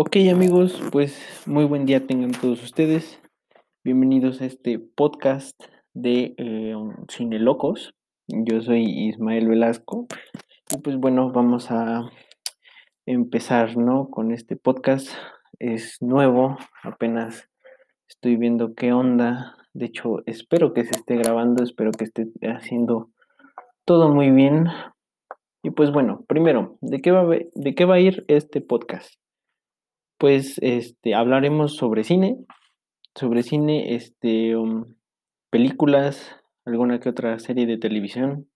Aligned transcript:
Ok 0.00 0.14
amigos, 0.30 0.80
pues 0.92 1.42
muy 1.44 1.64
buen 1.64 1.84
día 1.84 2.06
tengan 2.06 2.30
todos 2.30 2.62
ustedes. 2.62 3.20
Bienvenidos 3.82 4.40
a 4.40 4.44
este 4.44 4.78
podcast 4.78 5.60
de 5.92 6.36
eh, 6.38 6.76
Cine 7.08 7.40
Locos. 7.40 7.96
Yo 8.28 8.62
soy 8.62 8.84
Ismael 8.84 9.48
Velasco 9.48 10.06
y 10.70 10.78
pues 10.78 10.98
bueno, 10.98 11.32
vamos 11.32 11.72
a 11.72 12.08
empezar, 13.06 13.76
¿no? 13.76 14.08
Con 14.08 14.30
este 14.30 14.54
podcast. 14.54 15.08
Es 15.58 16.00
nuevo, 16.00 16.56
apenas 16.84 17.48
estoy 18.08 18.36
viendo 18.36 18.74
qué 18.74 18.92
onda. 18.92 19.56
De 19.72 19.86
hecho, 19.86 20.22
espero 20.26 20.74
que 20.74 20.84
se 20.84 20.92
esté 20.92 21.16
grabando, 21.16 21.64
espero 21.64 21.90
que 21.90 22.04
esté 22.04 22.28
haciendo 22.42 23.10
todo 23.84 24.14
muy 24.14 24.30
bien. 24.30 24.68
Y 25.64 25.70
pues 25.70 25.90
bueno, 25.90 26.24
primero, 26.28 26.78
¿de 26.82 27.00
qué 27.00 27.10
va, 27.10 27.26
de 27.28 27.74
qué 27.74 27.84
va 27.84 27.96
a 27.96 28.00
ir 28.00 28.24
este 28.28 28.60
podcast? 28.60 29.18
Pues 30.18 30.58
este 30.62 31.14
hablaremos 31.14 31.76
sobre 31.76 32.02
cine, 32.02 32.38
sobre 33.14 33.44
cine, 33.44 33.94
este 33.94 34.56
um, 34.56 34.96
películas, 35.48 36.36
alguna 36.64 36.98
que 36.98 37.08
otra 37.08 37.38
serie 37.38 37.66
de 37.66 37.78
televisión, 37.78 38.48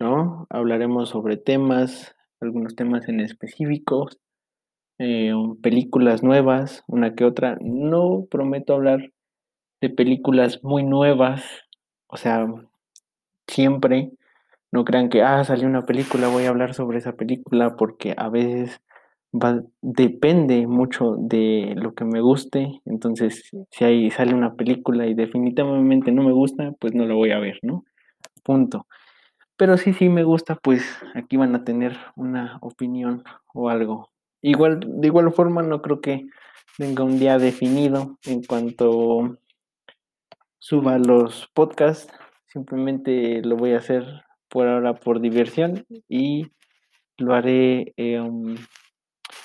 ¿no? 0.00 0.48
Hablaremos 0.50 1.10
sobre 1.10 1.36
temas, 1.36 2.16
algunos 2.40 2.74
temas 2.74 3.08
en 3.08 3.20
específicos, 3.20 4.18
eh, 4.98 5.32
um, 5.32 5.60
películas 5.60 6.24
nuevas, 6.24 6.82
una 6.88 7.14
que 7.14 7.24
otra. 7.24 7.56
No 7.60 8.26
prometo 8.28 8.74
hablar 8.74 9.12
de 9.80 9.90
películas 9.90 10.64
muy 10.64 10.82
nuevas, 10.82 11.44
o 12.08 12.16
sea, 12.16 12.46
siempre. 13.46 14.10
No 14.72 14.84
crean 14.84 15.08
que, 15.08 15.22
ah, 15.22 15.44
salió 15.44 15.68
una 15.68 15.86
película, 15.86 16.28
voy 16.28 16.46
a 16.46 16.48
hablar 16.48 16.74
sobre 16.74 16.98
esa 16.98 17.12
película, 17.12 17.76
porque 17.76 18.14
a 18.16 18.28
veces 18.28 18.80
va, 19.32 19.62
depende 19.80 20.66
mucho 20.66 21.16
de 21.18 21.74
lo 21.76 21.94
que 21.94 22.04
me 22.04 22.20
guste. 22.20 22.80
Entonces, 22.84 23.50
si 23.70 23.84
ahí 23.84 24.10
sale 24.10 24.34
una 24.34 24.54
película 24.54 25.06
y 25.06 25.14
definitivamente 25.14 26.12
no 26.12 26.22
me 26.22 26.32
gusta, 26.32 26.72
pues 26.78 26.94
no 26.94 27.06
la 27.06 27.14
voy 27.14 27.32
a 27.32 27.38
ver, 27.38 27.58
¿no? 27.62 27.84
Punto. 28.42 28.86
Pero 29.56 29.76
si 29.76 29.92
sí 29.92 30.08
me 30.08 30.24
gusta, 30.24 30.56
pues 30.56 30.82
aquí 31.14 31.36
van 31.36 31.54
a 31.54 31.64
tener 31.64 31.96
una 32.16 32.58
opinión 32.62 33.24
o 33.52 33.68
algo. 33.68 34.10
Igual, 34.42 34.80
de 34.80 35.06
igual 35.06 35.32
forma, 35.32 35.62
no 35.62 35.82
creo 35.82 36.00
que 36.00 36.26
tenga 36.78 37.04
un 37.04 37.18
día 37.18 37.38
definido 37.38 38.18
en 38.24 38.42
cuanto 38.42 39.38
suba 40.58 40.98
los 40.98 41.48
podcasts. 41.52 42.12
Simplemente 42.46 43.42
lo 43.42 43.56
voy 43.56 43.72
a 43.72 43.78
hacer 43.78 44.04
por 44.48 44.66
ahora 44.66 44.94
por 44.94 45.20
diversión 45.20 45.84
y 46.08 46.46
lo 47.18 47.34
haré 47.34 47.92
eh, 47.96 48.18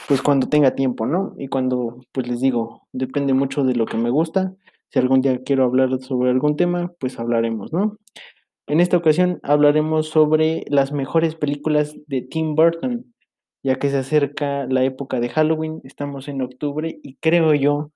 pues 0.07 0.21
cuando 0.21 0.47
tenga 0.47 0.75
tiempo, 0.75 1.05
¿no? 1.05 1.33
Y 1.37 1.47
cuando, 1.47 2.01
pues 2.11 2.27
les 2.27 2.41
digo, 2.41 2.87
depende 2.93 3.33
mucho 3.33 3.63
de 3.63 3.75
lo 3.75 3.85
que 3.85 3.97
me 3.97 4.09
gusta. 4.09 4.53
Si 4.89 4.99
algún 4.99 5.21
día 5.21 5.41
quiero 5.43 5.65
hablar 5.65 5.89
sobre 5.99 6.29
algún 6.31 6.55
tema, 6.55 6.91
pues 6.99 7.19
hablaremos, 7.19 7.73
¿no? 7.73 7.97
En 8.67 8.79
esta 8.79 8.97
ocasión 8.97 9.39
hablaremos 9.43 10.09
sobre 10.09 10.63
las 10.67 10.91
mejores 10.91 11.35
películas 11.35 11.95
de 12.07 12.21
Tim 12.21 12.55
Burton, 12.55 13.13
ya 13.63 13.75
que 13.75 13.89
se 13.89 13.97
acerca 13.97 14.65
la 14.67 14.83
época 14.83 15.19
de 15.19 15.29
Halloween, 15.29 15.81
estamos 15.83 16.27
en 16.27 16.41
octubre 16.41 16.99
y 17.03 17.15
creo 17.15 17.53
yo 17.53 17.91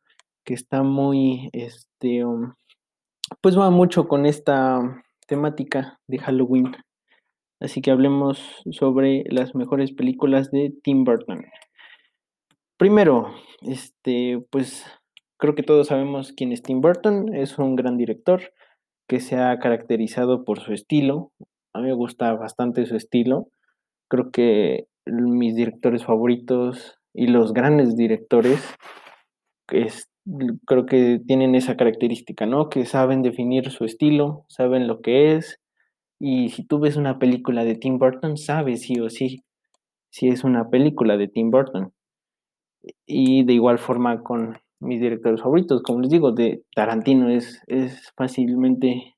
que 0.46 0.54
está 0.54 0.84
muy, 0.84 1.50
este, 1.54 2.26
um, 2.26 2.54
pues 3.42 3.58
va 3.58 3.70
mucho 3.70 4.08
con 4.08 4.26
esta 4.26 4.80
temática 5.28 6.00
de 6.08 6.20
Halloween. 6.20 6.76
Así 7.60 7.82
que 7.82 7.92
hablemos 7.92 8.64
sobre 8.72 9.24
las 9.30 9.54
mejores 9.54 9.92
películas 9.92 10.50
de 10.52 10.74
Tim 10.84 11.04
Burton. 11.04 11.46
Primero, 12.80 13.34
este, 13.62 14.42
pues 14.52 14.86
creo 15.38 15.54
que 15.54 15.64
todos 15.64 15.88
sabemos 15.88 16.32
quién 16.32 16.54
es 16.54 16.64
Tim 16.64 16.80
Burton. 16.80 17.36
Es 17.36 17.60
un 17.60 17.76
gran 17.76 17.98
director 17.98 18.54
que 19.06 19.20
se 19.20 19.36
ha 19.36 19.60
caracterizado 19.60 20.46
por 20.46 20.62
su 20.62 20.72
estilo. 20.72 21.34
A 21.74 21.82
mí 21.82 21.88
me 21.88 21.94
gusta 21.94 22.34
bastante 22.36 22.86
su 22.86 22.96
estilo. 22.96 23.50
Creo 24.10 24.32
que 24.32 24.86
mis 25.06 25.56
directores 25.58 26.06
favoritos 26.06 26.98
y 27.14 27.28
los 27.28 27.52
grandes 27.52 27.98
directores 27.98 28.64
es, 29.74 30.10
creo 30.66 30.86
que 30.86 31.20
tienen 31.28 31.56
esa 31.56 31.76
característica, 31.76 32.46
¿no? 32.46 32.70
Que 32.70 32.86
saben 32.86 33.24
definir 33.24 33.72
su 33.72 33.84
estilo, 33.84 34.46
saben 34.48 34.88
lo 34.88 35.02
que 35.02 35.36
es. 35.36 35.60
Y 36.18 36.48
si 36.52 36.64
tú 36.66 36.80
ves 36.80 36.96
una 36.96 37.20
película 37.20 37.66
de 37.66 37.76
Tim 37.76 38.00
Burton, 38.00 38.38
sabes 38.38 38.84
sí 38.84 39.02
o 39.02 39.10
sí 39.10 39.44
si 40.12 40.30
es 40.30 40.46
una 40.46 40.70
película 40.70 41.18
de 41.18 41.28
Tim 41.28 41.52
Burton 41.52 41.92
y 43.06 43.44
de 43.44 43.54
igual 43.54 43.80
forma 43.80 44.22
con 44.24 44.58
mis 44.80 45.02
directores 45.02 45.42
favoritos, 45.42 45.82
como 45.84 46.02
les 46.02 46.10
digo, 46.10 46.32
de 46.32 46.64
Tarantino 46.74 47.30
es, 47.30 47.62
es 47.68 48.12
fácilmente 48.16 49.16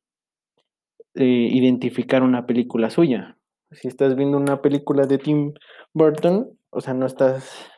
eh, 1.16 1.50
identificar 1.52 2.24
una 2.24 2.46
película 2.46 2.90
suya. 2.90 3.38
Si 3.72 3.88
estás 3.88 4.16
viendo 4.16 4.38
una 4.38 4.62
película 4.62 5.06
de 5.06 5.18
Tim 5.18 5.54
Burton, 5.94 6.58
o 6.72 6.82
sea, 6.82 6.94
no 6.94 7.06
estás, 7.06 7.70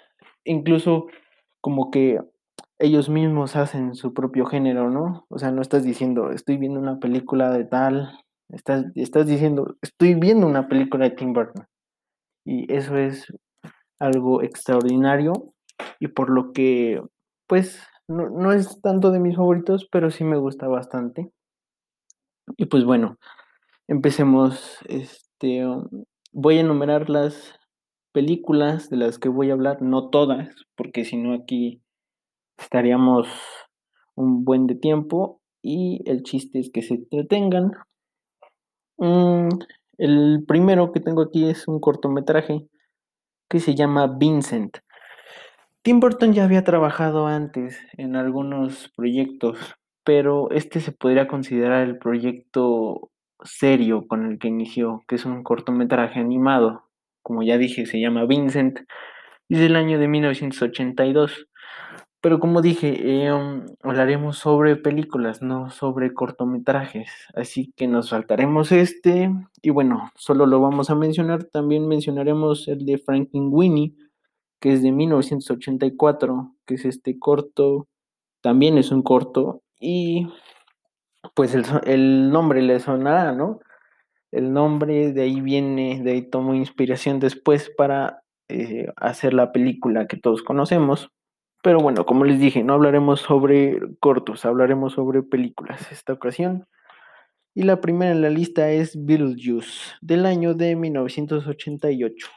incluso 0.44 1.08
como 1.62 1.92
que 1.92 2.20
ellos 2.80 3.10
mismos 3.10 3.56
hacen 3.56 3.96
su 3.96 4.14
propio 4.14 4.46
género, 4.46 4.90
¿no? 4.90 5.26
O 5.30 5.38
sea, 5.40 5.52
no 5.52 5.62
estás 5.62 5.84
diciendo, 5.84 6.32
estoy 6.32 6.58
viendo 6.58 6.80
una 6.80 7.00
película 7.00 7.52
de 7.52 7.66
tal, 7.66 8.12
estás, 8.50 8.86
estás 8.96 9.28
diciendo, 9.28 9.76
estoy 9.82 10.16
viendo 10.16 10.48
una 10.48 10.68
película 10.68 11.10
de 11.10 11.16
Tim 11.16 11.34
Burton. 11.34 11.66
Y 12.46 12.72
eso 12.74 12.98
es 12.98 13.26
algo 14.00 14.42
extraordinario 14.42 15.54
y 16.00 16.08
por 16.08 16.30
lo 16.30 16.52
que, 16.54 17.02
pues, 17.48 17.82
no, 18.08 18.52
es 18.52 18.82
tanto 18.82 19.12
de 19.12 19.20
mis 19.20 19.36
favoritos, 19.36 19.88
pero 19.92 20.12
sí 20.12 20.24
me 20.24 20.38
gusta 20.38 20.68
bastante. 20.68 21.32
Y 22.58 22.66
pues 22.66 22.84
bueno, 22.84 23.18
empecemos. 23.88 24.78
Este, 24.88 25.64
voy 26.32 26.58
a 26.58 26.62
enumerar 26.62 27.10
las 27.10 27.54
películas 28.12 28.90
de 28.90 28.98
las 28.98 29.20
que 29.20 29.30
voy 29.30 29.50
a 29.50 29.54
hablar, 29.54 29.82
no 29.82 30.10
todas, 30.10 30.54
porque 30.76 31.06
si 31.06 31.18
no 31.18 31.34
aquí 31.34 31.82
estaríamos 32.58 33.28
un 34.16 34.44
buen 34.46 34.68
de 34.68 34.76
tiempo 34.76 35.42
y 35.62 36.02
el 36.06 36.24
chiste 36.24 36.60
es 36.60 36.70
que 36.72 36.82
se 36.82 36.96
entretengan. 36.96 37.72
Mm, 38.98 39.50
el 39.98 40.44
primero 40.48 40.92
que 40.92 41.00
tengo 41.00 41.24
aquí 41.24 41.50
es 41.50 41.68
un 41.68 41.80
cortometraje 41.80 42.68
que 43.50 43.60
se 43.60 43.76
llama 43.76 44.08
Vincent. 44.08 44.78
Tim 45.84 46.00
Burton 46.00 46.32
ya 46.32 46.46
había 46.46 46.64
trabajado 46.64 47.28
antes 47.28 47.78
en 47.98 48.16
algunos 48.16 48.90
proyectos, 48.96 49.58
pero 50.06 50.50
este 50.52 50.80
se 50.80 50.94
podría 50.94 51.28
considerar 51.28 51.86
el 51.86 51.98
proyecto 51.98 53.12
serio 53.44 54.08
con 54.08 54.26
el 54.26 54.40
que 54.40 54.48
inició, 54.48 55.04
que 55.10 55.16
es 55.16 55.26
un 55.26 55.44
cortometraje 55.44 56.22
animado. 56.22 56.86
Como 57.22 57.44
ya 57.44 57.58
dije, 57.58 57.86
se 57.86 58.00
llama 58.00 58.26
Vincent 58.26 58.80
y 59.50 59.56
es 59.56 59.60
del 59.60 59.76
año 59.76 60.00
de 60.00 60.08
1982. 60.08 61.50
Pero 62.22 62.40
como 62.40 62.62
dije, 62.62 63.26
em, 63.26 63.66
hablaremos 63.82 64.38
sobre 64.38 64.78
películas, 64.78 65.42
no 65.42 65.70
sobre 65.70 66.14
cortometrajes. 66.14 67.12
Así 67.36 67.74
que 67.76 67.88
nos 67.88 68.10
saltaremos 68.10 68.72
este. 68.72 69.30
Y 69.62 69.70
bueno, 69.72 70.12
solo 70.16 70.46
lo 70.46 70.62
vamos 70.62 70.90
a 70.90 70.96
mencionar. 70.96 71.44
También 71.44 71.90
mencionaremos 71.90 72.70
el 72.70 72.86
de 72.86 73.04
Winnie 73.34 73.96
que 74.64 74.72
es 74.72 74.82
de 74.82 74.94
1984, 74.94 76.56
que 76.66 76.76
es 76.76 76.86
este 76.86 77.20
corto, 77.20 77.90
también 78.40 78.78
es 78.78 78.92
un 78.92 79.02
corto, 79.04 79.62
y 79.78 80.30
pues 81.36 81.54
el, 81.54 82.32
nombre 82.32 82.62
le 82.62 82.80
sonará, 82.80 83.34
¿no? 83.34 83.60
El 84.32 84.54
nombre 84.54 85.12
de 85.12 85.22
ahí 85.24 85.42
viene, 85.42 86.02
de 86.02 86.12
ahí 86.12 86.22
tomó 86.30 86.56
inspiración 86.56 87.20
después 87.20 87.74
para 87.76 88.24
eh, 88.48 88.88
hacer 88.96 89.34
la 89.34 89.52
película 89.52 90.08
que 90.08 90.16
todos 90.16 90.42
conocemos. 90.44 91.10
Pero 91.62 91.80
bueno, 91.80 92.06
como 92.06 92.24
les 92.24 92.40
dije, 92.40 92.64
no 92.64 92.76
hablaremos 92.76 93.20
sobre 93.20 93.82
cortos, 94.00 94.46
hablaremos 94.46 94.94
sobre 94.94 95.24
películas 95.24 95.92
esta 95.92 96.14
ocasión. 96.14 96.68
Y 97.54 97.64
la 97.64 97.82
primera 97.82 98.14
en 98.14 98.22
la 98.22 98.30
lista 98.30 98.72
es 98.72 98.96
Beetlejuice, 99.06 99.96
del 100.00 100.26
año 100.26 100.54
de 100.54 100.78
1988 100.78 102.32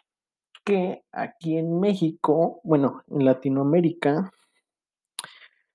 que 0.66 1.04
aquí 1.12 1.56
en 1.56 1.78
México, 1.80 2.60
bueno, 2.64 3.04
en 3.08 3.24
Latinoamérica, 3.24 4.32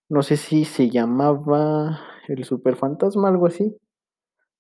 no 0.10 0.22
sé 0.22 0.36
si 0.36 0.66
se 0.66 0.90
llamaba 0.90 2.02
El 2.28 2.44
Superfantasma, 2.44 3.30
algo 3.30 3.48
así. 3.48 3.78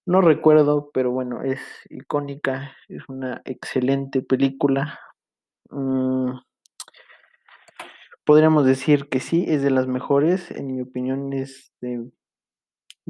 No 0.05 0.21
recuerdo, 0.21 0.89
pero 0.93 1.11
bueno, 1.11 1.43
es 1.43 1.59
icónica, 1.89 2.75
es 2.87 3.03
una 3.09 3.41
excelente 3.43 4.21
película. 4.21 4.99
Mm, 5.69 6.31
podríamos 8.23 8.65
decir 8.65 9.09
que 9.09 9.19
sí, 9.19 9.45
es 9.49 9.61
de 9.61 9.69
las 9.71 9.87
mejores, 9.87 10.49
en 10.51 10.67
mi 10.67 10.81
opinión 10.81 11.33
es 11.33 11.73
de, 11.81 12.09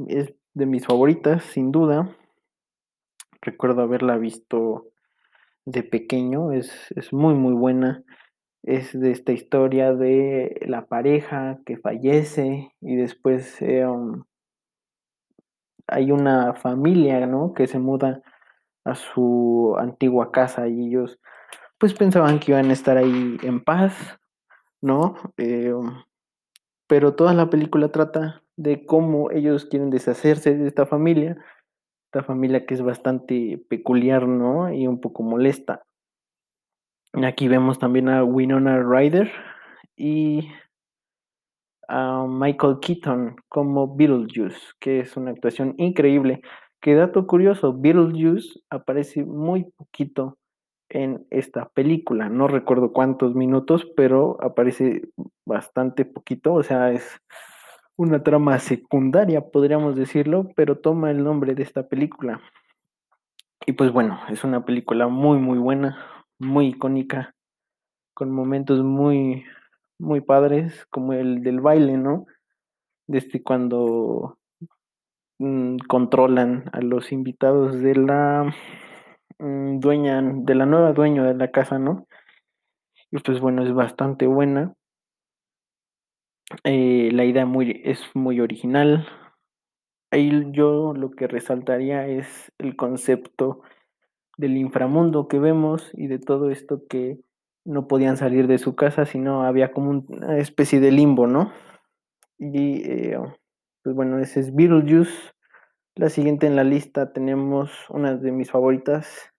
es 0.08 0.34
de 0.54 0.66
mis 0.66 0.84
favoritas, 0.84 1.44
sin 1.44 1.70
duda. 1.70 2.16
Recuerdo 3.40 3.82
haberla 3.82 4.18
visto 4.18 4.91
de 5.64 5.82
pequeño, 5.82 6.52
es, 6.52 6.72
muy 7.12 7.34
muy 7.34 7.54
buena. 7.54 8.04
es 8.62 8.98
de 8.98 9.10
esta 9.10 9.32
historia 9.32 9.92
de 9.94 10.60
la 10.66 10.86
pareja 10.86 11.60
que 11.66 11.76
fallece 11.78 12.72
y 12.80 12.96
después 12.96 13.60
eh, 13.62 13.86
um, 13.86 14.24
hay 15.88 16.12
una 16.12 16.54
familia, 16.54 17.26
¿no? 17.26 17.54
Que 17.54 17.66
se 17.66 17.78
muda 17.78 18.22
a 18.84 18.94
su 18.94 19.76
antigua 19.78 20.32
casa 20.32 20.68
y 20.68 20.88
ellos 20.88 21.20
pues 21.78 21.94
pensaban 21.94 22.38
que 22.38 22.52
iban 22.52 22.70
a 22.70 22.72
estar 22.72 22.96
ahí 22.96 23.36
en 23.42 23.62
paz, 23.64 24.18
¿no? 24.80 25.16
Eh, 25.36 25.72
um, 25.72 26.04
pero 26.86 27.14
toda 27.14 27.34
la 27.34 27.50
película 27.50 27.90
trata 27.90 28.42
de 28.56 28.86
cómo 28.86 29.30
ellos 29.30 29.64
quieren 29.64 29.90
deshacerse 29.90 30.56
de 30.56 30.68
esta 30.68 30.86
familia, 30.86 31.36
esta 32.12 32.24
familia 32.24 32.66
que 32.66 32.74
es 32.74 32.82
bastante 32.82 33.64
peculiar, 33.70 34.28
¿no? 34.28 34.70
Y 34.70 34.86
un 34.86 35.00
poco 35.00 35.22
molesta. 35.22 35.82
Aquí 37.14 37.48
vemos 37.48 37.78
también 37.78 38.10
a 38.10 38.22
Winona 38.22 38.82
Ryder 38.82 39.32
y 39.96 40.50
a 41.88 42.26
Michael 42.28 42.80
Keaton 42.82 43.36
como 43.48 43.96
Beetlejuice, 43.96 44.72
que 44.78 45.00
es 45.00 45.16
una 45.16 45.30
actuación 45.30 45.74
increíble. 45.78 46.42
Que 46.82 46.94
dato 46.94 47.26
curioso, 47.26 47.72
Beetlejuice 47.72 48.60
aparece 48.68 49.24
muy 49.24 49.64
poquito 49.74 50.36
en 50.90 51.26
esta 51.30 51.70
película. 51.70 52.28
No 52.28 52.46
recuerdo 52.46 52.92
cuántos 52.92 53.34
minutos, 53.34 53.90
pero 53.96 54.36
aparece 54.42 55.08
bastante 55.46 56.04
poquito. 56.04 56.52
O 56.52 56.62
sea, 56.62 56.92
es 56.92 57.18
una 57.96 58.22
trama 58.22 58.58
secundaria, 58.58 59.40
podríamos 59.40 59.96
decirlo, 59.96 60.48
pero 60.56 60.78
toma 60.78 61.10
el 61.10 61.22
nombre 61.22 61.54
de 61.54 61.62
esta 61.62 61.88
película. 61.88 62.40
Y 63.66 63.72
pues 63.72 63.92
bueno, 63.92 64.18
es 64.28 64.44
una 64.44 64.64
película 64.64 65.08
muy, 65.08 65.38
muy 65.38 65.58
buena, 65.58 65.98
muy 66.38 66.68
icónica, 66.68 67.34
con 68.14 68.30
momentos 68.30 68.82
muy, 68.82 69.44
muy 69.98 70.20
padres, 70.20 70.86
como 70.90 71.12
el 71.12 71.42
del 71.42 71.60
baile, 71.60 71.96
¿no? 71.96 72.26
Desde 73.06 73.42
cuando 73.42 74.38
mm, 75.38 75.76
controlan 75.88 76.64
a 76.72 76.80
los 76.80 77.12
invitados 77.12 77.80
de 77.80 77.94
la 77.94 78.52
mm, 79.38 79.78
dueña, 79.78 80.22
de 80.22 80.54
la 80.54 80.66
nueva 80.66 80.92
dueña 80.92 81.24
de 81.24 81.34
la 81.34 81.50
casa, 81.50 81.78
¿no? 81.78 82.06
Y 83.12 83.18
pues 83.18 83.40
bueno, 83.40 83.62
es 83.62 83.72
bastante 83.72 84.26
buena. 84.26 84.74
Eh, 86.64 87.10
la 87.12 87.24
idea 87.24 87.46
muy, 87.46 87.80
es 87.84 88.02
muy 88.14 88.40
original. 88.40 89.06
Ahí 90.10 90.30
yo 90.52 90.92
lo 90.94 91.10
que 91.10 91.26
resaltaría 91.26 92.06
es 92.06 92.52
el 92.58 92.76
concepto 92.76 93.62
del 94.36 94.56
inframundo 94.56 95.28
que 95.28 95.38
vemos 95.38 95.90
y 95.94 96.06
de 96.06 96.18
todo 96.18 96.50
esto 96.50 96.82
que 96.88 97.18
no 97.64 97.86
podían 97.86 98.16
salir 98.16 98.46
de 98.46 98.58
su 98.58 98.74
casa, 98.74 99.06
sino 99.06 99.44
había 99.44 99.72
como 99.72 99.90
una 99.90 100.38
especie 100.38 100.80
de 100.80 100.90
limbo, 100.90 101.26
¿no? 101.26 101.52
Y 102.38 102.82
eh, 102.90 103.18
pues 103.82 103.94
bueno, 103.94 104.18
ese 104.18 104.40
es 104.40 104.54
Beetlejuice. 104.54 105.32
La 105.94 106.08
siguiente 106.08 106.46
en 106.46 106.56
la 106.56 106.64
lista 106.64 107.12
tenemos 107.12 107.70
una 107.90 108.16
de 108.16 108.32
mis 108.32 108.50
favoritas, 108.50 109.30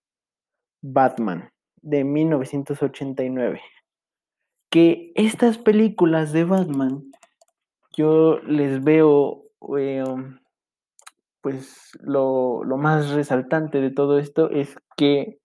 Batman, 0.82 1.50
de 1.82 2.04
1989. 2.04 3.60
Que 4.74 5.12
estas 5.14 5.56
películas 5.56 6.32
de 6.32 6.42
Batman, 6.42 7.04
yo 7.96 8.40
les 8.40 8.82
veo, 8.82 9.44
eh, 9.78 10.02
pues 11.40 11.92
lo, 12.00 12.64
lo 12.64 12.76
más 12.76 13.10
resaltante 13.10 13.80
de 13.80 13.92
todo 13.92 14.18
esto 14.18 14.50
es 14.50 14.74
que 14.96 15.38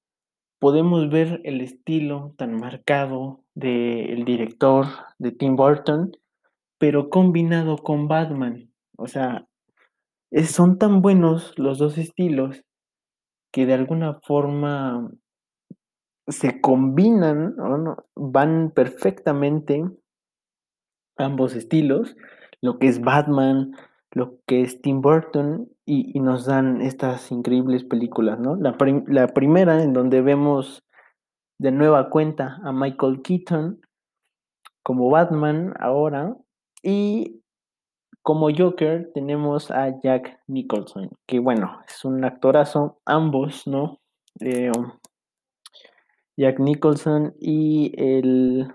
podemos 0.58 1.12
ver 1.12 1.42
el 1.44 1.62
estilo 1.62 2.34
tan 2.40 2.56
marcado 2.56 3.44
del 3.54 4.26
director 4.26 4.88
de 5.20 5.32
Tim 5.32 5.56
Burton, 5.56 6.12
pero 6.80 7.12
combinado 7.12 7.78
con 7.78 8.08
Batman. 8.08 8.74
O 8.98 9.06
sea, 9.06 9.46
son 10.48 10.80
tan 10.80 11.04
buenos 11.04 11.54
los 11.56 11.78
dos 11.78 12.00
estilos 12.00 12.64
que 13.54 13.68
de 13.68 13.76
alguna 13.76 14.20
forma 14.24 15.12
se 16.30 16.62
combinan, 16.62 17.56
¿no? 17.56 17.98
van 18.16 18.72
perfectamente 18.72 19.84
ambos 21.18 21.56
estilos, 21.56 22.16
lo 22.62 22.80
que 22.80 22.88
es 22.88 23.02
Batman, 23.02 23.76
lo 24.12 24.40
que 24.46 24.62
es 24.62 24.82
Tim 24.82 25.02
Burton, 25.02 25.70
y, 25.86 26.20
nos 26.20 26.46
dan 26.46 26.82
estas 26.82 27.32
increíbles 27.32 27.84
películas, 27.84 28.40
¿no? 28.40 28.56
La 28.56 28.78
primera 29.34 29.82
en 29.82 29.94
donde 29.94 30.22
vemos 30.22 30.84
de 31.60 31.72
nueva 31.72 32.10
cuenta 32.10 32.60
a 32.64 32.72
Michael 32.72 33.22
Keaton 33.24 33.82
como 34.84 35.10
Batman 35.10 35.74
ahora, 35.80 36.36
y 36.84 37.42
como 38.22 38.50
Joker 38.56 39.12
tenemos 39.14 39.72
a 39.72 40.00
Jack 40.02 40.40
Nicholson, 40.48 41.10
que 41.28 41.40
bueno, 41.40 41.82
es 41.88 42.06
un 42.06 42.24
actorazo, 42.24 43.00
ambos, 43.06 43.66
¿no? 43.66 44.00
Eh, 44.40 44.72
Jack 46.40 46.58
Nicholson 46.62 47.36
y 47.38 47.92
el 47.98 48.74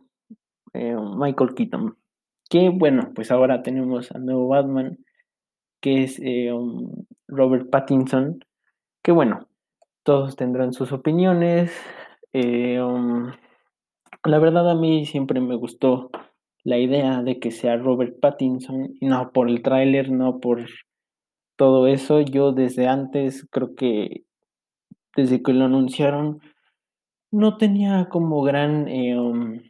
eh, 0.75 0.94
Michael 1.16 1.55
Keaton. 1.55 1.96
Que 2.50 2.69
bueno, 2.69 3.12
pues 3.14 3.31
ahora 3.31 3.62
tenemos 3.62 4.12
al 4.12 4.26
nuevo 4.26 4.49
Batman, 4.49 4.99
que 5.81 6.02
es 6.05 6.20
eh, 6.22 6.50
Robert 7.26 7.70
Pattinson, 7.70 8.44
que 9.02 9.12
bueno, 9.12 9.49
todos 10.02 10.37
tendrán 10.37 10.75
sus 10.75 10.93
opiniones. 10.93 11.72
Eh, 12.34 12.82
um, 12.82 13.32
la 14.25 14.38
verdad 14.38 14.70
a 14.70 14.75
mí 14.75 15.06
siempre 15.06 15.40
me 15.40 15.56
gustó 15.56 16.10
la 16.64 16.76
idea 16.76 17.22
de 17.22 17.40
que 17.40 17.50
sea 17.50 17.78
Robert 17.78 18.20
Pattinson, 18.20 18.90
y 19.00 19.06
no 19.06 19.32
por 19.32 19.49
el 19.49 19.62
tráiler, 19.62 20.10
no 20.10 20.38
por 20.38 20.67
todo 21.56 21.87
eso. 21.87 22.20
Yo 22.20 22.52
desde 22.52 22.88
antes, 22.88 23.46
creo 23.50 23.75
que 23.75 24.25
desde 25.17 25.43
que 25.43 25.55
lo 25.55 25.64
anunciaron, 25.64 26.40
no 27.34 27.56
tenía 27.56 28.08
como 28.08 28.42
gran, 28.42 28.86
eh, 28.86 29.19
um, 29.19 29.60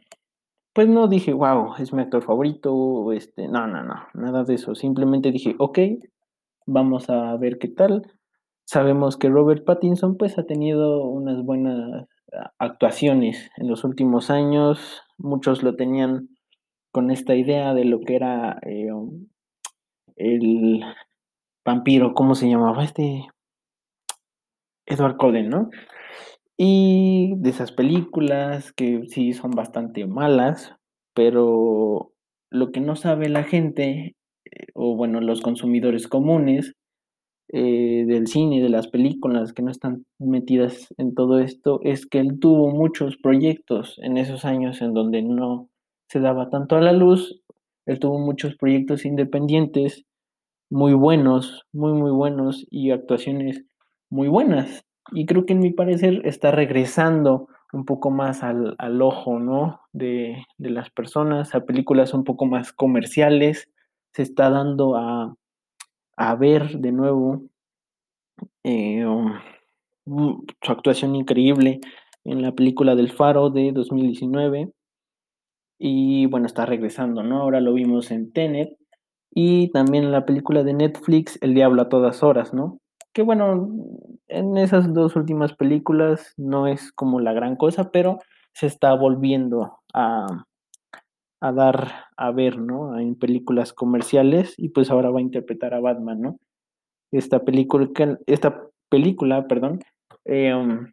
pues 0.73 0.87
no 0.87 1.07
dije, 1.07 1.33
wow, 1.33 1.73
es 1.79 1.93
mi 1.93 2.03
actor 2.03 2.21
favorito, 2.21 3.11
este, 3.11 3.47
no, 3.47 3.65
no, 3.65 3.83
no, 3.83 3.95
nada 4.13 4.43
de 4.43 4.53
eso. 4.53 4.75
Simplemente 4.75 5.31
dije, 5.31 5.55
ok, 5.57 5.79
vamos 6.67 7.09
a 7.09 7.35
ver 7.37 7.57
qué 7.57 7.67
tal. 7.67 8.03
Sabemos 8.65 9.17
que 9.17 9.29
Robert 9.29 9.65
Pattinson 9.65 10.15
pues 10.17 10.37
ha 10.37 10.45
tenido 10.45 11.07
unas 11.07 11.43
buenas 11.43 12.07
actuaciones 12.59 13.49
en 13.57 13.67
los 13.67 13.83
últimos 13.83 14.29
años. 14.29 15.01
Muchos 15.17 15.63
lo 15.63 15.75
tenían 15.75 16.29
con 16.91 17.09
esta 17.09 17.35
idea 17.35 17.73
de 17.73 17.85
lo 17.85 17.99
que 18.01 18.15
era 18.15 18.59
eh, 18.61 18.91
um, 18.91 19.27
el 20.17 20.83
vampiro, 21.65 22.13
¿cómo 22.13 22.35
se 22.35 22.47
llamaba? 22.47 22.83
Este 22.83 23.25
Edward 24.85 25.17
Cullen, 25.17 25.49
¿no? 25.49 25.69
Y 26.57 27.33
de 27.37 27.49
esas 27.49 27.71
películas 27.71 28.71
que 28.71 29.03
sí 29.09 29.33
son 29.33 29.51
bastante 29.51 30.07
malas, 30.07 30.73
pero 31.13 32.13
lo 32.49 32.71
que 32.71 32.79
no 32.79 32.95
sabe 32.95 33.27
la 33.27 33.43
gente, 33.43 34.15
eh, 34.45 34.67
o 34.73 34.95
bueno, 34.95 35.19
los 35.19 35.41
consumidores 35.41 36.07
comunes 36.07 36.73
eh, 37.49 38.05
del 38.07 38.27
cine, 38.27 38.61
de 38.61 38.69
las 38.69 38.87
películas 38.87 39.53
que 39.53 39.63
no 39.63 39.71
están 39.71 40.05
metidas 40.19 40.93
en 40.97 41.13
todo 41.13 41.39
esto, 41.39 41.79
es 41.83 42.05
que 42.05 42.19
él 42.19 42.39
tuvo 42.39 42.71
muchos 42.71 43.17
proyectos 43.17 43.99
en 44.01 44.17
esos 44.17 44.45
años 44.45 44.81
en 44.81 44.93
donde 44.93 45.21
no 45.23 45.69
se 46.09 46.21
daba 46.21 46.49
tanto 46.49 46.77
a 46.77 46.81
la 46.81 46.93
luz, 46.93 47.41
él 47.85 47.99
tuvo 47.99 48.19
muchos 48.19 48.55
proyectos 48.55 49.05
independientes 49.05 50.05
muy 50.71 50.93
buenos, 50.93 51.63
muy, 51.73 51.93
muy 51.93 52.11
buenos 52.11 52.65
y 52.71 52.91
actuaciones 52.91 53.65
muy 54.09 54.29
buenas. 54.29 54.84
Y 55.11 55.25
creo 55.25 55.45
que 55.45 55.53
en 55.53 55.59
mi 55.59 55.71
parecer 55.71 56.21
está 56.25 56.51
regresando 56.51 57.47
un 57.73 57.85
poco 57.85 58.09
más 58.09 58.43
al, 58.43 58.75
al 58.77 59.01
ojo, 59.01 59.39
¿no? 59.39 59.81
De, 59.91 60.45
de, 60.57 60.69
las 60.69 60.89
personas, 60.89 61.53
a 61.55 61.65
películas 61.65 62.13
un 62.13 62.23
poco 62.23 62.45
más 62.45 62.71
comerciales, 62.71 63.69
se 64.13 64.21
está 64.21 64.49
dando 64.49 64.95
a, 64.95 65.35
a 66.15 66.35
ver 66.35 66.79
de 66.79 66.91
nuevo 66.91 67.43
eh, 68.63 69.05
um, 69.05 69.33
su 70.05 70.71
actuación 70.71 71.15
increíble 71.15 71.79
en 72.23 72.41
la 72.41 72.53
película 72.53 72.95
del 72.95 73.11
Faro 73.11 73.49
de 73.49 73.71
2019. 73.71 74.71
Y 75.77 76.25
bueno, 76.27 76.45
está 76.45 76.65
regresando, 76.65 77.23
¿no? 77.23 77.41
Ahora 77.41 77.59
lo 77.59 77.73
vimos 77.73 78.11
en 78.11 78.31
Tenet 78.31 78.77
y 79.31 79.69
también 79.71 80.05
en 80.05 80.11
la 80.11 80.25
película 80.25 80.63
de 80.63 80.73
Netflix, 80.73 81.37
El 81.41 81.53
Diablo 81.53 81.81
a 81.81 81.89
todas 81.89 82.23
horas, 82.23 82.53
¿no? 82.53 82.79
Que 83.15 83.21
bueno, 83.21 83.69
en 84.27 84.57
esas 84.57 84.93
dos 84.93 85.15
últimas 85.15 85.53
películas 85.55 86.33
no 86.35 86.67
es 86.67 86.91
como 86.91 87.21
la 87.21 87.31
gran 87.31 87.55
cosa, 87.55 87.89
pero 87.89 88.19
se 88.53 88.67
está 88.67 88.93
volviendo 88.93 89.79
a, 89.93 90.43
a 91.39 91.51
dar 91.53 91.93
a 92.17 92.31
ver, 92.31 92.57
¿no? 92.57 92.99
En 92.99 93.15
películas 93.15 93.71
comerciales 93.71 94.53
y 94.57 94.67
pues 94.67 94.91
ahora 94.91 95.11
va 95.11 95.19
a 95.19 95.21
interpretar 95.21 95.73
a 95.73 95.79
Batman, 95.79 96.19
¿no? 96.19 96.39
Esta 97.13 97.45
película, 97.45 97.87
esta 98.27 98.61
película, 98.89 99.47
perdón, 99.47 99.79
um, 100.25 100.91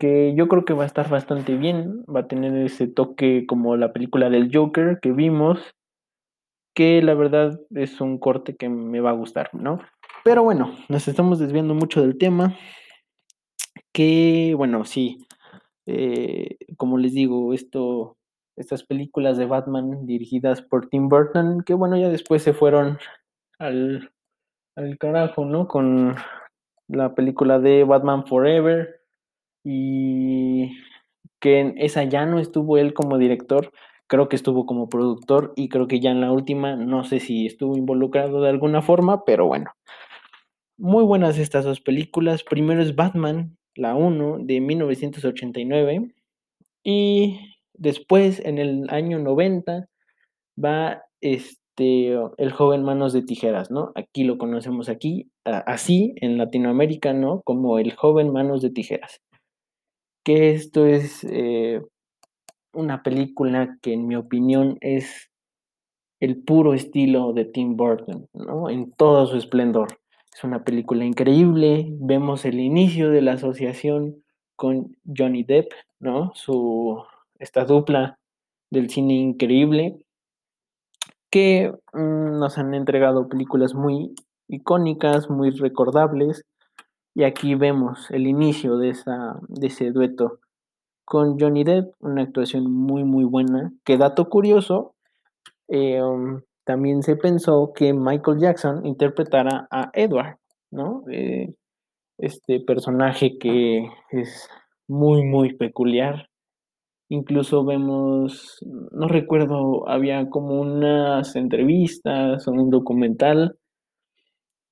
que 0.00 0.34
yo 0.34 0.48
creo 0.48 0.64
que 0.64 0.74
va 0.74 0.82
a 0.82 0.86
estar 0.86 1.08
bastante 1.08 1.56
bien, 1.56 2.02
va 2.12 2.20
a 2.20 2.26
tener 2.26 2.56
ese 2.56 2.88
toque 2.88 3.46
como 3.46 3.76
la 3.76 3.92
película 3.92 4.30
del 4.30 4.50
Joker 4.52 4.98
que 5.00 5.12
vimos, 5.12 5.60
que 6.74 7.00
la 7.02 7.14
verdad 7.14 7.60
es 7.70 8.00
un 8.00 8.18
corte 8.18 8.56
que 8.56 8.68
me 8.68 9.00
va 9.00 9.10
a 9.10 9.14
gustar, 9.14 9.50
¿no? 9.54 9.78
Pero 10.26 10.42
bueno, 10.42 10.74
nos 10.88 11.06
estamos 11.06 11.38
desviando 11.38 11.72
mucho 11.72 12.00
del 12.00 12.18
tema, 12.18 12.56
que 13.92 14.54
bueno, 14.56 14.84
sí, 14.84 15.24
eh, 15.86 16.56
como 16.76 16.98
les 16.98 17.14
digo, 17.14 17.54
esto, 17.54 18.16
estas 18.56 18.82
películas 18.82 19.36
de 19.36 19.46
Batman 19.46 20.04
dirigidas 20.04 20.62
por 20.62 20.88
Tim 20.88 21.08
Burton, 21.08 21.62
que 21.64 21.74
bueno, 21.74 21.96
ya 21.96 22.08
después 22.08 22.42
se 22.42 22.54
fueron 22.54 22.98
al, 23.60 24.10
al 24.74 24.98
carajo, 24.98 25.44
¿no? 25.44 25.68
Con 25.68 26.16
la 26.88 27.14
película 27.14 27.60
de 27.60 27.84
Batman 27.84 28.26
Forever 28.26 29.02
y 29.62 30.76
que 31.38 31.60
en 31.60 31.74
esa 31.78 32.02
ya 32.02 32.26
no 32.26 32.40
estuvo 32.40 32.78
él 32.78 32.94
como 32.94 33.16
director, 33.16 33.72
creo 34.08 34.28
que 34.28 34.34
estuvo 34.34 34.66
como 34.66 34.88
productor 34.88 35.52
y 35.54 35.68
creo 35.68 35.86
que 35.86 36.00
ya 36.00 36.10
en 36.10 36.20
la 36.20 36.32
última 36.32 36.74
no 36.74 37.04
sé 37.04 37.20
si 37.20 37.46
estuvo 37.46 37.76
involucrado 37.76 38.40
de 38.40 38.48
alguna 38.48 38.82
forma, 38.82 39.24
pero 39.24 39.46
bueno. 39.46 39.70
Muy 40.78 41.04
buenas 41.04 41.38
estas 41.38 41.64
dos 41.64 41.80
películas. 41.80 42.42
Primero 42.42 42.82
es 42.82 42.94
Batman, 42.94 43.56
la 43.74 43.94
1 43.94 44.38
de 44.40 44.60
1989 44.60 46.14
y 46.84 47.40
después 47.74 48.40
en 48.44 48.58
el 48.58 48.86
año 48.90 49.18
90 49.18 49.88
va 50.62 51.02
este 51.20 52.14
el 52.38 52.52
joven 52.52 52.82
manos 52.82 53.12
de 53.12 53.22
tijeras, 53.22 53.70
¿no? 53.70 53.92
Aquí 53.94 54.24
lo 54.24 54.38
conocemos 54.38 54.88
aquí 54.88 55.30
así 55.44 56.14
en 56.16 56.38
Latinoamérica, 56.38 57.12
¿no? 57.12 57.42
Como 57.42 57.78
el 57.78 57.92
joven 57.92 58.32
manos 58.32 58.62
de 58.62 58.70
tijeras 58.70 59.20
que 60.26 60.50
esto 60.50 60.86
es 60.86 61.22
eh, 61.22 61.80
una 62.74 63.04
película 63.04 63.78
que 63.80 63.92
en 63.92 64.08
mi 64.08 64.16
opinión 64.16 64.76
es 64.80 65.30
el 66.20 66.42
puro 66.42 66.74
estilo 66.74 67.32
de 67.32 67.44
Tim 67.44 67.76
Burton, 67.76 68.26
¿no? 68.34 68.68
En 68.68 68.90
todo 68.90 69.28
su 69.28 69.36
esplendor. 69.36 70.00
Es 70.36 70.44
una 70.44 70.64
película 70.64 71.06
increíble, 71.06 71.86
vemos 71.92 72.44
el 72.44 72.60
inicio 72.60 73.08
de 73.08 73.22
la 73.22 73.32
asociación 73.32 74.22
con 74.54 74.94
Johnny 75.06 75.44
Depp, 75.44 75.72
¿no? 75.98 76.32
Su, 76.34 77.02
esta 77.38 77.64
dupla 77.64 78.18
del 78.70 78.90
cine 78.90 79.14
increíble, 79.14 79.96
que 81.30 81.72
mm, 81.94 82.38
nos 82.38 82.58
han 82.58 82.74
entregado 82.74 83.30
películas 83.30 83.72
muy 83.72 84.14
icónicas, 84.46 85.30
muy 85.30 85.52
recordables, 85.52 86.44
y 87.14 87.24
aquí 87.24 87.54
vemos 87.54 88.10
el 88.10 88.26
inicio 88.26 88.76
de, 88.76 88.90
esa, 88.90 89.38
de 89.48 89.68
ese 89.68 89.90
dueto 89.90 90.40
con 91.06 91.40
Johnny 91.40 91.64
Depp, 91.64 91.94
una 92.00 92.20
actuación 92.20 92.70
muy 92.70 93.04
muy 93.04 93.24
buena. 93.24 93.72
Que 93.86 93.96
dato 93.96 94.28
curioso, 94.28 94.92
eh, 95.68 96.02
um, 96.02 96.42
también 96.66 97.02
se 97.02 97.16
pensó 97.16 97.72
que 97.74 97.94
Michael 97.94 98.40
Jackson 98.40 98.84
interpretara 98.84 99.68
a 99.70 99.90
Edward, 99.94 100.38
¿no? 100.72 101.04
Eh, 101.10 101.54
este 102.18 102.60
personaje 102.60 103.38
que 103.38 103.88
es 104.10 104.48
muy 104.88 105.24
muy 105.24 105.54
peculiar. 105.56 106.28
Incluso 107.08 107.64
vemos, 107.64 108.58
no 108.90 109.08
recuerdo, 109.08 109.88
había 109.88 110.28
como 110.28 110.60
unas 110.60 111.36
entrevistas 111.36 112.48
o 112.48 112.52
un 112.52 112.70
documental 112.70 113.56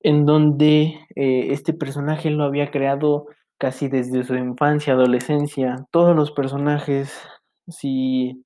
en 0.01 0.25
donde 0.25 0.99
eh, 1.15 1.47
este 1.51 1.73
personaje 1.73 2.29
lo 2.29 2.43
había 2.43 2.71
creado 2.71 3.27
casi 3.57 3.87
desde 3.87 4.25
su 4.25 4.35
infancia, 4.35 4.93
adolescencia. 4.93 5.87
Todos 5.91 6.15
los 6.15 6.31
personajes 6.31 7.17
sí 7.69 8.43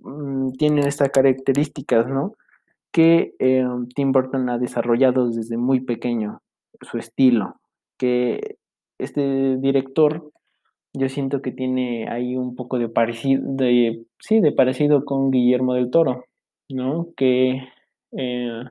mm, 0.00 0.52
tienen 0.58 0.86
estas 0.86 1.10
características, 1.10 2.06
¿no? 2.08 2.34
Que 2.92 3.34
eh, 3.38 3.64
Tim 3.94 4.12
Burton 4.12 4.48
ha 4.48 4.58
desarrollado 4.58 5.30
desde 5.30 5.56
muy 5.56 5.80
pequeño, 5.80 6.40
su 6.80 6.98
estilo. 6.98 7.56
Que 7.98 8.56
este 8.98 9.56
director, 9.58 10.30
yo 10.94 11.08
siento 11.08 11.42
que 11.42 11.52
tiene 11.52 12.08
ahí 12.08 12.36
un 12.36 12.56
poco 12.56 12.78
de 12.78 12.88
parecido, 12.88 13.42
sí, 14.18 14.40
de 14.40 14.52
parecido 14.52 15.04
con 15.04 15.30
Guillermo 15.30 15.74
del 15.74 15.90
Toro, 15.90 16.24
¿no? 16.68 17.08
Que 17.16 17.62
eh, 18.12 18.62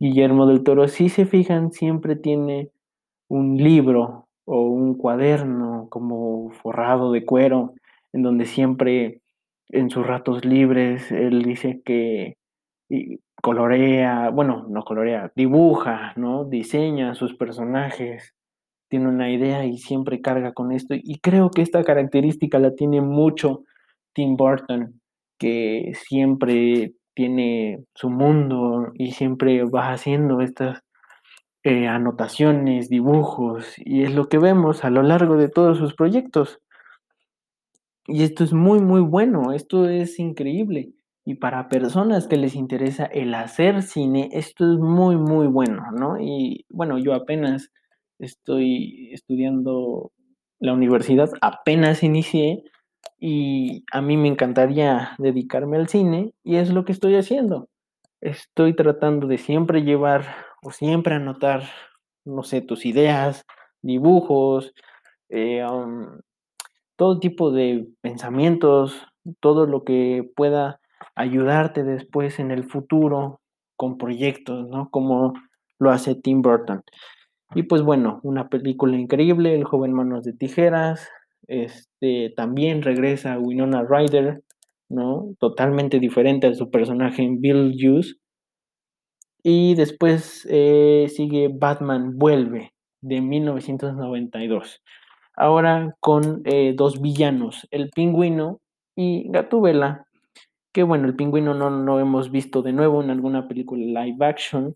Guillermo 0.00 0.46
del 0.46 0.64
Toro, 0.64 0.88
si 0.88 1.08
se 1.08 1.26
fijan, 1.26 1.72
siempre 1.72 2.16
tiene 2.16 2.70
un 3.28 3.56
libro 3.56 4.26
o 4.44 4.62
un 4.62 4.94
cuaderno 4.94 5.86
como 5.90 6.50
forrado 6.50 7.12
de 7.12 7.24
cuero, 7.24 7.74
en 8.12 8.22
donde 8.22 8.44
siempre 8.44 9.20
en 9.68 9.90
sus 9.90 10.06
ratos 10.06 10.44
libres 10.44 11.10
él 11.12 11.42
dice 11.42 11.80
que 11.84 12.36
colorea, 13.40 14.30
bueno, 14.30 14.66
no 14.68 14.84
colorea, 14.84 15.32
dibuja, 15.34 16.12
¿no? 16.16 16.44
Diseña 16.44 17.14
sus 17.14 17.34
personajes, 17.34 18.34
tiene 18.88 19.08
una 19.08 19.30
idea 19.30 19.64
y 19.64 19.78
siempre 19.78 20.20
carga 20.20 20.52
con 20.52 20.72
esto. 20.72 20.94
Y 20.94 21.18
creo 21.20 21.50
que 21.50 21.62
esta 21.62 21.82
característica 21.82 22.58
la 22.58 22.74
tiene 22.74 23.00
mucho 23.00 23.64
Tim 24.12 24.36
Burton, 24.36 25.00
que 25.38 25.92
siempre 26.06 26.92
tiene 27.14 27.84
su 27.94 28.10
mundo 28.10 28.92
y 28.94 29.12
siempre 29.12 29.64
va 29.64 29.92
haciendo 29.92 30.40
estas 30.40 30.82
eh, 31.64 31.88
anotaciones, 31.88 32.88
dibujos, 32.88 33.74
y 33.78 34.02
es 34.02 34.14
lo 34.14 34.28
que 34.28 34.38
vemos 34.38 34.84
a 34.84 34.90
lo 34.90 35.02
largo 35.02 35.36
de 35.36 35.48
todos 35.48 35.78
sus 35.78 35.94
proyectos. 35.94 36.60
Y 38.06 38.24
esto 38.24 38.44
es 38.44 38.52
muy, 38.52 38.80
muy 38.80 39.00
bueno, 39.00 39.52
esto 39.52 39.88
es 39.88 40.18
increíble. 40.18 40.92
Y 41.24 41.36
para 41.36 41.68
personas 41.68 42.26
que 42.26 42.36
les 42.36 42.54
interesa 42.54 43.04
el 43.04 43.34
hacer 43.34 43.82
cine, 43.82 44.28
esto 44.32 44.72
es 44.72 44.78
muy, 44.78 45.16
muy 45.16 45.46
bueno, 45.46 45.84
¿no? 45.92 46.20
Y 46.20 46.66
bueno, 46.68 46.98
yo 46.98 47.14
apenas 47.14 47.70
estoy 48.18 49.10
estudiando 49.12 50.10
la 50.58 50.72
universidad, 50.72 51.30
apenas 51.40 52.02
inicié 52.02 52.64
y 53.18 53.84
a 53.92 54.00
mí 54.00 54.16
me 54.16 54.28
encantaría 54.28 55.14
dedicarme 55.18 55.76
al 55.76 55.88
cine 55.88 56.32
y 56.42 56.56
es 56.56 56.72
lo 56.72 56.84
que 56.84 56.92
estoy 56.92 57.16
haciendo. 57.16 57.68
Estoy 58.20 58.74
tratando 58.74 59.26
de 59.26 59.38
siempre 59.38 59.82
llevar 59.82 60.24
o 60.62 60.70
siempre 60.70 61.14
anotar, 61.14 61.64
no 62.24 62.42
sé, 62.42 62.62
tus 62.62 62.86
ideas, 62.86 63.44
dibujos, 63.80 64.72
eh, 65.28 65.64
todo 66.96 67.18
tipo 67.18 67.50
de 67.50 67.88
pensamientos, 68.00 69.06
todo 69.40 69.66
lo 69.66 69.82
que 69.84 70.28
pueda 70.36 70.80
ayudarte 71.14 71.84
después 71.84 72.38
en 72.38 72.50
el 72.50 72.64
futuro 72.64 73.40
con 73.76 73.98
proyectos, 73.98 74.68
¿no? 74.68 74.88
Como 74.90 75.34
lo 75.78 75.90
hace 75.90 76.14
Tim 76.14 76.42
Burton. 76.42 76.82
Y 77.54 77.64
pues 77.64 77.82
bueno, 77.82 78.20
una 78.22 78.48
película 78.48 78.96
increíble, 78.96 79.54
El 79.54 79.64
joven 79.64 79.92
manos 79.92 80.24
de 80.24 80.32
tijeras, 80.32 81.08
este, 81.48 82.32
también 82.36 82.82
regresa 82.82 83.38
Winona 83.38 83.84
Ryder, 83.88 84.42
¿no? 84.88 85.34
Totalmente 85.38 85.98
diferente 85.98 86.46
a 86.46 86.54
su 86.54 86.70
personaje 86.70 87.22
en 87.22 87.40
Bill 87.40 87.74
Hughes. 87.74 88.16
Y 89.42 89.74
después 89.74 90.46
eh, 90.50 91.06
sigue 91.08 91.50
Batman 91.52 92.16
Vuelve, 92.16 92.72
de 93.00 93.20
1992. 93.20 94.82
Ahora 95.34 95.96
con 96.00 96.42
eh, 96.44 96.74
dos 96.76 97.00
villanos, 97.00 97.66
el 97.70 97.90
pingüino 97.90 98.60
y 98.94 99.30
Gatúbela, 99.30 100.06
que 100.72 100.82
bueno, 100.82 101.06
el 101.06 101.16
pingüino 101.16 101.54
no 101.54 101.70
lo 101.70 102.00
hemos 102.00 102.30
visto 102.30 102.62
de 102.62 102.72
nuevo 102.72 103.02
en 103.02 103.10
alguna 103.10 103.46
película 103.48 104.04
live 104.04 104.24
action. 104.24 104.74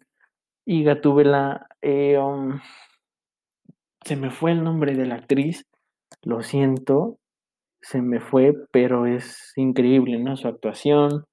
Y 0.65 0.85
Gatúbela, 0.85 1.69
eh, 1.81 2.19
um, 2.19 2.61
se 4.05 4.17
me 4.17 4.31
fue 4.31 4.53
el 4.53 4.63
nombre 4.63 4.95
de 4.95 5.07
la 5.07 5.17
actriz, 5.17 5.67
lo 6.23 6.43
siento, 6.43 7.19
se 7.81 8.03
me 8.03 8.21
fue, 8.21 8.55
pero 8.73 9.07
es 9.07 9.53
increíble, 9.57 10.19
¿no? 10.19 10.37
Su 10.37 10.49
actuación. 10.49 11.25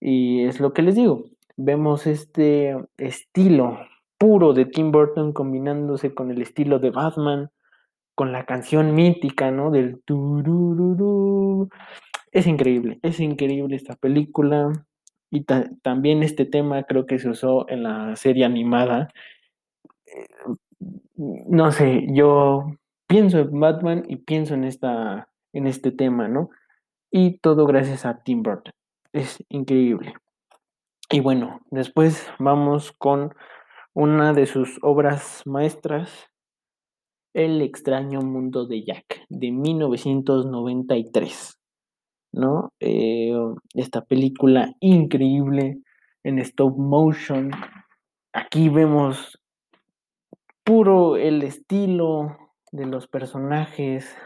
Y 0.00 0.44
es 0.44 0.60
lo 0.60 0.72
que 0.72 0.82
les 0.82 0.94
digo, 0.96 1.24
vemos 1.56 2.06
este 2.06 2.76
estilo 2.98 3.78
puro 4.18 4.52
de 4.52 4.66
Tim 4.66 4.92
Burton 4.92 5.32
combinándose 5.32 6.14
con 6.14 6.30
el 6.30 6.42
estilo 6.42 6.78
de 6.78 6.90
Batman, 6.90 7.50
con 8.14 8.32
la 8.32 8.44
canción 8.46 8.94
mítica, 8.94 9.50
¿no? 9.50 9.70
Del 9.70 10.02
turururu. 10.04 11.68
Es 12.34 12.46
increíble, 12.48 12.98
es 13.02 13.20
increíble 13.20 13.76
esta 13.76 13.94
película. 13.94 14.72
Y 15.30 15.44
también 15.44 16.24
este 16.24 16.44
tema 16.44 16.82
creo 16.82 17.06
que 17.06 17.20
se 17.20 17.28
usó 17.28 17.68
en 17.68 17.84
la 17.84 18.16
serie 18.16 18.44
animada. 18.44 19.12
Eh, 20.06 20.26
no 21.16 21.70
sé, 21.70 22.08
yo 22.10 22.66
pienso 23.06 23.38
en 23.38 23.60
Batman 23.60 24.02
y 24.08 24.16
pienso 24.16 24.54
en, 24.54 24.64
esta, 24.64 25.28
en 25.52 25.68
este 25.68 25.92
tema, 25.92 26.26
¿no? 26.26 26.50
Y 27.10 27.38
todo 27.38 27.66
gracias 27.66 28.04
a 28.04 28.24
Tim 28.24 28.42
Burton. 28.42 28.72
Es 29.12 29.38
increíble. 29.48 30.14
Y 31.10 31.20
bueno, 31.20 31.60
después 31.70 32.26
vamos 32.40 32.90
con 32.90 33.32
una 33.92 34.32
de 34.32 34.46
sus 34.46 34.80
obras 34.82 35.42
maestras, 35.46 36.32
El 37.32 37.62
extraño 37.62 38.22
mundo 38.22 38.66
de 38.66 38.84
Jack, 38.84 39.24
de 39.28 39.52
1993, 39.52 41.60
¿no? 42.34 42.72
Eh, 42.80 43.32
esta 43.74 44.02
película 44.02 44.74
increíble 44.80 45.78
en 46.24 46.38
stop 46.40 46.76
motion. 46.76 47.50
Aquí 48.32 48.68
vemos 48.68 49.40
puro 50.64 51.16
el 51.16 51.42
estilo 51.42 52.36
de 52.72 52.86
los 52.86 53.06
personajes, 53.06 54.16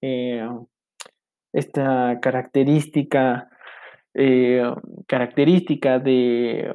eh, 0.00 0.48
esta 1.52 2.18
característica, 2.20 3.48
eh, 4.14 4.62
característica 5.06 5.98
de 5.98 6.72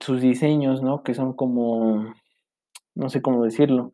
sus 0.00 0.20
diseños, 0.20 0.82
¿no? 0.82 1.02
Que 1.02 1.14
son 1.14 1.32
como, 1.32 2.14
no 2.94 3.08
sé 3.08 3.22
cómo 3.22 3.42
decirlo, 3.42 3.92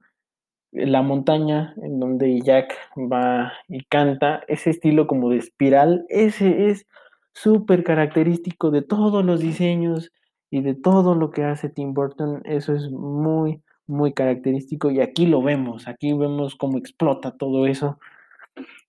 la 0.74 1.02
montaña 1.02 1.74
en 1.82 2.00
donde 2.00 2.40
Jack 2.40 2.74
va 2.96 3.52
y 3.68 3.84
canta, 3.84 4.42
ese 4.48 4.70
estilo 4.70 5.06
como 5.06 5.30
de 5.30 5.38
espiral, 5.38 6.04
ese 6.08 6.68
es 6.70 6.86
súper 7.32 7.84
característico 7.84 8.70
de 8.70 8.82
todos 8.82 9.24
los 9.24 9.40
diseños 9.40 10.12
y 10.50 10.60
de 10.62 10.74
todo 10.74 11.14
lo 11.14 11.30
que 11.30 11.44
hace 11.44 11.68
Tim 11.68 11.94
Burton, 11.94 12.42
eso 12.44 12.74
es 12.74 12.90
muy, 12.90 13.62
muy 13.86 14.12
característico 14.12 14.90
y 14.90 15.00
aquí 15.00 15.26
lo 15.26 15.42
vemos, 15.42 15.88
aquí 15.88 16.12
vemos 16.12 16.56
cómo 16.56 16.78
explota 16.78 17.36
todo 17.36 17.66
eso 17.66 17.98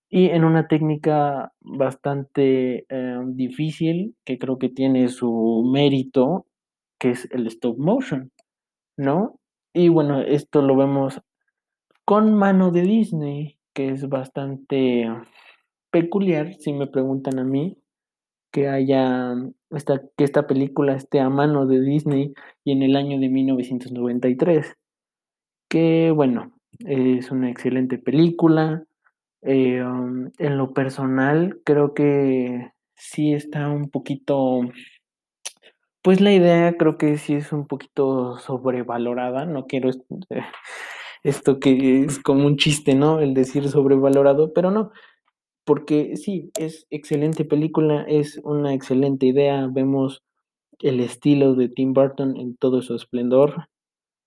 y 0.10 0.30
en 0.30 0.44
una 0.44 0.68
técnica 0.68 1.52
bastante 1.62 2.86
eh, 2.90 3.20
difícil 3.28 4.16
que 4.24 4.38
creo 4.38 4.58
que 4.58 4.70
tiene 4.70 5.08
su 5.10 5.70
mérito, 5.72 6.46
que 7.00 7.12
es 7.12 7.28
el 7.32 7.48
stop 7.48 7.78
motion, 7.78 8.32
¿no? 8.98 9.40
Y 9.74 9.90
bueno, 9.90 10.22
esto 10.22 10.62
lo 10.62 10.78
vemos 10.78 11.22
con 12.06 12.36
mano 12.36 12.72
de 12.72 12.84
Disney, 12.84 13.58
que 13.74 13.90
es 13.90 14.08
bastante 14.08 15.10
peculiar, 15.92 16.54
si 16.56 16.72
me 16.72 16.88
preguntan 16.88 17.40
a 17.40 17.44
mí, 17.44 17.78
que 18.52 18.70
haya 18.70 19.36
esta, 19.72 20.02
que 20.16 20.24
esta 20.24 20.48
película 20.48 20.96
esté 20.96 21.20
a 21.20 21.30
mano 21.30 21.66
de 21.66 21.82
Disney 21.82 22.34
y 22.64 22.72
en 22.72 22.84
el 22.84 22.96
año 22.96 23.20
de 23.20 23.28
1993. 23.28 24.78
Que 25.68 26.12
bueno, 26.12 26.54
es 26.80 27.32
una 27.32 27.50
excelente 27.50 27.98
película. 27.98 28.86
Eh, 29.42 29.80
en 29.80 30.58
lo 30.58 30.74
personal, 30.74 31.60
creo 31.66 31.94
que 31.94 32.72
sí 32.96 33.34
está 33.34 33.70
un 33.70 33.90
poquito, 33.90 34.62
pues 36.02 36.22
la 36.22 36.34
idea 36.34 36.78
creo 36.78 36.98
que 36.98 37.18
sí 37.18 37.34
es 37.34 37.52
un 37.52 37.68
poquito 37.68 38.38
sobrevalorada. 38.38 39.46
No 39.46 39.66
quiero 39.68 39.90
esto 41.26 41.60
que 41.60 42.04
es 42.04 42.20
como 42.20 42.46
un 42.46 42.56
chiste, 42.56 42.94
¿no? 42.94 43.20
El 43.20 43.34
decir 43.34 43.68
sobrevalorado, 43.68 44.54
pero 44.54 44.70
no, 44.70 44.92
porque 45.66 46.18
sí, 46.18 46.52
es 46.58 46.86
excelente 46.92 47.46
película, 47.46 48.06
es 48.08 48.40
una 48.44 48.76
excelente 48.76 49.26
idea, 49.26 49.68
vemos 49.72 50.24
el 50.80 51.00
estilo 51.00 51.56
de 51.56 51.68
Tim 51.68 51.94
Burton 51.94 52.38
en 52.38 52.56
todo 52.58 52.84
su 52.84 52.96
esplendor, 52.96 53.68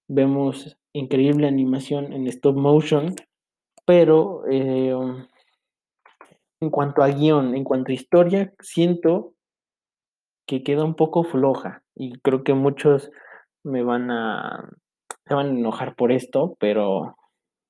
vemos 0.09 0.77
increíble 0.93 1.47
animación 1.47 2.13
en 2.13 2.27
stop 2.27 2.57
motion, 2.57 3.15
pero 3.87 4.43
eh, 4.51 4.93
en 6.61 6.71
cuanto 6.71 7.05
a 7.05 7.09
guion, 7.09 7.55
en 7.55 7.63
cuanto 7.63 7.93
a 7.93 7.95
historia, 7.95 8.53
siento 8.59 9.35
que 10.49 10.65
queda 10.65 10.83
un 10.83 10.97
poco 10.97 11.23
floja 11.23 11.85
y 11.95 12.19
creo 12.23 12.43
que 12.43 12.55
muchos 12.55 13.13
me 13.63 13.85
van 13.85 14.11
a 14.11 14.69
se 15.29 15.35
van 15.35 15.47
a 15.47 15.51
enojar 15.51 15.95
por 15.95 16.13
esto, 16.13 16.57
pero 16.59 17.17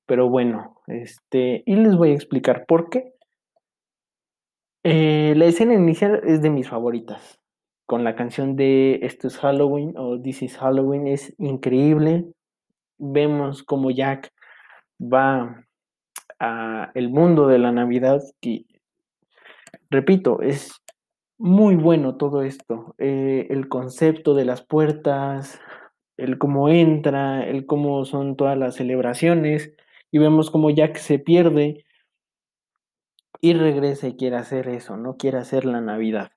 pero 0.05 0.29
bueno, 0.29 0.81
este 0.87 1.61
y 1.65 1.75
les 1.75 1.95
voy 1.95 2.11
a 2.11 2.15
explicar 2.15 2.65
por 2.67 2.89
qué. 2.89 3.13
Eh, 4.83 5.33
la 5.35 5.45
escena 5.45 5.73
inicial 5.73 6.21
es 6.25 6.41
de 6.41 6.49
mis 6.49 6.69
favoritas, 6.69 7.39
con 7.85 8.03
la 8.03 8.15
canción 8.15 8.55
de 8.55 8.99
Esto 9.03 9.27
es 9.27 9.37
Halloween 9.37 9.93
o 9.97 10.19
This 10.19 10.41
is 10.43 10.57
Halloween, 10.57 11.07
es 11.07 11.35
increíble. 11.37 12.25
Vemos 12.97 13.63
como 13.63 13.91
Jack 13.91 14.31
va 15.01 15.65
a 16.39 16.91
el 16.95 17.09
mundo 17.09 17.47
de 17.47 17.59
la 17.59 17.71
Navidad 17.71 18.21
y 18.41 18.67
repito, 19.89 20.41
es 20.41 20.71
muy 21.37 21.75
bueno 21.75 22.17
todo 22.17 22.43
esto, 22.43 22.95
eh, 22.97 23.47
el 23.49 23.69
concepto 23.69 24.33
de 24.33 24.45
las 24.45 24.61
puertas, 24.65 25.59
el 26.19 26.37
cómo 26.37 26.69
entra, 26.69 27.47
el 27.47 27.65
cómo 27.65 28.05
son 28.05 28.35
todas 28.35 28.57
las 28.57 28.75
celebraciones 28.75 29.71
y 30.11 30.17
vemos 30.19 30.49
como 30.49 30.69
Jack 30.69 30.97
se 30.97 31.19
pierde 31.19 31.85
y 33.41 33.53
regresa 33.53 34.07
y 34.07 34.15
quiere 34.15 34.35
hacer 34.35 34.67
eso, 34.67 34.97
no 34.97 35.17
quiere 35.17 35.37
hacer 35.37 35.65
la 35.65 35.81
Navidad. 35.81 36.31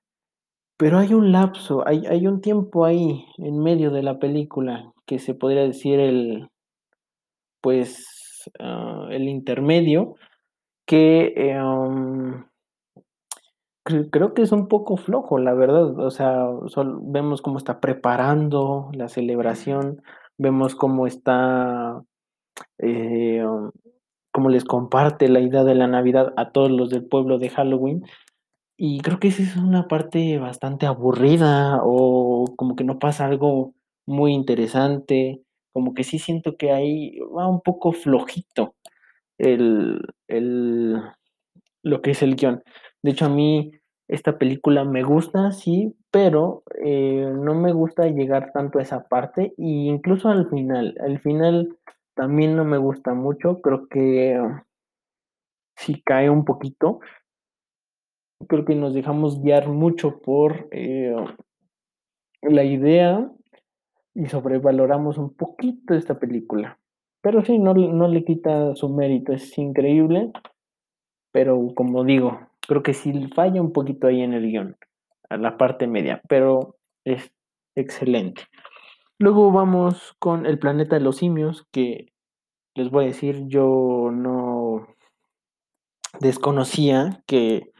Pero 0.77 0.97
hay 0.99 1.13
un 1.13 1.31
lapso, 1.31 1.87
hay, 1.87 2.05
hay 2.07 2.27
un 2.27 2.41
tiempo 2.41 2.85
ahí 2.85 3.25
en 3.37 3.59
medio 3.59 3.91
de 3.91 4.03
la 4.03 4.19
película 4.19 4.91
que 5.05 5.19
se 5.19 5.33
podría 5.33 5.63
decir 5.63 5.99
el, 5.99 6.49
pues, 7.61 8.49
uh, 8.59 9.07
el 9.09 9.27
intermedio, 9.27 10.15
que 10.85 11.55
um, 11.61 12.45
creo 13.83 14.33
que 14.33 14.41
es 14.41 14.51
un 14.51 14.67
poco 14.67 14.97
flojo, 14.97 15.37
la 15.37 15.53
verdad. 15.53 15.97
O 15.99 16.11
sea, 16.11 16.47
vemos 17.03 17.41
cómo 17.41 17.57
está 17.57 17.79
preparando 17.79 18.89
la 18.93 19.09
celebración, 19.09 20.01
vemos 20.37 20.75
cómo 20.75 21.07
está, 21.07 22.03
eh, 22.79 23.43
um, 23.45 23.71
cómo 24.31 24.49
les 24.49 24.65
comparte 24.65 25.29
la 25.29 25.39
idea 25.41 25.63
de 25.63 25.75
la 25.75 25.87
Navidad 25.87 26.33
a 26.37 26.51
todos 26.51 26.71
los 26.71 26.89
del 26.89 27.05
pueblo 27.05 27.39
de 27.39 27.49
Halloween. 27.49 28.03
Y 28.77 29.01
creo 29.01 29.19
que 29.19 29.29
esa 29.29 29.43
es 29.43 29.55
una 29.57 29.87
parte 29.87 30.39
bastante 30.39 30.85
aburrida 30.85 31.79
o 31.83 32.53
como 32.57 32.75
que 32.75 32.83
no 32.83 32.99
pasa 32.99 33.25
algo 33.25 33.73
muy 34.07 34.33
interesante, 34.33 35.41
como 35.73 35.93
que 35.93 36.03
sí 36.03 36.19
siento 36.19 36.57
que 36.57 36.71
ahí 36.71 37.17
va 37.37 37.47
un 37.47 37.61
poco 37.61 37.91
flojito 37.93 38.75
el, 39.37 40.01
el, 40.27 41.01
lo 41.83 42.01
que 42.01 42.11
es 42.11 42.21
el 42.23 42.35
guion. 42.35 42.63
De 43.03 43.11
hecho, 43.11 43.25
a 43.25 43.29
mí 43.29 43.71
esta 44.07 44.37
película 44.37 44.85
me 44.85 45.03
gusta, 45.03 45.51
sí, 45.51 45.95
pero 46.09 46.63
eh, 46.83 47.31
no 47.35 47.53
me 47.53 47.73
gusta 47.73 48.07
llegar 48.07 48.51
tanto 48.53 48.79
a 48.79 48.81
esa 48.81 49.07
parte 49.07 49.53
e 49.57 49.63
incluso 49.63 50.29
al 50.29 50.49
final. 50.49 50.95
Al 50.99 51.19
final 51.19 51.77
también 52.15 52.55
no 52.55 52.63
me 52.63 52.77
gusta 52.77 53.13
mucho, 53.13 53.61
creo 53.61 53.87
que 53.87 54.39
sí 55.75 56.01
cae 56.05 56.29
un 56.29 56.45
poquito. 56.45 56.99
Creo 58.47 58.65
que 58.65 58.75
nos 58.75 58.93
dejamos 58.93 59.41
guiar 59.41 59.67
mucho 59.69 60.19
por 60.19 60.67
eh, 60.71 61.15
la 62.41 62.63
idea 62.63 63.29
y 64.13 64.27
sobrevaloramos 64.27 65.17
un 65.17 65.33
poquito 65.33 65.93
esta 65.93 66.19
película. 66.19 66.77
Pero 67.21 67.43
sí, 67.43 67.57
no, 67.57 67.73
no 67.73 68.07
le 68.07 68.25
quita 68.25 68.75
su 68.75 68.89
mérito, 68.89 69.33
es 69.33 69.57
increíble. 69.57 70.31
Pero 71.31 71.73
como 71.73 72.03
digo, 72.03 72.39
creo 72.67 72.83
que 72.83 72.93
sí 72.93 73.27
falla 73.35 73.61
un 73.61 73.73
poquito 73.73 74.07
ahí 74.07 74.21
en 74.21 74.33
el 74.33 74.47
guion, 74.47 74.77
a 75.29 75.37
la 75.37 75.57
parte 75.57 75.87
media, 75.87 76.21
pero 76.27 76.77
es 77.05 77.31
excelente. 77.75 78.43
Luego 79.19 79.51
vamos 79.51 80.15
con 80.19 80.45
El 80.45 80.59
planeta 80.59 80.95
de 80.95 81.01
los 81.01 81.17
simios, 81.17 81.65
que 81.71 82.13
les 82.75 82.89
voy 82.89 83.05
a 83.05 83.07
decir, 83.07 83.47
yo 83.47 84.09
no 84.11 84.87
desconocía 86.19 87.23
que 87.27 87.71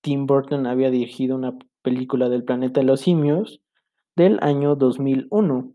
Tim 0.00 0.26
Burton 0.26 0.66
había 0.66 0.90
dirigido 0.90 1.36
una 1.36 1.56
película 1.82 2.28
del 2.28 2.44
planeta 2.44 2.80
de 2.80 2.86
los 2.86 3.00
simios 3.00 3.60
del 4.16 4.38
año 4.42 4.76
2001. 4.76 5.72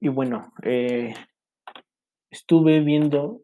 Y 0.00 0.08
bueno, 0.08 0.52
eh, 0.62 1.14
estuve 2.30 2.80
viendo 2.80 3.40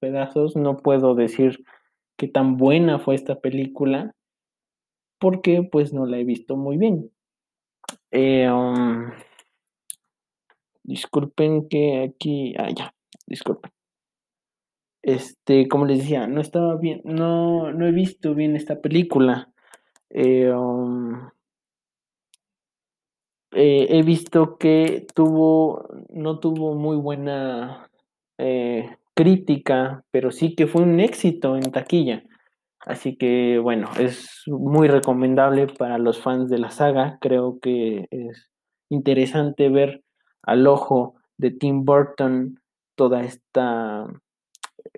pedazos, 0.00 0.56
no 0.56 0.78
puedo 0.78 1.14
decir 1.14 1.64
qué 2.18 2.28
tan 2.28 2.56
buena 2.56 2.98
fue 2.98 3.14
esta 3.14 3.40
película, 3.40 4.14
porque 5.18 5.62
pues 5.62 5.94
no 5.94 6.04
la 6.04 6.18
he 6.18 6.24
visto 6.24 6.56
muy 6.56 6.76
bien. 6.76 7.10
Eh, 8.10 8.50
um, 8.50 9.12
disculpen 10.82 11.68
que 11.68 12.02
aquí, 12.02 12.54
ah, 12.58 12.70
ya, 12.70 12.94
disculpen. 13.26 13.70
Este, 15.00 15.68
como 15.68 15.86
les 15.86 15.98
decía, 15.98 16.26
no 16.26 16.40
estaba 16.40 16.76
bien, 16.76 17.00
no, 17.04 17.72
no 17.72 17.86
he 17.86 17.92
visto 17.92 18.34
bien 18.34 18.56
esta 18.56 18.80
película. 18.82 19.52
Eh, 20.10 20.50
um, 20.50 21.30
eh, 23.52 23.86
he 23.90 24.02
visto 24.02 24.58
que 24.58 25.06
tuvo, 25.14 25.88
no 26.10 26.40
tuvo 26.40 26.74
muy 26.74 26.96
buena 26.96 27.90
crítica, 29.18 30.04
pero 30.12 30.30
sí 30.30 30.54
que 30.54 30.68
fue 30.68 30.82
un 30.82 31.00
éxito 31.00 31.56
en 31.56 31.72
taquilla. 31.72 32.22
Así 32.86 33.16
que 33.16 33.58
bueno, 33.58 33.90
es 33.98 34.44
muy 34.46 34.86
recomendable 34.86 35.66
para 35.66 35.98
los 35.98 36.22
fans 36.22 36.48
de 36.48 36.58
la 36.58 36.70
saga. 36.70 37.18
Creo 37.20 37.58
que 37.58 38.06
es 38.12 38.48
interesante 38.88 39.70
ver 39.70 40.04
al 40.44 40.68
ojo 40.68 41.16
de 41.36 41.50
Tim 41.50 41.84
Burton 41.84 42.60
toda 42.94 43.24
esta 43.24 44.06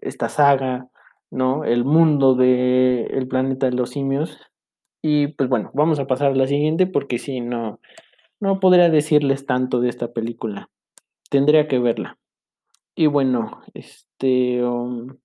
esta 0.02 0.28
saga, 0.28 0.90
¿no? 1.30 1.64
El 1.64 1.86
mundo 1.86 2.34
de 2.34 3.04
El 3.04 3.26
planeta 3.26 3.70
de 3.70 3.76
los 3.76 3.88
simios. 3.88 4.38
Y 5.02 5.28
pues 5.28 5.48
bueno, 5.48 5.70
vamos 5.72 5.98
a 5.98 6.06
pasar 6.06 6.32
a 6.32 6.36
la 6.36 6.46
siguiente 6.46 6.86
porque 6.86 7.18
si 7.18 7.40
no, 7.40 7.80
no 8.38 8.60
podría 8.60 8.90
decirles 8.90 9.46
tanto 9.46 9.80
de 9.80 9.88
esta 9.88 10.12
película. 10.12 10.68
Tendría 11.30 11.68
que 11.68 11.78
verla. 11.78 12.19
Y 13.00 13.06
bueno, 13.06 13.62
este... 13.72 14.62
Um, 14.62 15.16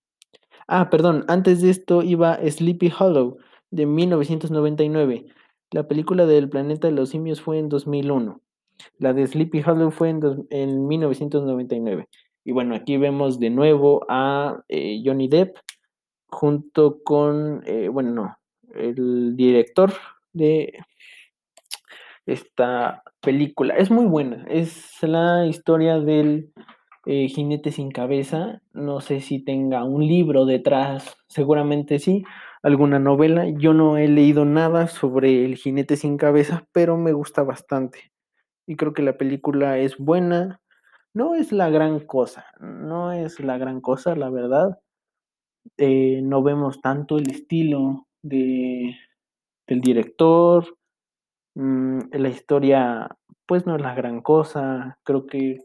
ah, 0.65 0.89
perdón, 0.89 1.25
antes 1.27 1.61
de 1.61 1.71
esto 1.71 2.03
iba 2.03 2.39
Sleepy 2.49 2.89
Hollow 2.97 3.37
de 3.69 3.85
1999. 3.85 5.25
La 5.71 5.85
película 5.85 6.25
del 6.25 6.47
planeta 6.47 6.87
de 6.87 6.93
los 6.93 7.09
simios 7.09 7.41
fue 7.41 7.59
en 7.59 7.67
2001. 7.67 8.39
La 8.97 9.11
de 9.11 9.27
Sleepy 9.27 9.61
Hollow 9.61 9.91
fue 9.91 10.07
en, 10.07 10.21
en 10.51 10.87
1999. 10.87 12.07
Y 12.45 12.53
bueno, 12.53 12.75
aquí 12.75 12.95
vemos 12.95 13.41
de 13.41 13.49
nuevo 13.49 14.05
a 14.07 14.63
eh, 14.69 15.01
Johnny 15.03 15.27
Depp 15.27 15.57
junto 16.27 17.03
con, 17.03 17.61
eh, 17.65 17.89
bueno, 17.89 18.11
no, 18.11 18.37
el 18.73 19.35
director 19.35 19.91
de 20.31 20.79
esta 22.25 23.03
película. 23.19 23.75
Es 23.75 23.91
muy 23.91 24.05
buena, 24.05 24.45
es 24.47 24.95
la 25.03 25.45
historia 25.45 25.99
del 25.99 26.53
eh, 27.05 27.27
jinete 27.27 27.71
sin 27.71 27.91
cabeza. 27.91 28.61
No 28.73 29.01
sé 29.01 29.21
si 29.21 29.39
tenga 29.39 29.83
un 29.83 30.05
libro 30.07 30.45
detrás, 30.45 31.17
seguramente 31.27 31.99
sí, 31.99 32.23
alguna 32.63 32.99
novela. 32.99 33.47
Yo 33.49 33.73
no 33.73 33.97
he 33.97 34.07
leído 34.07 34.45
nada 34.45 34.87
sobre 34.87 35.45
el 35.45 35.55
jinete 35.55 35.97
sin 35.97 36.17
cabeza, 36.17 36.67
pero 36.71 36.97
me 36.97 37.13
gusta 37.13 37.43
bastante. 37.43 38.11
Y 38.67 38.75
creo 38.75 38.93
que 38.93 39.03
la 39.03 39.17
película 39.17 39.77
es 39.77 39.97
buena. 39.97 40.61
No 41.13 41.35
es 41.35 41.51
la 41.51 41.69
gran 41.69 41.99
cosa, 42.01 42.45
no 42.59 43.13
es 43.13 43.39
la 43.39 43.57
gran 43.57 43.81
cosa, 43.81 44.15
la 44.15 44.29
verdad. 44.29 44.79
Eh, 45.77 46.21
no 46.23 46.43
vemos 46.43 46.81
tanto 46.81 47.17
el 47.17 47.29
estilo 47.29 48.07
de, 48.21 48.95
del 49.67 49.81
director. 49.81 50.77
Mm, 51.55 51.99
la 52.11 52.29
historia, 52.29 53.09
pues 53.45 53.65
no 53.65 53.75
es 53.75 53.81
la 53.81 53.95
gran 53.95 54.21
cosa. 54.21 54.99
Creo 55.03 55.25
que 55.25 55.59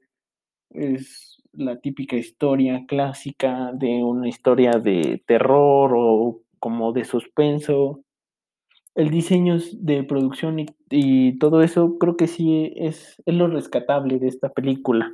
es 0.71 1.43
la 1.53 1.81
típica 1.81 2.17
historia 2.17 2.85
clásica 2.87 3.73
de 3.75 4.03
una 4.03 4.29
historia 4.29 4.73
de 4.73 5.23
terror 5.27 5.93
o 5.95 6.41
como 6.59 6.93
de 6.93 7.05
suspenso. 7.05 8.03
El 8.95 9.11
diseño 9.11 9.59
de 9.73 10.03
producción 10.03 10.67
y, 10.91 11.39
todo 11.39 11.63
eso 11.63 11.97
creo 11.99 12.17
que 12.17 12.27
sí 12.27 12.73
es, 12.77 13.23
es, 13.25 13.35
lo 13.35 13.47
rescatable 13.47 14.19
de 14.19 14.29
esta 14.29 14.51
película 14.51 15.13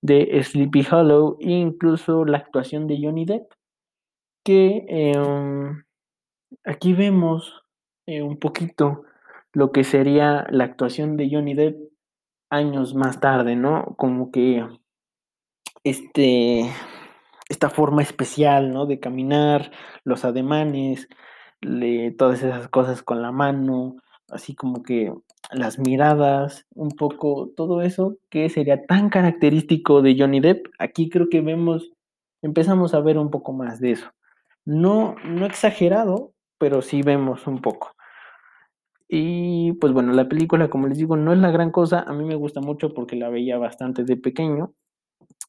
de 0.00 0.40
Sleepy 0.42 0.86
Hollow 0.88 1.36
incluso 1.40 2.24
la 2.24 2.38
actuación 2.38 2.86
de 2.86 2.98
Johnny 3.02 3.24
Depp 3.24 3.52
que 4.44 4.86
em, 4.88 5.82
aquí 6.64 6.92
vemos 6.92 7.64
eh, 8.06 8.22
un 8.22 8.38
poquito 8.38 9.02
lo 9.52 9.72
que 9.72 9.84
sería 9.84 10.46
la 10.50 10.64
actuación 10.64 11.16
de 11.16 11.28
Johnny 11.30 11.54
Depp 11.54 11.76
años 12.50 12.94
más 12.94 13.20
tarde, 13.20 13.56
¿no? 13.56 13.94
Como 13.98 14.30
que 14.30 14.64
este, 15.84 16.70
esta 17.48 17.70
forma 17.70 18.02
especial, 18.02 18.72
¿no? 18.72 18.86
De 18.86 19.00
caminar, 19.00 19.70
los 20.04 20.24
ademanes, 20.24 21.08
todas 22.16 22.42
esas 22.42 22.68
cosas 22.68 23.02
con 23.02 23.22
la 23.22 23.32
mano, 23.32 23.96
así 24.30 24.54
como 24.54 24.82
que 24.82 25.12
las 25.50 25.78
miradas, 25.78 26.66
un 26.74 26.90
poco 26.90 27.50
todo 27.56 27.82
eso 27.82 28.16
que 28.30 28.48
sería 28.50 28.84
tan 28.86 29.08
característico 29.08 30.02
de 30.02 30.16
Johnny 30.18 30.40
Depp. 30.40 30.66
Aquí 30.78 31.08
creo 31.08 31.28
que 31.28 31.40
vemos, 31.40 31.90
empezamos 32.42 32.94
a 32.94 33.00
ver 33.00 33.18
un 33.18 33.30
poco 33.30 33.52
más 33.52 33.80
de 33.80 33.92
eso. 33.92 34.10
No, 34.64 35.16
no 35.24 35.46
exagerado, 35.46 36.34
pero 36.58 36.82
sí 36.82 37.02
vemos 37.02 37.46
un 37.46 37.60
poco. 37.62 37.94
Y 39.08 39.72
pues 39.74 39.94
bueno, 39.94 40.12
la 40.12 40.28
película, 40.28 40.68
como 40.68 40.86
les 40.86 40.98
digo, 40.98 41.16
no 41.16 41.32
es 41.32 41.38
la 41.38 41.50
gran 41.50 41.70
cosa. 41.70 42.00
A 42.00 42.12
mí 42.12 42.24
me 42.26 42.34
gusta 42.34 42.60
mucho 42.60 42.92
porque 42.92 43.16
la 43.16 43.30
veía 43.30 43.56
bastante 43.56 44.04
de 44.04 44.18
pequeño. 44.18 44.74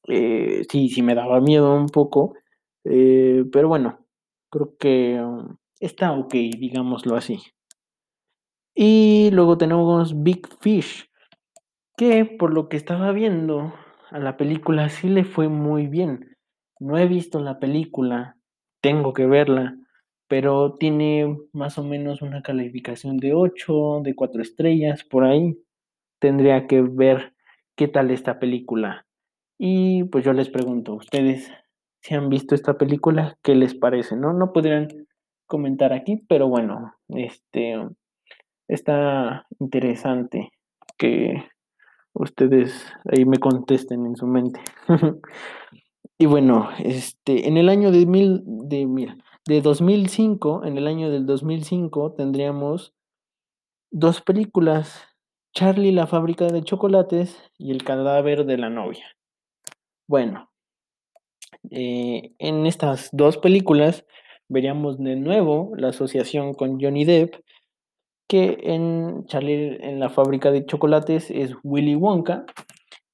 Eh, 0.07 0.63
sí, 0.69 0.89
sí 0.89 1.01
me 1.01 1.15
daba 1.15 1.41
miedo 1.41 1.75
un 1.75 1.87
poco. 1.87 2.35
Eh, 2.83 3.45
pero 3.51 3.67
bueno, 3.67 4.05
creo 4.49 4.75
que 4.77 5.21
está 5.79 6.13
ok, 6.13 6.33
digámoslo 6.33 7.15
así. 7.15 7.39
Y 8.75 9.29
luego 9.31 9.57
tenemos 9.57 10.23
Big 10.23 10.47
Fish, 10.61 11.09
que 11.97 12.25
por 12.25 12.53
lo 12.53 12.69
que 12.69 12.77
estaba 12.77 13.11
viendo 13.11 13.73
a 14.09 14.19
la 14.19 14.37
película 14.37 14.89
sí 14.89 15.09
le 15.09 15.25
fue 15.25 15.49
muy 15.49 15.87
bien. 15.87 16.37
No 16.79 16.97
he 16.97 17.07
visto 17.07 17.41
la 17.41 17.59
película, 17.59 18.37
tengo 18.81 19.13
que 19.13 19.25
verla, 19.25 19.75
pero 20.29 20.77
tiene 20.77 21.37
más 21.51 21.77
o 21.77 21.83
menos 21.83 22.21
una 22.21 22.41
calificación 22.41 23.17
de 23.17 23.33
8, 23.33 23.99
de 24.01 24.15
4 24.15 24.41
estrellas, 24.41 25.03
por 25.03 25.25
ahí. 25.25 25.57
Tendría 26.19 26.67
que 26.67 26.81
ver 26.81 27.33
qué 27.75 27.87
tal 27.87 28.11
esta 28.11 28.39
película. 28.39 29.05
Y 29.61 30.05
pues 30.05 30.23
yo 30.23 30.31
les 30.31 30.49
pregunto, 30.49 30.95
¿ustedes 30.95 31.51
si 32.01 32.15
han 32.15 32.29
visto 32.29 32.55
esta 32.55 32.77
película? 32.77 33.37
¿Qué 33.43 33.55
les 33.55 33.75
parece? 33.75 34.15
No, 34.15 34.31
no 34.31 34.53
podrían 34.53 34.87
comentar 35.47 35.91
aquí, 35.91 36.23
pero 36.29 36.47
bueno, 36.47 36.95
este 37.09 37.75
está 38.69 39.45
interesante 39.59 40.51
que 40.97 41.43
ustedes 42.13 42.85
ahí 43.11 43.25
me 43.25 43.37
contesten 43.37 44.05
en 44.05 44.15
su 44.15 44.25
mente. 44.25 44.61
Y 46.21 46.25
bueno, 46.25 46.67
este, 46.79 47.47
en 47.47 47.55
el 47.55 47.69
año 47.69 47.91
de, 47.91 48.05
mil, 48.05 48.41
de, 48.45 49.15
de 49.47 49.61
2005, 49.61 50.65
en 50.65 50.77
el 50.77 50.85
año 50.85 51.09
del 51.09 51.25
2005 51.25 52.11
tendríamos 52.11 52.93
dos 53.89 54.19
películas, 54.19 55.07
Charlie 55.53 55.93
la 55.93 56.07
fábrica 56.07 56.47
de 56.47 56.61
chocolates 56.61 57.41
y 57.57 57.71
El 57.71 57.85
cadáver 57.85 58.45
de 58.45 58.57
la 58.57 58.69
novia. 58.69 59.05
Bueno, 60.09 60.49
eh, 61.69 62.33
en 62.39 62.65
estas 62.65 63.09
dos 63.11 63.37
películas 63.37 64.07
veríamos 64.47 64.97
de 64.97 65.15
nuevo 65.15 65.71
la 65.77 65.89
asociación 65.89 66.55
con 66.55 66.81
Johnny 66.81 67.05
Depp, 67.05 67.35
que 68.27 68.57
en 68.63 69.27
Charlie 69.27 69.77
en 69.81 69.99
la 69.99 70.09
fábrica 70.09 70.49
de 70.49 70.65
chocolates 70.65 71.29
es 71.29 71.53
Willy 71.61 71.93
Wonka 71.93 72.47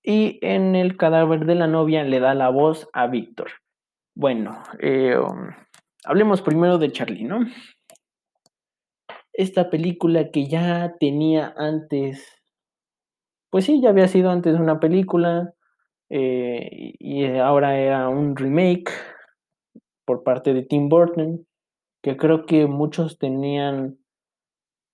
y 0.01 0.39
en 0.41 0.73
el 0.77 0.95
cadáver 0.95 1.45
de 1.45 1.55
la 1.55 1.67
novia 1.67 2.05
le 2.05 2.21
da 2.21 2.33
la 2.33 2.47
voz 2.47 2.87
a 2.93 3.07
Víctor. 3.07 3.51
Bueno, 4.15 4.63
eh, 4.79 5.17
um, 5.17 5.49
hablemos 6.05 6.41
primero 6.41 6.77
de 6.77 6.93
Charlie, 6.93 7.25
¿no? 7.25 7.45
Esta 9.33 9.69
película 9.69 10.31
que 10.31 10.47
ya 10.47 10.95
tenía 10.97 11.53
antes, 11.57 12.25
pues 13.49 13.65
sí, 13.65 13.81
ya 13.81 13.89
había 13.89 14.07
sido 14.07 14.31
antes 14.31 14.57
una 14.57 14.79
película 14.79 15.55
eh, 16.09 16.93
y 16.99 17.25
ahora 17.37 17.79
era 17.79 18.09
un 18.09 18.35
remake 18.35 18.91
por 20.05 20.23
parte 20.23 20.53
de 20.53 20.63
Tim 20.63 20.89
Burton, 20.89 21.45
que 22.03 22.17
creo 22.17 22.45
que 22.45 22.67
muchos 22.67 23.17
tenían 23.17 23.97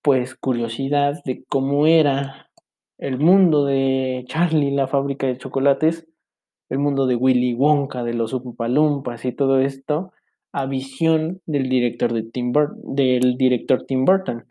pues 0.02 0.34
curiosidad 0.34 1.22
de 1.24 1.44
cómo 1.48 1.86
era 1.86 2.50
el 2.98 3.18
mundo 3.18 3.64
de 3.64 4.24
Charlie, 4.26 4.70
la 4.70 4.88
fábrica 4.88 5.26
de 5.26 5.38
chocolates, 5.38 6.06
el 6.68 6.78
mundo 6.78 7.06
de 7.06 7.16
Willy 7.16 7.54
Wonka, 7.54 8.02
de 8.02 8.14
los 8.14 8.32
Umpalumpas 8.32 9.24
y 9.24 9.32
todo 9.32 9.60
esto, 9.60 10.12
a 10.52 10.66
visión 10.66 11.40
del 11.46 11.68
director, 11.68 12.12
de 12.12 12.22
Tim, 12.22 12.52
del 12.84 13.36
director 13.36 13.84
Tim 13.86 14.04
Burton. 14.04 14.44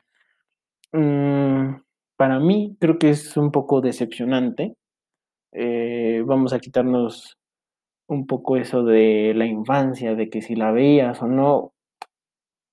Mm, 0.94 1.82
para 2.18 2.40
mí 2.40 2.76
creo 2.80 3.00
que 3.00 3.10
es 3.10 3.38
un 3.38 3.52
poco 3.52 3.82
decepcionante. 3.82 4.76
Eh, 5.52 6.24
vamos 6.26 6.54
a 6.54 6.60
quitarnos 6.60 7.38
un 8.08 8.28
poco 8.28 8.58
eso 8.58 8.84
de 8.84 9.34
la 9.36 9.46
infancia, 9.46 10.16
de 10.16 10.30
que 10.30 10.42
si 10.42 10.56
la 10.56 10.72
veías 10.72 11.22
o 11.22 11.28
no, 11.28 11.74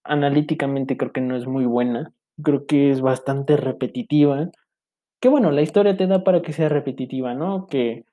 analíticamente 0.05 0.97
creo 0.97 1.13
que 1.13 1.21
no 1.21 1.37
es 1.37 1.47
muy 1.47 1.65
buena. 1.67 2.13
Creo 2.43 2.67
que 2.67 2.91
es 2.91 3.01
bastante 3.01 3.57
repetitiva 3.57 4.51
que 5.21 5.29
bueno, 5.29 5.51
la 5.51 5.63
historia 5.63 5.97
te 5.97 6.07
da 6.07 6.23
para 6.23 6.43
que 6.43 6.53
sea 6.53 6.69
repetitiva, 6.69 7.35
¿no? 7.35 7.67
Que 7.67 8.05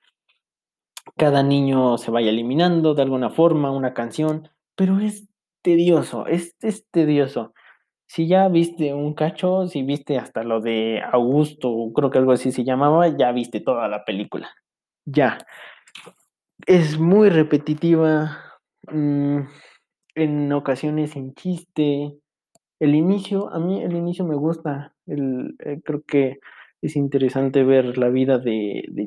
cada 1.18 1.44
niño 1.44 1.98
se 1.98 2.12
vaya 2.12 2.30
eliminando 2.30 2.96
de 2.96 3.04
alguna 3.04 3.30
forma, 3.30 3.72
una 3.72 3.94
canción, 3.94 4.50
pero 4.76 5.00
es 5.00 5.28
tedioso, 5.62 6.26
es, 6.28 6.56
es 6.62 6.86
tedioso. 6.90 7.54
Si 8.08 8.28
ya 8.28 8.48
viste 8.50 8.94
un 8.94 9.14
cacho, 9.14 9.68
si 9.68 9.84
viste 9.84 10.18
hasta 10.18 10.44
lo 10.44 10.62
de 10.62 11.02
Augusto, 11.12 11.92
creo 11.94 12.12
que 12.12 12.20
algo 12.20 12.34
así 12.34 12.52
se 12.52 12.64
llamaba, 12.64 13.08
ya 13.08 13.32
viste 13.32 13.62
toda 13.62 13.88
la 13.88 14.06
película. 14.06 14.50
Ya. 15.06 15.40
Es 16.68 17.00
muy 17.00 17.30
repetitiva, 17.30 18.38
mm, 18.92 19.40
en 20.16 20.54
ocasiones 20.54 21.12
sin 21.12 21.34
chiste. 21.34 22.14
El 22.80 22.96
inicio, 22.96 23.52
a 23.54 23.60
mí 23.60 23.84
el 23.84 23.96
inicio 23.96 24.26
me 24.26 24.36
gusta. 24.36 24.94
El, 25.06 25.56
eh, 25.60 25.82
creo 25.84 26.04
que 26.08 26.40
es 26.82 26.96
interesante 26.96 27.64
ver 27.64 27.98
la 27.98 28.10
vida 28.10 28.38
de, 28.40 29.00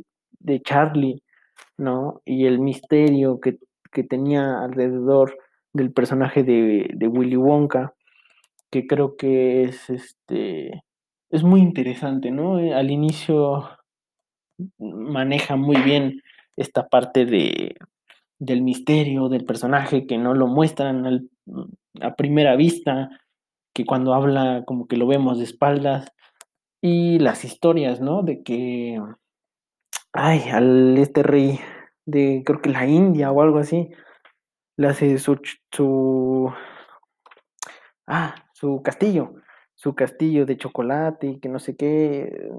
Charlie, 0.65 1.23
¿no? 1.77 2.23
Y 2.25 2.47
el 2.47 2.59
misterio 2.59 3.41
que, 3.41 3.59
que 3.93 4.03
tenía 4.05 4.61
alrededor 4.61 5.37
del 5.73 5.93
personaje 5.93 6.43
de, 6.43 6.91
de 6.95 7.09
Willy 7.09 7.37
Wonka, 7.37 7.95
que 8.71 8.87
creo 8.87 9.17
que 9.17 9.65
es 9.65 9.91
este 9.91 10.85
es 11.31 11.43
muy 11.43 11.61
interesante, 11.61 12.31
¿no? 12.31 12.59
Eh, 12.59 12.75
al 12.75 12.91
inicio 12.91 13.69
maneja 14.79 15.57
muy 15.57 15.77
bien 15.83 16.23
esta 16.57 16.89
parte 16.89 17.27
de, 17.27 17.77
del 18.39 18.63
misterio 18.63 19.29
del 19.29 19.45
personaje 19.45 20.07
que 20.07 20.19
no 20.19 20.35
lo 20.35 20.47
muestran 20.47 21.07
al, 21.07 21.31
a 22.01 22.15
primera 22.17 22.57
vista, 22.57 23.11
que 23.75 23.85
cuando 23.85 24.15
habla 24.15 24.65
como 24.67 24.89
que 24.89 24.97
lo 24.97 25.07
vemos 25.07 25.39
de 25.39 25.45
espaldas, 25.45 26.13
y 26.81 27.19
las 27.19 27.45
historias, 27.45 28.01
¿no? 28.01 28.23
De 28.23 28.43
que, 28.43 29.01
ay, 30.13 30.43
al 30.51 30.97
este 30.99 31.23
rey 31.23 31.61
de, 32.07 32.43
creo 32.45 32.61
que 32.63 32.71
la 32.71 32.87
India 32.87 33.31
o 33.33 33.43
algo 33.43 33.59
así, 33.59 33.91
le 34.77 34.89
hace 34.89 35.19
su, 35.19 35.41
su, 35.73 36.53
ah, 38.07 38.35
su 38.59 38.83
castillo, 38.83 39.35
su 39.75 39.95
castillo 39.95 40.45
de 40.45 40.57
chocolate 40.57 41.29
y 41.29 41.41
que 41.41 41.49
no 41.49 41.61
sé 41.61 41.77
qué. 41.77 42.51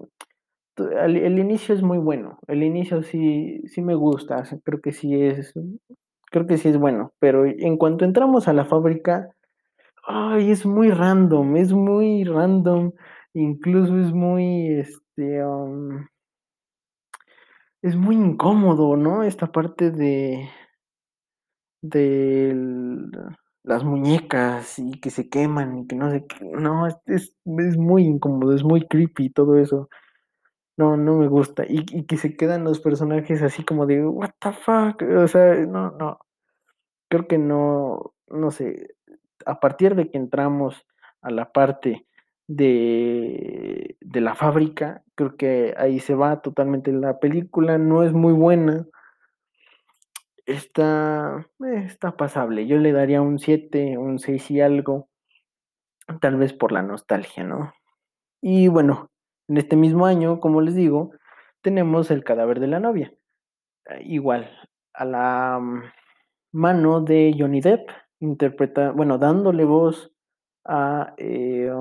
El, 0.77 1.37
inicio 1.39 1.75
es 1.75 1.81
muy 1.81 1.97
bueno, 1.97 2.39
el 2.47 2.63
inicio 2.63 3.03
sí, 3.03 3.61
sí 3.65 3.81
me 3.81 3.95
gusta, 3.95 4.43
creo 4.63 4.79
que 4.79 4.93
sí 4.93 5.13
es, 5.21 5.53
creo 6.31 6.47
que 6.47 6.57
sí 6.57 6.69
es 6.69 6.77
bueno, 6.77 7.11
pero 7.19 7.45
en 7.45 7.75
cuanto 7.75 8.05
entramos 8.05 8.47
a 8.47 8.53
la 8.53 8.63
fábrica, 8.63 9.27
ay, 10.07 10.51
es 10.51 10.65
muy 10.65 10.89
random, 10.89 11.57
es 11.57 11.73
muy 11.73 12.23
random, 12.23 12.93
incluso 13.33 13.99
es 13.99 14.13
muy, 14.13 14.79
este, 14.79 15.43
um, 15.43 16.07
es 17.81 17.97
muy 17.97 18.15
incómodo, 18.15 18.95
¿no? 18.95 19.23
Esta 19.23 19.51
parte 19.51 19.91
de, 19.91 20.47
de 21.81 22.55
las 23.63 23.83
muñecas 23.83 24.79
y 24.79 24.99
que 24.99 25.09
se 25.09 25.29
queman 25.29 25.79
y 25.79 25.87
que 25.87 25.95
no 25.95 26.09
sé 26.11 26.25
qué, 26.25 26.45
no, 26.45 26.87
es, 26.87 26.97
es, 27.05 27.35
es 27.45 27.77
muy 27.77 28.03
incómodo, 28.03 28.53
es 28.55 28.63
muy 28.63 28.87
creepy 28.87 29.29
todo 29.29 29.57
eso. 29.57 29.89
No, 30.77 30.95
no 30.97 31.17
me 31.17 31.27
gusta. 31.27 31.65
Y, 31.67 31.85
y, 31.91 32.05
que 32.05 32.17
se 32.17 32.37
quedan 32.37 32.63
los 32.63 32.79
personajes 32.79 33.41
así 33.41 33.63
como 33.65 33.85
de, 33.85 34.05
what 34.05 34.31
the 34.39 34.53
fuck, 34.53 35.01
o 35.01 35.27
sea, 35.27 35.55
no, 35.65 35.91
no. 35.91 36.19
Creo 37.09 37.27
que 37.27 37.37
no, 37.37 38.13
no 38.29 38.51
sé, 38.51 38.95
a 39.45 39.59
partir 39.59 39.95
de 39.95 40.09
que 40.09 40.17
entramos 40.17 40.85
a 41.21 41.31
la 41.31 41.51
parte 41.51 42.07
de, 42.47 43.97
de 43.99 44.21
la 44.21 44.35
fábrica, 44.35 45.03
creo 45.15 45.35
que 45.35 45.73
ahí 45.77 45.99
se 45.99 46.15
va 46.15 46.41
totalmente 46.41 46.91
la 46.93 47.19
película, 47.19 47.77
no 47.77 48.03
es 48.03 48.13
muy 48.13 48.33
buena, 48.33 48.87
está, 50.49 51.47
eh, 51.65 51.83
está 51.85 52.17
pasable, 52.17 52.67
yo 52.67 52.77
le 52.77 52.91
daría 52.91 53.21
un 53.21 53.39
7, 53.39 53.97
un 53.97 54.19
6 54.19 54.51
y 54.51 54.61
algo, 54.61 55.09
tal 56.21 56.37
vez 56.37 56.53
por 56.53 56.71
la 56.71 56.81
nostalgia, 56.81 57.43
¿no? 57.43 57.73
Y 58.41 58.67
bueno, 58.67 59.09
en 59.47 59.57
este 59.57 59.75
mismo 59.75 60.05
año, 60.05 60.39
como 60.39 60.61
les 60.61 60.75
digo, 60.75 61.11
tenemos 61.61 62.11
el 62.11 62.23
cadáver 62.23 62.59
de 62.59 62.67
la 62.67 62.79
novia, 62.79 63.13
igual, 64.01 64.49
a 64.93 65.05
la 65.05 65.61
mano 66.51 67.01
de 67.01 67.35
Johnny 67.37 67.61
Depp, 67.61 67.89
interpreta, 68.19 68.91
bueno, 68.91 69.17
dándole 69.17 69.65
voz 69.65 70.11
a, 70.65 71.13
eh, 71.17 71.71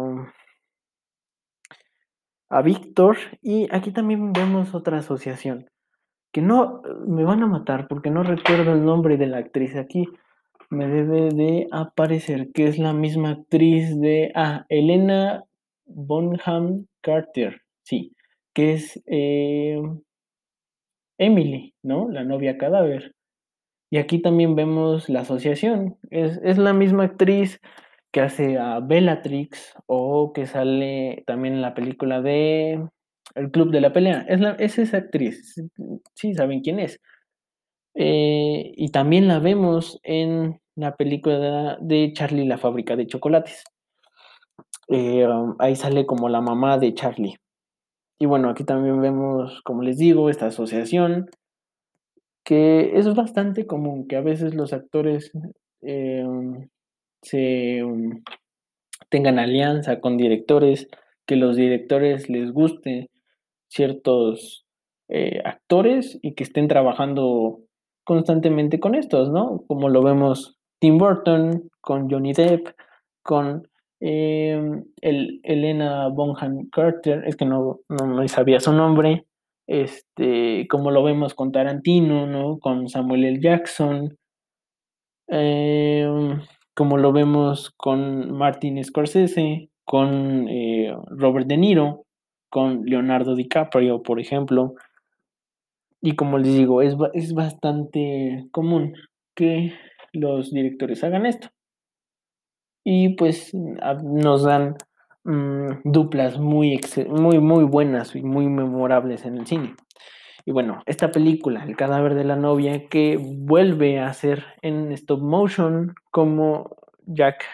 a 2.48 2.62
Víctor. 2.62 3.16
Y 3.42 3.68
aquí 3.74 3.92
también 3.92 4.32
vemos 4.32 4.74
otra 4.74 4.98
asociación, 4.98 5.68
que 6.32 6.42
no, 6.42 6.82
me 7.06 7.24
van 7.24 7.42
a 7.42 7.46
matar 7.46 7.88
porque 7.88 8.10
no 8.10 8.22
recuerdo 8.22 8.72
el 8.72 8.84
nombre 8.84 9.16
de 9.16 9.26
la 9.26 9.38
actriz 9.38 9.76
aquí. 9.76 10.06
Me 10.70 10.86
debe 10.86 11.30
de 11.30 11.66
aparecer 11.72 12.52
que 12.52 12.68
es 12.68 12.78
la 12.78 12.92
misma 12.92 13.30
actriz 13.30 13.98
de, 13.98 14.32
ah, 14.34 14.66
Elena 14.68 15.44
Bonham 15.86 16.86
Carter, 17.00 17.62
sí, 17.82 18.14
que 18.54 18.74
es 18.74 19.02
eh, 19.06 19.80
Emily, 21.18 21.74
¿no? 21.82 22.08
La 22.10 22.24
novia 22.24 22.58
cadáver. 22.58 23.14
Y 23.90 23.96
aquí 23.96 24.20
también 24.20 24.54
vemos 24.54 25.08
la 25.08 25.20
asociación. 25.20 25.96
Es, 26.10 26.38
es, 26.44 26.58
la 26.58 26.74
misma 26.74 27.04
actriz 27.04 27.60
que 28.12 28.20
hace 28.20 28.58
a 28.58 28.80
Bellatrix 28.80 29.74
o 29.86 30.32
que 30.34 30.46
sale 30.46 31.24
también 31.26 31.54
en 31.54 31.62
la 31.62 31.74
película 31.74 32.20
de 32.20 32.86
El 33.34 33.50
Club 33.50 33.70
de 33.70 33.80
la 33.80 33.92
Pelea. 33.92 34.24
Es, 34.28 34.40
la, 34.40 34.52
es 34.52 34.78
esa 34.78 34.98
actriz. 34.98 35.54
Sí, 36.14 36.34
saben 36.34 36.60
quién 36.60 36.78
es. 36.78 37.00
Eh, 37.94 38.72
y 38.76 38.90
también 38.90 39.28
la 39.28 39.38
vemos 39.38 40.00
en 40.02 40.60
la 40.76 40.96
película 40.96 41.78
de 41.80 42.12
Charlie 42.12 42.46
la 42.46 42.58
fábrica 42.58 42.96
de 42.96 43.06
chocolates. 43.06 43.64
Eh, 44.88 45.26
ahí 45.58 45.76
sale 45.76 46.06
como 46.06 46.28
la 46.28 46.40
mamá 46.40 46.78
de 46.78 46.94
Charlie. 46.94 47.36
Y 48.18 48.26
bueno, 48.26 48.50
aquí 48.50 48.64
también 48.64 49.00
vemos, 49.00 49.60
como 49.62 49.82
les 49.82 49.98
digo, 49.98 50.30
esta 50.30 50.46
asociación 50.46 51.28
que 52.44 52.98
es 52.98 53.14
bastante 53.14 53.66
común 53.66 54.08
que 54.08 54.16
a 54.16 54.22
veces 54.22 54.54
los 54.54 54.72
actores 54.72 55.30
eh, 55.82 56.24
se 57.22 57.84
um, 57.84 58.22
tengan 59.10 59.38
alianza 59.38 60.00
con 60.00 60.16
directores, 60.16 60.88
que 61.26 61.36
los 61.36 61.56
directores 61.56 62.30
les 62.30 62.50
guste 62.52 63.10
ciertos 63.68 64.66
eh, 65.08 65.40
actores 65.44 66.18
y 66.22 66.34
que 66.34 66.44
estén 66.44 66.68
trabajando 66.68 67.60
constantemente 68.04 68.80
con 68.80 68.94
estos, 68.94 69.30
¿no? 69.30 69.62
Como 69.66 69.88
lo 69.88 70.02
vemos 70.02 70.58
Tim 70.80 70.98
Burton 70.98 71.70
con 71.80 72.10
Johnny 72.10 72.32
Depp, 72.32 72.68
con 73.22 73.68
eh, 74.00 74.82
el, 75.00 75.40
Elena 75.42 76.08
Bonham 76.08 76.68
Carter, 76.70 77.24
es 77.26 77.36
que 77.36 77.44
no, 77.44 77.80
no, 77.88 78.28
sabía 78.28 78.60
su 78.60 78.72
nombre, 78.72 79.26
este, 79.66 80.66
como 80.68 80.90
lo 80.90 81.02
vemos 81.02 81.34
con 81.34 81.52
Tarantino, 81.52 82.26
¿no? 82.26 82.58
Con 82.58 82.88
Samuel 82.88 83.24
L. 83.24 83.40
Jackson, 83.40 84.16
eh, 85.28 86.08
como 86.74 86.96
lo 86.96 87.12
vemos 87.12 87.70
con 87.76 88.30
Martin 88.32 88.82
Scorsese, 88.82 89.68
con 89.84 90.48
eh, 90.48 90.94
Robert 91.08 91.46
De 91.46 91.56
Niro, 91.56 92.04
con 92.48 92.84
Leonardo 92.84 93.34
DiCaprio, 93.34 94.02
por 94.02 94.20
ejemplo. 94.20 94.74
Y 96.00 96.14
como 96.14 96.38
les 96.38 96.54
digo, 96.54 96.82
es, 96.82 96.96
es 97.14 97.34
bastante 97.34 98.46
común 98.52 98.94
que 99.34 99.74
los 100.12 100.50
directores 100.50 101.02
hagan 101.04 101.26
esto. 101.26 101.48
Y 102.84 103.10
pues 103.10 103.52
nos 103.54 104.44
dan 104.44 104.76
mmm, 105.24 105.80
duplas 105.84 106.38
muy, 106.38 106.80
muy, 107.08 107.38
muy 107.38 107.64
buenas 107.64 108.14
y 108.16 108.22
muy 108.22 108.46
memorables 108.48 109.24
en 109.24 109.38
el 109.38 109.46
cine. 109.46 109.74
Y 110.46 110.52
bueno, 110.52 110.82
esta 110.86 111.10
película, 111.10 111.62
El 111.64 111.76
cadáver 111.76 112.14
de 112.14 112.24
la 112.24 112.36
novia, 112.36 112.88
que 112.88 113.18
vuelve 113.20 114.00
a 114.00 114.10
ser 114.14 114.46
en 114.62 114.92
stop 114.92 115.20
motion 115.20 115.94
como 116.10 116.74
Jack, 117.04 117.44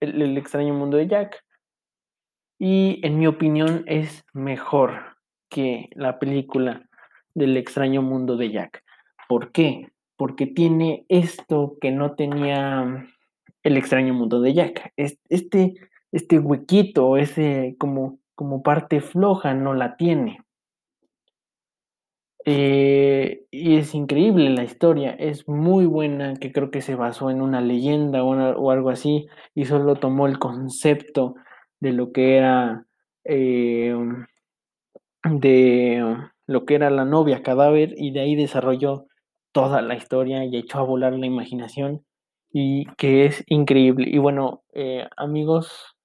el 0.00 0.36
extraño 0.36 0.74
mundo 0.74 0.98
de 0.98 1.06
Jack. 1.06 1.45
Y 2.58 3.00
en 3.02 3.18
mi 3.18 3.26
opinión 3.26 3.84
es 3.86 4.24
mejor 4.32 5.16
que 5.50 5.90
la 5.94 6.18
película 6.18 6.88
del 7.34 7.56
extraño 7.56 8.02
mundo 8.02 8.36
de 8.36 8.50
Jack. 8.50 8.82
¿Por 9.28 9.52
qué? 9.52 9.88
Porque 10.16 10.46
tiene 10.46 11.04
esto 11.08 11.76
que 11.80 11.90
no 11.90 12.14
tenía 12.14 13.06
el 13.62 13.76
extraño 13.76 14.14
mundo 14.14 14.40
de 14.40 14.54
Jack. 14.54 14.92
Este, 14.96 15.74
este 16.12 16.38
huequito, 16.38 17.16
ese 17.16 17.76
como, 17.78 18.18
como 18.34 18.62
parte 18.62 19.00
floja, 19.00 19.52
no 19.52 19.74
la 19.74 19.96
tiene. 19.96 20.40
Eh, 22.48 23.44
y 23.50 23.76
es 23.76 23.92
increíble 23.94 24.50
la 24.50 24.62
historia, 24.62 25.10
es 25.10 25.48
muy 25.48 25.84
buena, 25.84 26.34
que 26.34 26.52
creo 26.52 26.70
que 26.70 26.80
se 26.80 26.94
basó 26.94 27.28
en 27.28 27.42
una 27.42 27.60
leyenda 27.60 28.22
o, 28.22 28.36
o 28.36 28.70
algo 28.70 28.90
así, 28.90 29.26
y 29.52 29.64
solo 29.64 29.96
tomó 29.96 30.28
el 30.28 30.38
concepto 30.38 31.34
de 31.86 31.92
lo 31.92 32.10
que 32.10 32.36
era 32.36 32.84
eh, 33.22 33.94
de 35.22 36.02
lo 36.46 36.64
que 36.64 36.74
era 36.74 36.90
la 36.90 37.04
novia 37.04 37.44
cadáver 37.44 37.94
y 37.96 38.10
de 38.10 38.20
ahí 38.20 38.34
desarrolló 38.34 39.06
toda 39.52 39.82
la 39.82 39.94
historia 39.94 40.44
y 40.44 40.56
echó 40.56 40.80
a 40.80 40.82
volar 40.82 41.12
la 41.12 41.26
imaginación 41.26 42.04
y 42.52 42.86
que 42.96 43.26
es 43.26 43.44
increíble. 43.46 44.08
Y 44.10 44.18
bueno, 44.18 44.64
eh, 44.72 45.06
amigos, 45.16 45.96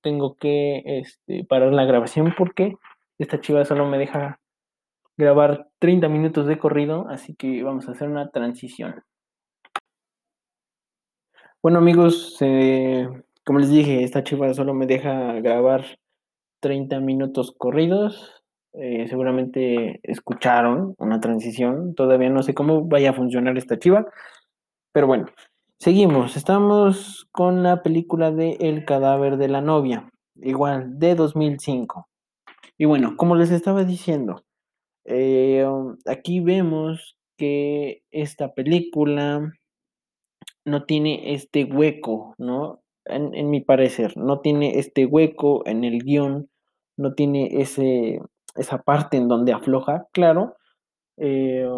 tengo 0.00 0.36
que 0.36 0.82
este, 0.86 1.44
parar 1.44 1.72
la 1.72 1.84
grabación 1.84 2.34
porque 2.36 2.76
esta 3.18 3.40
chiva 3.40 3.64
solo 3.66 3.86
me 3.86 3.98
deja 3.98 4.40
grabar 5.18 5.68
30 5.80 6.08
minutos 6.08 6.46
de 6.46 6.58
corrido, 6.58 7.08
así 7.10 7.34
que 7.34 7.62
vamos 7.62 7.88
a 7.88 7.92
hacer 7.92 8.08
una 8.08 8.30
transición. 8.30 9.04
Bueno 11.62 11.78
amigos, 11.78 12.38
eh, 12.40 13.06
como 13.44 13.58
les 13.58 13.70
dije, 13.70 14.04
esta 14.04 14.22
chiva 14.22 14.52
solo 14.54 14.74
me 14.74 14.86
deja 14.86 15.32
grabar 15.40 15.84
30 16.60 17.00
minutos 17.00 17.54
corridos. 17.56 18.42
Eh, 18.72 19.08
seguramente 19.08 20.00
escucharon 20.02 20.94
una 20.98 21.20
transición. 21.20 21.94
Todavía 21.94 22.30
no 22.30 22.42
sé 22.42 22.54
cómo 22.54 22.86
vaya 22.86 23.10
a 23.10 23.14
funcionar 23.14 23.58
esta 23.58 23.78
chiva, 23.78 24.06
Pero 24.92 25.06
bueno, 25.06 25.26
seguimos. 25.78 26.36
Estamos 26.36 27.28
con 27.32 27.62
la 27.62 27.82
película 27.82 28.30
de 28.30 28.52
El 28.60 28.84
cadáver 28.84 29.36
de 29.36 29.48
la 29.48 29.60
novia, 29.60 30.10
igual, 30.36 30.98
de 30.98 31.14
2005. 31.14 32.08
Y 32.78 32.84
bueno, 32.86 33.16
como 33.16 33.36
les 33.36 33.50
estaba 33.50 33.84
diciendo, 33.84 34.42
eh, 35.04 35.66
aquí 36.06 36.40
vemos 36.40 37.16
que 37.36 38.02
esta 38.10 38.54
película 38.54 39.52
no 40.64 40.84
tiene 40.84 41.34
este 41.34 41.64
hueco, 41.64 42.34
¿no? 42.38 42.79
En, 43.10 43.50
mi 43.50 43.60
parecer, 43.60 44.16
no 44.16 44.40
tiene 44.40 44.78
este 44.78 45.06
hueco 45.06 45.66
en 45.66 45.84
el 45.84 46.02
guion, 46.02 46.48
no 46.96 47.14
tiene 47.14 47.60
ese, 47.60 48.20
esa 48.56 48.82
parte 48.82 49.16
en 49.16 49.28
donde 49.28 49.52
afloja, 49.52 50.06
claro, 50.12 50.56
eh, 51.16 51.68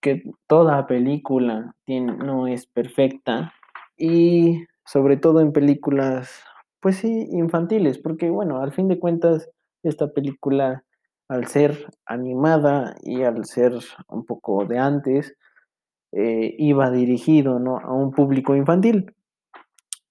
que 0.00 0.22
toda 0.46 0.86
película 0.86 1.74
tiene, 1.84 2.12
no 2.16 2.46
es 2.46 2.66
perfecta 2.66 3.54
y 3.96 4.64
sobre 4.84 5.16
todo 5.16 5.40
en 5.40 5.52
películas, 5.52 6.44
pues 6.80 6.96
sí, 6.96 7.28
infantiles, 7.32 7.98
porque 7.98 8.28
bueno, 8.30 8.60
al 8.60 8.72
fin 8.72 8.88
de 8.88 8.98
cuentas, 8.98 9.48
esta 9.82 10.12
película, 10.12 10.84
al 11.28 11.46
ser 11.46 11.88
animada 12.04 12.96
y 13.02 13.22
al 13.22 13.44
ser 13.46 13.78
un 14.08 14.26
poco 14.26 14.66
de 14.66 14.78
antes, 14.78 15.36
eh, 16.12 16.54
iba 16.58 16.90
dirigido 16.90 17.58
¿no? 17.58 17.78
a 17.78 17.92
un 17.92 18.12
público 18.12 18.54
infantil. 18.54 19.14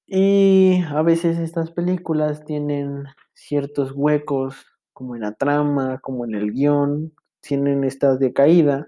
Y 0.08 0.82
a 0.90 1.02
veces 1.02 1.40
estas 1.40 1.72
películas 1.72 2.44
tienen 2.46 3.06
ciertos 3.34 3.94
huecos, 3.96 4.66
como 4.92 5.16
en 5.16 5.22
la 5.22 5.34
trama, 5.34 6.00
como 6.00 6.26
en 6.26 6.36
el 6.36 6.52
guion, 6.52 7.14
tienen 7.42 7.84
esta 7.84 8.16
decaída, 8.18 8.88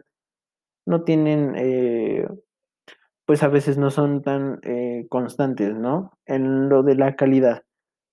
no 0.86 1.04
tienen, 1.04 1.54
eh, 1.58 2.28
pues 3.26 3.44
a 3.44 3.48
veces 3.48 3.78
no 3.78 3.92
son 3.92 4.22
tan 4.22 4.60
eh, 4.64 5.08
constantes, 5.10 5.76
¿no? 5.76 6.12
En 6.26 6.70
lo 6.70 6.84
de 6.84 6.96
la 6.96 7.16
calidad. 7.16 7.64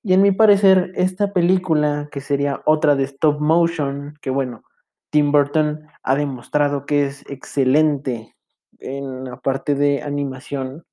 Y 0.02 0.14
en 0.14 0.22
mi 0.22 0.32
parecer, 0.32 0.92
esta 0.96 1.32
película, 1.32 2.08
que 2.10 2.20
sería 2.20 2.62
otra 2.66 2.96
de 2.96 3.04
stop 3.04 3.40
motion, 3.40 4.14
que 4.20 4.30
bueno, 4.30 4.62
Tim 5.10 5.32
Burton 5.32 5.86
ha 6.02 6.16
demostrado 6.16 6.86
que 6.86 7.06
es 7.06 7.24
excelente 7.28 8.34
en 8.78 9.24
la 9.24 9.36
parte 9.36 9.74
de 9.74 10.02
animación 10.02 10.84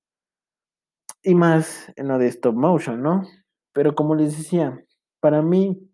y 1.23 1.35
más 1.35 1.91
en 1.95 2.07
lo 2.07 2.17
de 2.17 2.27
stop 2.27 2.55
motion, 2.55 3.01
¿no? 3.01 3.23
Pero 3.73 3.95
como 3.95 4.15
les 4.15 4.37
decía, 4.37 4.83
para 5.19 5.41
mí, 5.41 5.89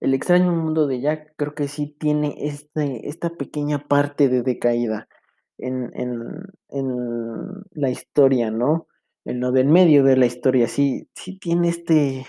el 0.00 0.14
extraño 0.14 0.52
mundo 0.52 0.86
de 0.86 1.00
Jack 1.00 1.34
creo 1.36 1.54
que 1.54 1.68
sí 1.68 1.96
tiene 1.98 2.34
este, 2.38 3.08
esta 3.08 3.30
pequeña 3.30 3.86
parte 3.86 4.28
de 4.28 4.42
decaída 4.42 5.08
en, 5.58 5.90
en, 5.94 6.42
en, 6.70 7.64
la 7.70 7.90
historia, 7.90 8.50
¿no? 8.50 8.88
En 9.24 9.40
lo 9.40 9.52
del 9.52 9.68
medio 9.68 10.02
de 10.02 10.16
la 10.16 10.26
historia, 10.26 10.66
sí, 10.66 11.08
sí 11.14 11.38
tiene 11.38 11.68
este, 11.68 12.26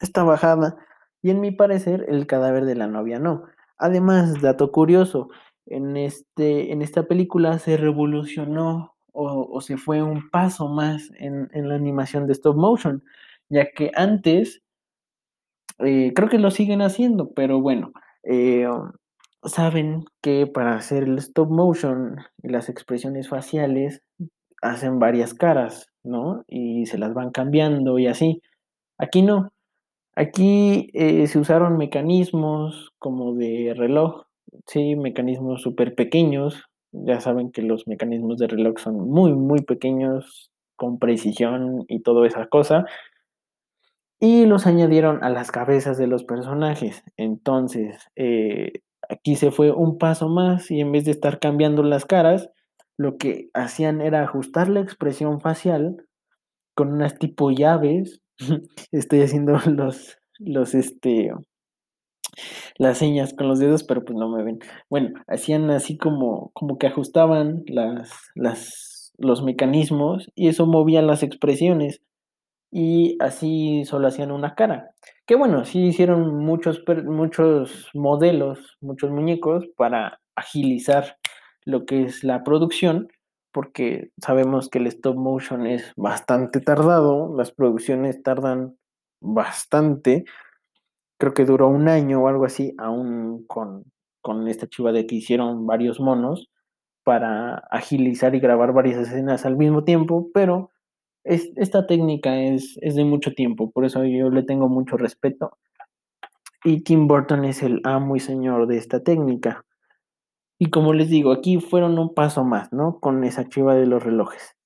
esta 0.00 0.22
bajada. 0.22 0.76
Y 1.22 1.30
en 1.30 1.40
mi 1.40 1.50
parecer, 1.50 2.04
el 2.08 2.26
cadáver 2.26 2.64
de 2.66 2.74
la 2.74 2.86
novia 2.86 3.18
no. 3.18 3.44
Además, 3.78 4.42
dato 4.42 4.70
curioso, 4.70 5.30
en, 5.66 5.96
este, 5.96 6.72
en 6.72 6.82
esta 6.82 7.04
película 7.04 7.58
se 7.58 7.76
revolucionó 7.76 8.97
o, 9.20 9.60
se 9.60 9.76
fue 9.76 10.02
un 10.02 10.30
paso 10.30 10.68
más 10.68 11.10
en, 11.18 11.48
en, 11.52 11.68
la 11.68 11.74
animación 11.74 12.26
de 12.26 12.34
stop 12.34 12.56
motion, 12.56 13.02
ya 13.48 13.70
que 13.72 13.90
antes, 13.94 14.62
eh, 15.80 16.12
creo 16.14 16.28
que 16.28 16.38
lo 16.38 16.50
siguen 16.50 16.82
haciendo, 16.82 17.32
pero 17.34 17.60
bueno, 17.60 17.92
eh, 18.22 18.66
saben 19.42 20.04
que 20.22 20.46
para 20.46 20.76
hacer 20.76 21.04
el 21.04 21.18
stop 21.18 21.50
motion 21.50 22.16
y 22.42 22.48
las 22.48 22.68
expresiones 22.68 23.28
faciales 23.28 24.02
hacen 24.62 24.98
varias 24.98 25.34
caras, 25.34 25.88
¿no? 26.04 26.44
Y 26.48 26.86
se 26.86 26.98
las 26.98 27.14
van 27.14 27.30
cambiando 27.30 27.98
y 27.98 28.06
así. 28.06 28.42
Aquí 28.98 29.22
no. 29.22 29.52
Aquí 30.16 30.90
eh, 30.94 31.26
se 31.28 31.38
usaron 31.38 31.76
mecanismos 31.76 32.92
como 32.98 33.34
de 33.34 33.74
reloj, 33.76 34.24
sí, 34.66 34.96
mecanismos 34.96 35.62
súper 35.62 35.94
pequeños. 35.94 36.67
Ya 36.92 37.20
saben 37.20 37.50
que 37.52 37.62
los 37.62 37.86
mecanismos 37.86 38.38
de 38.38 38.46
reloj 38.46 38.78
son 38.78 38.96
muy, 39.08 39.32
muy 39.32 39.62
pequeños, 39.62 40.50
con 40.76 40.98
precisión 40.98 41.84
y 41.88 42.00
toda 42.00 42.26
esa 42.26 42.46
cosa. 42.46 42.86
Y 44.20 44.46
los 44.46 44.66
añadieron 44.66 45.22
a 45.22 45.30
las 45.30 45.50
cabezas 45.50 45.98
de 45.98 46.06
los 46.06 46.24
personajes. 46.24 47.04
Entonces, 47.16 48.08
eh, 48.16 48.72
aquí 49.08 49.36
se 49.36 49.50
fue 49.50 49.70
un 49.70 49.98
paso 49.98 50.28
más 50.28 50.70
y 50.70 50.80
en 50.80 50.92
vez 50.92 51.04
de 51.04 51.10
estar 51.12 51.38
cambiando 51.40 51.82
las 51.82 52.04
caras, 52.04 52.50
lo 52.96 53.16
que 53.16 53.50
hacían 53.54 54.00
era 54.00 54.22
ajustar 54.22 54.68
la 54.68 54.80
expresión 54.80 55.40
facial 55.40 56.04
con 56.74 56.92
unas 56.92 57.18
tipo 57.18 57.50
llaves. 57.50 58.20
Estoy 58.92 59.22
haciendo 59.22 59.58
los, 59.66 60.18
los, 60.38 60.74
este, 60.74 61.32
las 62.76 62.98
señas 62.98 63.34
con 63.34 63.48
los 63.48 63.58
dedos, 63.58 63.84
pero 63.84 64.04
pues 64.04 64.18
no 64.18 64.28
me 64.28 64.42
ven. 64.42 64.58
Bueno, 64.90 65.10
hacían 65.26 65.70
así 65.70 65.96
como, 65.96 66.50
como 66.54 66.78
que 66.78 66.86
ajustaban 66.86 67.64
las, 67.66 68.10
las, 68.34 69.12
los 69.18 69.42
mecanismos 69.42 70.30
y 70.34 70.48
eso 70.48 70.66
movía 70.66 71.02
las 71.02 71.22
expresiones 71.22 72.00
y 72.70 73.16
así 73.20 73.84
solo 73.84 74.08
hacían 74.08 74.30
una 74.30 74.54
cara. 74.54 74.90
Que 75.26 75.34
bueno, 75.34 75.64
sí 75.64 75.86
hicieron 75.86 76.36
muchos, 76.36 76.82
muchos 77.04 77.88
modelos, 77.94 78.76
muchos 78.80 79.10
muñecos 79.10 79.66
para 79.76 80.20
agilizar 80.36 81.16
lo 81.64 81.84
que 81.84 82.04
es 82.04 82.24
la 82.24 82.44
producción, 82.44 83.08
porque 83.52 84.10
sabemos 84.22 84.68
que 84.68 84.78
el 84.78 84.86
stop 84.86 85.16
motion 85.16 85.66
es 85.66 85.92
bastante 85.96 86.60
tardado, 86.60 87.34
las 87.36 87.50
producciones 87.50 88.22
tardan 88.22 88.76
bastante, 89.20 90.24
creo 91.18 91.34
que 91.34 91.44
duró 91.44 91.68
un 91.68 91.88
año 91.88 92.22
o 92.22 92.28
algo 92.28 92.44
así, 92.44 92.74
aún 92.78 93.44
con, 93.46 93.84
con 94.22 94.48
esta 94.48 94.68
chiva 94.68 94.92
de 94.92 95.06
que 95.06 95.16
hicieron 95.16 95.66
varios 95.66 96.00
monos 96.00 96.48
para 97.04 97.56
agilizar 97.70 98.34
y 98.34 98.40
grabar 98.40 98.72
varias 98.72 98.98
escenas 98.98 99.44
al 99.46 99.56
mismo 99.56 99.84
tiempo, 99.84 100.30
pero 100.32 100.70
es, 101.24 101.50
esta 101.56 101.86
técnica 101.86 102.40
es, 102.40 102.78
es, 102.80 102.94
de 102.94 103.04
mucho 103.04 103.32
tiempo, 103.32 103.70
por 103.70 103.84
eso 103.84 104.04
yo 104.04 104.30
le 104.30 104.42
tengo 104.42 104.68
mucho 104.68 104.96
respeto. 104.96 105.58
Y 106.64 106.82
Tim 106.82 107.06
Burton 107.06 107.44
es 107.44 107.62
el 107.62 107.80
amo 107.84 108.16
y 108.16 108.20
señor 108.20 108.66
de 108.66 108.78
esta 108.78 109.02
técnica. 109.02 109.64
Y 110.58 110.70
como 110.70 110.92
les 110.92 111.08
digo, 111.08 111.32
aquí 111.32 111.60
fueron 111.60 111.98
un 111.98 112.14
paso 112.14 112.44
más, 112.44 112.72
¿no? 112.72 112.98
Con 112.98 113.22
esa 113.24 113.48
chiva 113.48 113.74
de 113.74 113.86
los 113.86 114.02
relojes. 114.02 114.56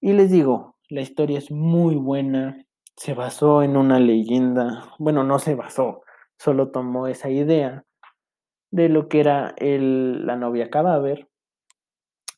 Y 0.00 0.12
les 0.12 0.30
digo, 0.30 0.76
la 0.88 1.02
historia 1.02 1.38
es 1.38 1.50
muy 1.50 1.94
buena, 1.94 2.66
se 3.00 3.14
basó 3.14 3.62
en 3.62 3.78
una 3.78 3.98
leyenda, 3.98 4.92
bueno, 4.98 5.24
no 5.24 5.38
se 5.38 5.54
basó, 5.54 6.02
solo 6.38 6.70
tomó 6.70 7.06
esa 7.06 7.30
idea 7.30 7.82
de 8.70 8.90
lo 8.90 9.08
que 9.08 9.20
era 9.20 9.54
el, 9.56 10.26
la 10.26 10.36
novia 10.36 10.68
cadáver 10.68 11.26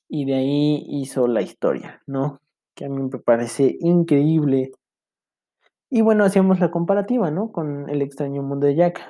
y 0.09 0.25
de 0.25 0.37
ahí 0.37 0.85
hizo 0.87 1.27
la 1.27 1.43
historia, 1.43 2.01
¿no? 2.07 2.39
que 2.77 2.85
a 2.85 2.89
mí 2.89 3.03
me 3.03 3.19
parece 3.19 3.77
increíble. 3.81 4.71
Y 5.91 6.01
bueno, 6.01 6.25
hacíamos 6.25 6.61
la 6.61 6.71
comparativa, 6.71 7.33
¿no? 7.33 7.51
Con 7.51 7.91
el 7.91 8.01
extraño 8.01 8.45
mundo 8.45 8.69
de 8.69 8.77
Jack. 8.77 9.01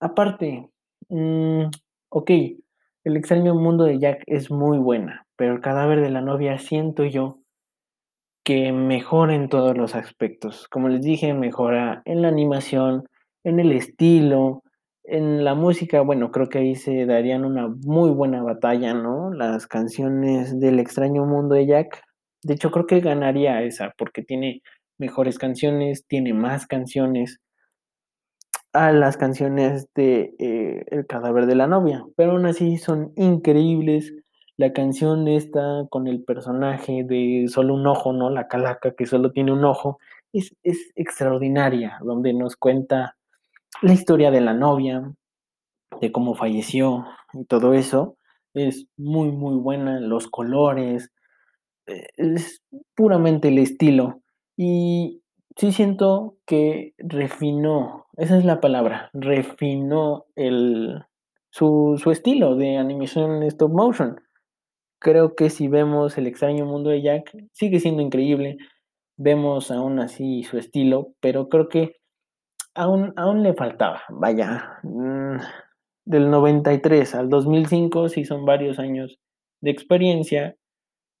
Aparte, 0.00 0.68
mmm, 1.10 1.66
ok, 2.08 2.30
el 3.04 3.16
extraño 3.16 3.54
mundo 3.54 3.84
de 3.84 4.00
Jack 4.00 4.24
es 4.26 4.50
muy 4.50 4.78
buena, 4.78 5.28
pero 5.36 5.54
el 5.54 5.60
cadáver 5.60 6.00
de 6.00 6.10
la 6.10 6.22
novia 6.22 6.58
siento 6.58 7.04
yo 7.04 7.37
que 8.44 8.72
mejora 8.72 9.34
en 9.34 9.48
todos 9.48 9.76
los 9.76 9.94
aspectos. 9.94 10.68
Como 10.68 10.88
les 10.88 11.02
dije, 11.02 11.34
mejora 11.34 12.02
en 12.04 12.22
la 12.22 12.28
animación, 12.28 13.04
en 13.44 13.60
el 13.60 13.72
estilo, 13.72 14.62
en 15.04 15.44
la 15.44 15.54
música, 15.54 16.00
bueno, 16.02 16.30
creo 16.30 16.48
que 16.48 16.58
ahí 16.58 16.74
se 16.76 17.06
darían 17.06 17.44
una 17.44 17.68
muy 17.68 18.10
buena 18.10 18.42
batalla, 18.42 18.94
¿no? 18.94 19.32
Las 19.32 19.66
canciones 19.66 20.58
del 20.60 20.78
extraño 20.80 21.24
mundo 21.24 21.54
de 21.54 21.66
Jack 21.66 22.02
de 22.42 22.54
hecho, 22.54 22.70
creo 22.70 22.86
que 22.86 23.00
ganaría 23.00 23.62
esa 23.62 23.92
porque 23.98 24.22
tiene 24.22 24.62
mejores 24.98 25.38
canciones, 25.38 26.06
tiene 26.06 26.34
más 26.34 26.66
canciones 26.66 27.40
a 28.72 28.92
las 28.92 29.16
canciones 29.16 29.86
de 29.94 30.34
eh, 30.38 30.84
El 30.88 31.06
cadáver 31.06 31.46
de 31.46 31.56
la 31.56 31.66
novia, 31.66 32.04
pero 32.16 32.32
aún 32.32 32.46
así 32.46 32.76
son 32.76 33.12
increíbles. 33.16 34.14
La 34.58 34.72
canción 34.72 35.28
está 35.28 35.86
con 35.88 36.08
el 36.08 36.24
personaje 36.24 37.04
de 37.04 37.46
solo 37.48 37.74
un 37.74 37.86
ojo, 37.86 38.12
¿no? 38.12 38.28
La 38.28 38.48
calaca 38.48 38.90
que 38.90 39.06
solo 39.06 39.30
tiene 39.30 39.52
un 39.52 39.64
ojo, 39.64 39.98
es, 40.32 40.54
es 40.64 40.90
extraordinaria, 40.96 41.98
donde 42.02 42.34
nos 42.34 42.56
cuenta 42.56 43.16
la 43.82 43.92
historia 43.92 44.32
de 44.32 44.40
la 44.40 44.54
novia, 44.54 45.14
de 46.00 46.10
cómo 46.10 46.34
falleció 46.34 47.06
y 47.34 47.44
todo 47.44 47.72
eso. 47.72 48.16
Es 48.52 48.88
muy, 48.96 49.30
muy 49.30 49.54
buena, 49.54 50.00
los 50.00 50.26
colores, 50.26 51.12
es 51.86 52.60
puramente 52.96 53.48
el 53.48 53.58
estilo. 53.58 54.22
Y 54.56 55.22
sí 55.56 55.70
siento 55.70 56.36
que 56.46 56.94
refinó, 56.98 58.06
esa 58.16 58.36
es 58.36 58.44
la 58.44 58.60
palabra, 58.60 59.10
refinó 59.12 60.26
el, 60.34 61.04
su, 61.50 61.96
su 62.02 62.10
estilo 62.10 62.56
de 62.56 62.76
animación 62.76 63.44
stop 63.44 63.72
motion. 63.72 64.20
Creo 64.98 65.34
que 65.34 65.50
si 65.50 65.68
vemos 65.68 66.18
el 66.18 66.26
extraño 66.26 66.66
mundo 66.66 66.90
de 66.90 67.02
Jack, 67.02 67.36
sigue 67.52 67.80
siendo 67.80 68.02
increíble. 68.02 68.58
Vemos 69.16 69.70
aún 69.70 69.98
así 70.00 70.44
su 70.44 70.58
estilo, 70.58 71.14
pero 71.20 71.48
creo 71.48 71.68
que 71.68 71.96
aún, 72.74 73.12
aún 73.16 73.42
le 73.42 73.54
faltaba. 73.54 74.02
Vaya, 74.10 74.78
mm, 74.82 75.38
del 76.04 76.30
93 76.30 77.14
al 77.14 77.28
2005 77.28 78.08
sí 78.08 78.24
son 78.24 78.44
varios 78.44 78.78
años 78.78 79.18
de 79.60 79.70
experiencia. 79.70 80.56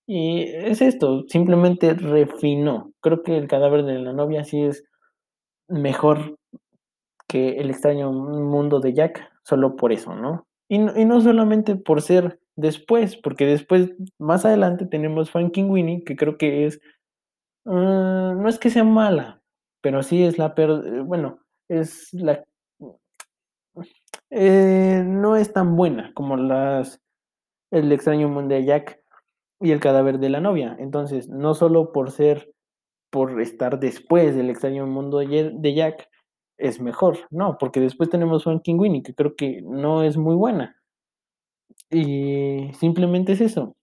Y 0.06 0.44
es 0.44 0.80
esto, 0.82 1.24
simplemente 1.28 1.94
refinó. 1.94 2.92
Creo 3.00 3.22
que 3.22 3.36
el 3.36 3.48
cadáver 3.48 3.84
de 3.84 3.98
la 3.98 4.12
novia 4.12 4.44
sí 4.44 4.62
es 4.62 4.84
mejor 5.68 6.36
que 7.28 7.58
el 7.58 7.70
extraño 7.70 8.10
mundo 8.12 8.80
de 8.80 8.94
Jack, 8.94 9.30
solo 9.44 9.76
por 9.76 9.92
eso, 9.92 10.14
¿no? 10.14 10.46
Y 10.68 10.76
y 10.76 11.04
no 11.04 11.20
solamente 11.20 11.76
por 11.76 12.00
ser 12.02 12.40
después, 12.58 13.16
porque 13.16 13.46
después, 13.46 13.92
más 14.18 14.44
adelante, 14.44 14.84
tenemos 14.84 15.30
Frankie 15.30 15.64
Winnie, 15.64 16.04
que 16.04 16.16
creo 16.16 16.36
que 16.36 16.66
es. 16.66 16.80
Uh, 17.64 18.34
no 18.34 18.48
es 18.48 18.58
que 18.58 18.70
sea 18.70 18.84
mala, 18.84 19.42
pero 19.80 20.02
sí 20.02 20.24
es 20.24 20.38
la 20.38 20.54
peor. 20.54 21.04
Bueno, 21.04 21.40
es 21.68 22.12
la. 22.12 22.44
Eh, 24.30 25.02
no 25.06 25.36
es 25.36 25.52
tan 25.52 25.76
buena 25.76 26.12
como 26.14 26.36
las. 26.36 27.00
El 27.70 27.92
extraño 27.92 28.28
mundo 28.28 28.54
de 28.54 28.64
Jack 28.64 29.02
y 29.60 29.72
el 29.72 29.80
cadáver 29.80 30.18
de 30.18 30.30
la 30.30 30.40
novia. 30.40 30.76
Entonces, 30.78 31.28
no 31.28 31.54
solo 31.54 31.92
por 31.92 32.10
ser. 32.10 32.52
Por 33.10 33.40
estar 33.40 33.80
después 33.80 34.36
del 34.36 34.50
extraño 34.50 34.86
mundo 34.86 35.20
de 35.20 35.74
Jack, 35.74 36.10
es 36.58 36.78
mejor, 36.78 37.20
no, 37.30 37.56
porque 37.58 37.80
después 37.80 38.10
tenemos 38.10 38.44
Frankie 38.44 38.74
Winnie, 38.74 39.02
que 39.02 39.14
creo 39.14 39.34
que 39.34 39.62
no 39.62 40.02
es 40.02 40.18
muy 40.18 40.34
buena. 40.34 40.77
Y 41.90 42.70
simplemente 42.74 43.32
es 43.32 43.40
eso. 43.40 43.76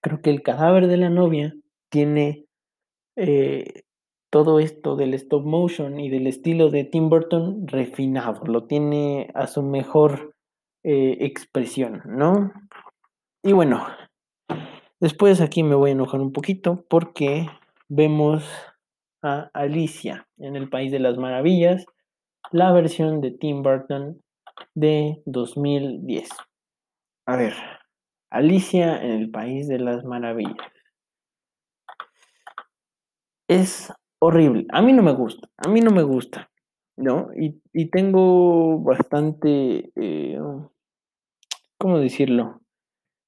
Creo 0.00 0.20
que 0.20 0.30
el 0.30 0.42
cadáver 0.42 0.86
de 0.86 0.96
la 0.96 1.10
novia 1.10 1.54
tiene 1.90 2.46
eh, 3.16 3.82
todo 4.30 4.60
esto 4.60 4.96
del 4.96 5.14
stop 5.14 5.44
motion 5.44 5.98
y 5.98 6.10
del 6.10 6.26
estilo 6.26 6.68
de 6.68 6.84
Tim 6.84 7.08
Burton 7.08 7.66
refinado, 7.66 8.44
lo 8.44 8.66
tiene 8.66 9.30
a 9.34 9.46
su 9.46 9.62
mejor 9.62 10.34
eh, 10.84 11.16
expresión, 11.20 12.02
¿no? 12.04 12.52
Y 13.42 13.52
bueno, 13.52 13.86
después 15.00 15.40
aquí 15.40 15.62
me 15.62 15.74
voy 15.74 15.90
a 15.90 15.92
enojar 15.94 16.20
un 16.20 16.32
poquito 16.32 16.84
porque 16.88 17.46
vemos 17.88 18.44
a 19.22 19.50
Alicia 19.54 20.26
en 20.38 20.56
el 20.56 20.68
País 20.68 20.92
de 20.92 20.98
las 20.98 21.16
Maravillas, 21.16 21.86
la 22.52 22.72
versión 22.72 23.20
de 23.20 23.30
Tim 23.30 23.62
Burton 23.62 24.20
de 24.74 25.22
2010. 25.26 26.28
A 27.26 27.36
ver, 27.36 27.54
Alicia 28.30 29.02
en 29.02 29.10
el 29.10 29.30
País 29.30 29.66
de 29.66 29.80
las 29.80 30.04
Maravillas. 30.04 30.56
Es 33.48 33.92
horrible. 34.20 34.66
A 34.70 34.80
mí 34.80 34.92
no 34.92 35.02
me 35.02 35.12
gusta. 35.12 35.48
A 35.56 35.68
mí 35.68 35.80
no 35.80 35.90
me 35.90 36.02
gusta. 36.04 36.50
¿No? 36.96 37.28
Y, 37.36 37.60
y 37.72 37.90
tengo 37.90 38.78
bastante. 38.80 39.90
Eh, 39.96 40.38
¿Cómo 41.78 41.98
decirlo? 41.98 42.60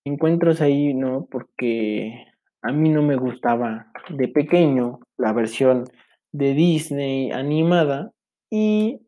Encuentros 0.04 0.60
ahí, 0.60 0.94
¿no? 0.94 1.26
Porque 1.30 2.24
a 2.62 2.72
mí 2.72 2.90
no 2.90 3.02
me 3.02 3.16
gustaba 3.16 3.92
de 4.10 4.28
pequeño 4.28 5.00
la 5.16 5.32
versión 5.32 5.84
de 6.32 6.54
Disney 6.54 7.30
animada 7.32 8.12
y 8.50 9.00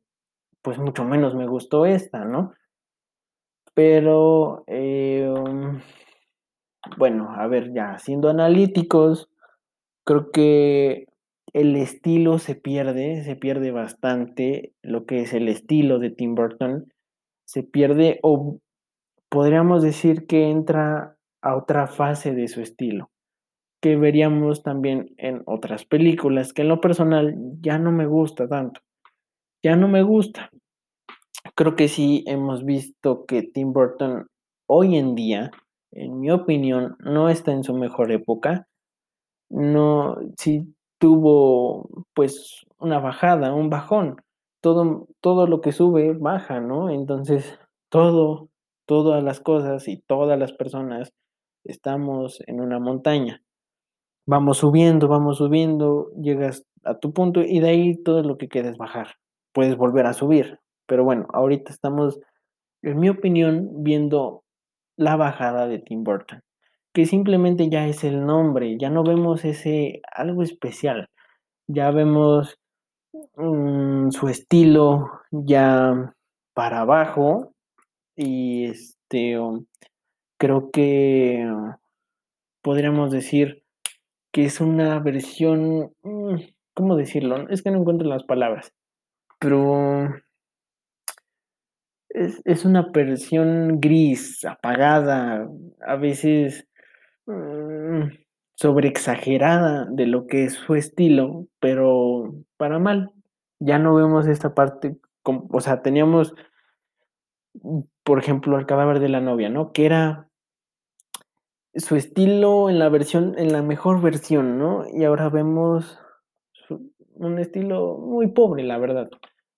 pues 0.63 0.79
mucho 0.79 1.05
menos 1.05 1.35
me 1.35 1.47
gustó 1.47 1.87
esta, 1.87 2.25
¿no? 2.25 2.53
Pero, 3.75 4.65
eh, 4.67 5.33
bueno, 6.97 7.31
a 7.31 7.47
ver, 7.47 7.73
ya 7.73 7.99
siendo 7.99 8.29
analíticos, 8.29 9.29
creo 10.05 10.31
que 10.31 11.07
el 11.53 11.77
estilo 11.77 12.39
se 12.39 12.55
pierde, 12.55 13.25
se 13.25 13.37
pierde 13.37 13.71
bastante, 13.71 14.73
lo 14.83 15.05
que 15.05 15.21
es 15.23 15.33
el 15.33 15.49
estilo 15.49 15.99
de 15.99 16.11
Tim 16.11 16.35
Burton, 16.35 16.93
se 17.45 17.63
pierde 17.63 18.21
o 18.23 18.59
podríamos 19.29 19.83
decir 19.83 20.27
que 20.27 20.51
entra 20.51 21.17
a 21.43 21.57
otra 21.57 21.87
fase 21.87 22.35
de 22.35 22.49
su 22.49 22.61
estilo, 22.61 23.11
que 23.81 23.97
veríamos 23.97 24.63
también 24.63 25.15
en 25.17 25.43
otras 25.47 25.85
películas, 25.85 26.53
que 26.53 26.63
en 26.63 26.69
lo 26.69 26.81
personal 26.81 27.35
ya 27.61 27.79
no 27.79 27.93
me 27.93 28.07
gusta 28.07 28.49
tanto, 28.49 28.81
ya 29.63 29.77
no 29.77 29.89
me 29.89 30.03
gusta, 30.03 30.51
creo 31.55 31.77
que 31.77 31.89
sí 31.89 32.25
hemos 32.27 32.65
visto 32.65 33.25
que 33.27 33.43
Tim 33.43 33.73
Burton 33.73 34.27
hoy 34.67 34.97
en 34.97 35.15
día, 35.15 35.51
en 35.93 36.21
mi 36.21 36.31
opinión, 36.31 36.97
no 37.01 37.29
está 37.29 37.53
en 37.53 37.65
su 37.65 37.75
mejor 37.75 38.13
época. 38.13 38.67
No, 39.51 40.17
sí 40.37 40.75
tuvo 40.99 41.89
pues 42.15 42.67
una 42.79 43.01
bajada, 43.01 43.55
un 43.55 43.71
bajón. 43.71 44.17
Todo, 44.63 45.09
todo 45.21 45.47
lo 45.47 45.61
que 45.61 45.73
sube 45.73 46.13
baja, 46.13 46.61
¿no? 46.61 46.91
Entonces, 46.91 47.59
todo, 47.91 48.51
todas 48.87 49.25
las 49.25 49.41
cosas 49.41 49.89
y 49.89 49.97
todas 49.97 50.39
las 50.39 50.53
personas 50.53 51.13
estamos 51.65 52.41
en 52.47 52.61
una 52.61 52.79
montaña. 52.79 53.43
Vamos 54.27 54.59
subiendo, 54.59 55.09
vamos 55.09 55.39
subiendo, 55.39 56.11
llegas 56.21 56.65
a 56.85 56.99
tu 56.99 57.13
punto 57.13 57.41
y 57.41 57.61
de 57.61 57.69
ahí 57.69 58.03
todo 58.03 58.23
lo 58.23 58.37
que 58.37 58.49
queda 58.49 58.69
es 58.69 58.77
bajar. 58.77 59.17
Puedes 59.53 59.77
volver 59.77 60.07
a 60.07 60.13
subir, 60.13 60.61
pero 60.91 61.05
bueno, 61.05 61.29
ahorita 61.33 61.71
estamos, 61.71 62.19
en 62.83 62.99
mi 62.99 63.09
opinión, 63.09 63.85
viendo 63.85 64.43
la 64.97 65.15
bajada 65.15 65.69
de 65.69 65.79
Tim 65.79 66.03
Burton, 66.03 66.41
que 66.93 67.07
simplemente 67.07 67.71
ya 67.71 67.87
es 67.87 68.03
el 68.03 68.27
nombre, 68.27 68.77
ya 68.77 68.91
no 68.91 69.05
vemos 69.05 69.45
ese 69.45 70.03
algo 70.13 70.43
especial, 70.43 71.09
ya 71.69 71.93
vemos 71.93 72.59
um, 73.37 74.11
su 74.11 74.27
estilo 74.27 75.07
ya 75.31 76.13
para 76.55 76.81
abajo 76.81 77.53
y 78.17 78.65
este 78.65 79.39
um, 79.39 79.67
creo 80.39 80.73
que 80.73 81.47
uh, 81.49 81.77
podríamos 82.63 83.13
decir 83.13 83.63
que 84.33 84.45
es 84.45 84.61
una 84.61 84.99
versión, 84.99 85.93
um, 86.03 86.41
¿cómo 86.75 86.97
decirlo? 86.97 87.49
Es 87.49 87.63
que 87.63 87.71
no 87.71 87.79
encuentro 87.79 88.09
las 88.09 88.25
palabras, 88.25 88.73
pero 89.39 90.11
es, 92.11 92.43
es 92.45 92.65
una 92.65 92.91
versión 92.93 93.81
gris, 93.81 94.45
apagada, 94.45 95.49
a 95.87 95.97
veces 95.97 96.67
mm, 97.27 98.03
sobreexagerada 98.57 99.87
de 99.91 100.07
lo 100.07 100.27
que 100.27 100.45
es 100.45 100.55
su 100.55 100.75
estilo, 100.75 101.47
pero 101.61 102.35
para 102.57 102.79
mal. 102.79 103.11
Ya 103.61 103.79
no 103.79 103.95
vemos 103.95 104.27
esta 104.27 104.55
parte, 104.55 104.97
como, 105.23 105.47
o 105.53 105.61
sea, 105.61 105.83
teníamos, 105.83 106.35
por 108.05 108.19
ejemplo, 108.19 108.59
el 108.59 108.67
cadáver 108.67 109.01
de 109.01 109.09
la 109.09 109.21
novia, 109.21 109.49
¿no? 109.49 109.73
Que 109.73 109.87
era 109.87 110.29
su 111.75 111.97
estilo 111.97 112.69
en 112.69 112.79
la 112.79 112.89
versión, 112.89 113.39
en 113.39 113.53
la 113.53 113.63
mejor 113.63 114.01
versión, 114.03 114.59
¿no? 114.59 114.85
Y 114.93 115.05
ahora 115.05 115.29
vemos 115.29 115.99
un 117.15 117.39
estilo 117.39 117.99
muy 117.99 118.29
pobre, 118.29 118.63
la 118.65 118.79
verdad, 118.79 119.11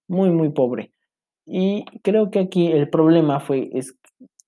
muy, 0.08 0.30
muy 0.30 0.50
pobre. 0.50 0.91
Y 1.46 1.84
creo 2.02 2.30
que 2.30 2.40
aquí 2.40 2.70
el 2.70 2.88
problema 2.88 3.40
fue 3.40 3.70
es 3.72 3.96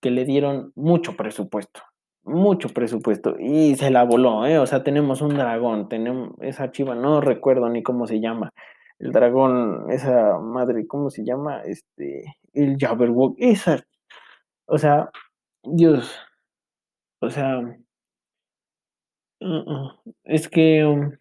que 0.01 0.11
le 0.11 0.25
dieron 0.25 0.73
mucho 0.77 1.17
presupuesto, 1.17 1.81
mucho 2.25 2.69
presupuesto 2.69 3.37
y 3.39 3.75
se 3.77 3.91
la 3.91 4.05
voló, 4.05 4.47
¿eh? 4.47 4.59
O 4.59 4.67
sea, 4.67 4.85
tenemos 4.85 5.23
un 5.23 5.35
dragón, 5.35 5.89
tenemos 5.89 6.35
esa 6.41 6.71
chiva, 6.71 6.95
no 6.95 7.21
recuerdo 7.21 7.69
ni 7.69 7.83
cómo 7.83 8.07
se 8.07 8.21
llama. 8.21 8.53
El 8.99 9.13
dragón, 9.13 9.91
esa 9.91 10.39
madre, 10.39 10.87
¿cómo 10.87 11.11
se 11.11 11.25
llama? 11.25 11.63
Este, 11.63 12.37
el 12.53 12.77
Jabberwock, 12.79 13.37
esa, 13.39 13.85
o 14.67 14.79
sea, 14.79 15.11
Dios, 15.65 16.15
o 17.21 17.31
sea, 17.31 17.59
uh 19.41 19.47
-uh. 19.47 20.01
es 20.25 20.49
que 20.49 20.85
um, 20.85 21.13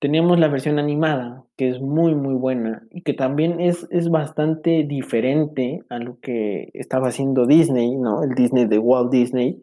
teníamos 0.00 0.40
la 0.40 0.48
versión 0.48 0.78
animada, 0.78 1.44
que 1.56 1.68
es 1.68 1.80
muy, 1.80 2.14
muy 2.14 2.34
buena 2.34 2.82
y 2.90 3.02
que 3.02 3.12
también 3.12 3.60
es, 3.60 3.86
es 3.90 4.10
bastante 4.10 4.82
diferente 4.82 5.82
a 5.90 5.98
lo 5.98 6.18
que 6.20 6.70
estaba 6.72 7.08
haciendo 7.08 7.46
Disney, 7.46 7.96
¿no? 7.96 8.24
El 8.24 8.34
Disney 8.34 8.64
de 8.64 8.78
Walt 8.78 9.12
Disney. 9.12 9.62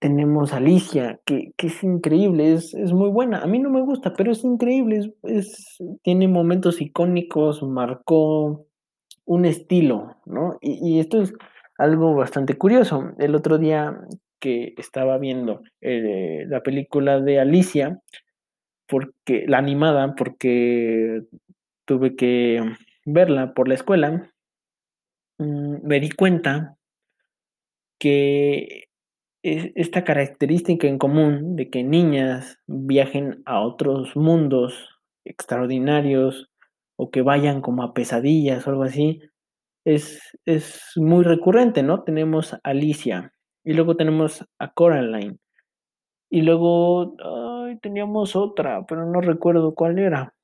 Tenemos 0.00 0.52
Alicia, 0.52 1.20
que, 1.24 1.52
que 1.56 1.68
es 1.68 1.82
increíble, 1.82 2.52
es, 2.52 2.74
es, 2.74 2.92
muy 2.92 3.08
buena. 3.08 3.38
A 3.38 3.46
mí 3.46 3.58
no 3.60 3.70
me 3.70 3.80
gusta, 3.80 4.12
pero 4.12 4.32
es 4.32 4.44
increíble, 4.44 4.98
es, 4.98 5.10
es, 5.22 5.78
tiene 6.02 6.28
momentos 6.28 6.82
icónicos, 6.82 7.62
marcó 7.62 8.66
un 9.24 9.44
estilo, 9.46 10.16
¿no? 10.26 10.58
Y, 10.60 10.96
y 10.96 11.00
esto 11.00 11.22
es 11.22 11.32
algo 11.78 12.14
bastante 12.14 12.58
curioso. 12.58 13.12
El 13.18 13.34
otro 13.34 13.56
día 13.56 13.98
que 14.40 14.74
estaba 14.76 15.16
viendo 15.18 15.62
eh, 15.80 16.44
la 16.48 16.62
película 16.62 17.20
de 17.20 17.40
Alicia, 17.40 18.00
porque 18.88 19.44
la 19.46 19.58
animada, 19.58 20.14
porque 20.14 21.22
tuve 21.84 22.16
que 22.16 22.62
verla 23.04 23.54
por 23.54 23.68
la 23.68 23.74
escuela, 23.74 24.30
mmm, 25.38 25.86
me 25.86 26.00
di 26.00 26.10
cuenta 26.10 26.76
que 27.98 28.84
esta 29.42 30.02
característica 30.02 30.88
en 30.88 30.98
común 30.98 31.54
de 31.54 31.70
que 31.70 31.84
niñas 31.84 32.58
viajen 32.66 33.42
a 33.46 33.60
otros 33.60 34.16
mundos 34.16 34.98
extraordinarios 35.24 36.50
o 36.96 37.10
que 37.10 37.22
vayan 37.22 37.60
como 37.60 37.84
a 37.84 37.94
pesadillas 37.94 38.66
o 38.66 38.70
algo 38.70 38.82
así, 38.82 39.20
es, 39.84 40.20
es 40.46 40.92
muy 40.96 41.22
recurrente, 41.24 41.84
¿no? 41.84 42.02
Tenemos 42.02 42.54
a 42.54 42.60
Alicia 42.64 43.32
y 43.64 43.74
luego 43.74 43.96
tenemos 43.96 44.44
a 44.58 44.72
Coraline 44.72 45.38
y 46.28 46.42
luego 46.42 47.14
ay, 47.66 47.78
teníamos 47.78 48.36
otra, 48.36 48.84
pero 48.86 49.06
no 49.06 49.20
recuerdo 49.20 49.74
cuál 49.74 49.98
era. 49.98 50.34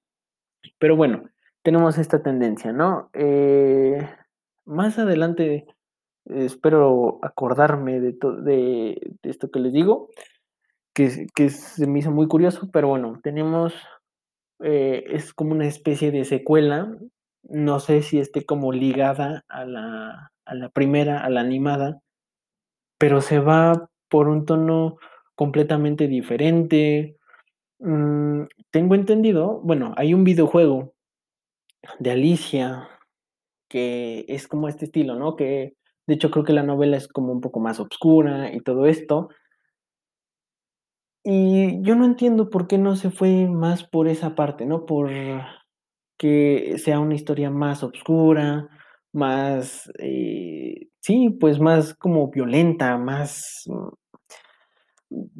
Pero 0.79 0.97
bueno, 0.97 1.25
tenemos 1.63 1.99
esta 1.99 2.23
tendencia, 2.23 2.73
¿no? 2.73 3.11
Eh, 3.15 3.99
más 4.65 4.99
adelante 4.99 5.67
espero 6.27 7.19
acordarme 7.23 8.01
de, 8.01 8.13
de, 8.43 9.17
esto 9.23 9.51
que 9.51 9.61
les 9.61 9.73
digo, 9.73 10.09
que, 10.95 11.27
que, 11.35 11.51
se 11.51 11.87
me 11.87 11.99
hizo 11.99 12.11
muy 12.11 12.29
curioso, 12.29 12.71
pero 12.73 12.89
bueno, 12.89 13.19
tenemos, 13.23 13.75
eh, 14.61 15.05
es 15.09 15.33
como 15.33 15.53
una 15.53 15.67
especie 15.67 16.11
de 16.11 16.25
secuela, 16.25 16.97
no 17.43 17.81
sé 17.81 18.03
si 18.03 18.19
esté 18.19 18.45
como 18.45 18.73
ligada 18.73 19.45
a 19.49 19.65
la, 19.65 20.33
a 20.45 20.55
la 20.55 20.69
primera, 20.69 21.25
a 21.25 21.31
la 21.31 21.41
animada, 21.41 22.01
pero 22.99 23.21
se 23.21 23.41
va 23.41 23.89
por 24.09 24.29
un 24.29 24.45
tono 24.45 24.99
completamente 25.43 26.07
diferente. 26.07 27.17
Mm, 27.81 28.45
tengo 28.71 28.95
entendido, 28.95 29.61
bueno, 29.65 29.93
hay 29.97 30.15
un 30.15 30.23
videojuego 30.23 30.95
de 31.99 32.13
Alicia 32.13 32.89
que 33.69 34.25
es 34.29 34.47
como 34.47 34.69
este 34.69 34.85
estilo, 34.85 35.17
¿no? 35.17 35.35
Que 35.35 35.75
de 36.07 36.15
hecho, 36.15 36.31
creo 36.31 36.45
que 36.45 36.53
la 36.53 36.63
novela 36.63 36.97
es 36.97 37.09
como 37.09 37.33
un 37.33 37.41
poco 37.41 37.59
más 37.59 37.81
oscura 37.81 38.55
y 38.55 38.61
todo 38.61 38.87
esto. 38.87 39.31
Y 41.25 41.83
yo 41.83 41.97
no 41.97 42.05
entiendo 42.05 42.51
por 42.51 42.69
qué 42.69 42.79
no 42.79 42.95
se 42.95 43.11
fue 43.11 43.49
más 43.49 43.83
por 43.83 44.07
esa 44.07 44.37
parte, 44.37 44.65
¿no? 44.65 44.87
Por 44.87 45.11
que 46.19 46.77
sea 46.79 47.01
una 47.01 47.17
historia 47.17 47.51
más 47.51 47.83
oscura, 47.83 48.69
más, 49.13 49.91
eh, 49.99 50.87
sí, 51.01 51.31
pues 51.31 51.59
más 51.59 51.95
como 51.95 52.31
violenta, 52.31 52.97
más... 52.97 53.65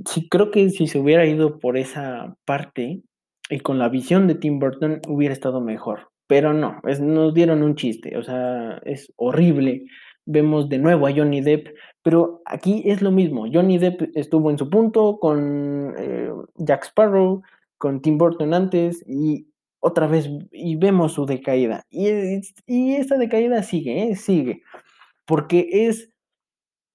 Sí, 0.07 0.29
creo 0.29 0.51
que 0.51 0.71
si 0.71 0.87
se 0.87 0.99
hubiera 0.99 1.27
ido 1.27 1.59
por 1.59 1.77
esa 1.77 2.37
parte 2.45 3.03
y 3.51 3.61
con 3.61 3.79
la 3.79 3.89
visión 3.89 4.27
de 4.27 4.35
Tim 4.35 4.59
Burton 4.59 5.01
hubiera 5.09 5.33
estado 5.33 5.61
mejor. 5.61 6.09
Pero 6.27 6.53
no, 6.53 6.81
nos 7.01 7.35
dieron 7.35 7.63
un 7.63 7.75
chiste, 7.75 8.17
o 8.17 8.23
sea, 8.23 8.81
es 8.85 9.13
horrible 9.17 9.85
vemos 10.27 10.69
de 10.69 10.79
nuevo 10.79 11.07
a 11.07 11.13
Johnny 11.13 11.41
Depp, 11.41 11.69
pero 12.03 12.43
aquí 12.45 12.83
es 12.87 13.03
lo 13.03 13.11
mismo. 13.11 13.47
Johnny 13.53 13.79
Depp 13.79 14.03
estuvo 14.15 14.51
en 14.51 14.59
su 14.59 14.71
punto 14.71 15.19
con 15.19 15.95
eh, 15.99 16.31
Jack 16.57 16.85
Sparrow, 16.85 17.43
con 17.79 18.01
Tim 18.01 18.19
Burton 18.19 18.55
antes 18.55 19.05
y 19.07 19.49
otra 19.81 20.07
vez 20.07 20.29
y 20.53 20.77
vemos 20.77 21.13
su 21.13 21.27
decaída. 21.27 21.85
Y, 21.91 22.09
esa 22.95 23.19
decaída 23.19 23.63
sigue, 23.63 24.11
¿eh? 24.11 24.17
sigue, 24.17 24.63
porque 25.27 25.69
es 25.71 26.11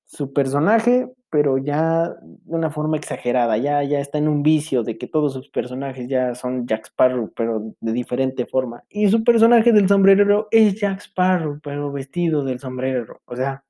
su 0.05 0.31
personaje, 0.31 1.13
pero 1.29 1.57
ya 1.57 2.15
de 2.21 2.55
una 2.55 2.69
forma 2.69 2.97
exagerada, 2.97 3.57
ya, 3.57 3.83
ya 3.83 3.99
está 3.99 4.17
en 4.17 4.27
un 4.27 4.43
vicio 4.43 4.83
de 4.83 4.97
que 4.97 5.07
todos 5.07 5.33
sus 5.33 5.49
personajes 5.49 6.07
ya 6.07 6.35
son 6.35 6.67
Jack 6.67 6.87
Sparrow, 6.87 7.31
pero 7.35 7.73
de 7.81 7.91
diferente 7.91 8.45
forma. 8.45 8.83
Y 8.89 9.09
su 9.09 9.23
personaje 9.23 9.71
del 9.71 9.87
sombrerero 9.87 10.47
es 10.51 10.79
Jack 10.79 11.01
Sparrow, 11.01 11.59
pero 11.61 11.91
vestido 11.91 12.43
del 12.43 12.59
sombrerero. 12.59 13.21
O 13.25 13.35
sea, 13.35 13.65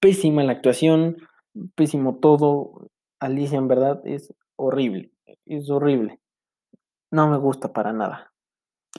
pésima 0.00 0.42
la 0.44 0.52
actuación, 0.52 1.16
pésimo 1.74 2.16
todo. 2.16 2.90
Alicia 3.18 3.56
en 3.56 3.68
verdad 3.68 4.02
es 4.04 4.34
horrible, 4.56 5.10
es 5.46 5.70
horrible. 5.70 6.20
No 7.10 7.28
me 7.28 7.38
gusta 7.38 7.72
para 7.72 7.92
nada. 7.92 8.32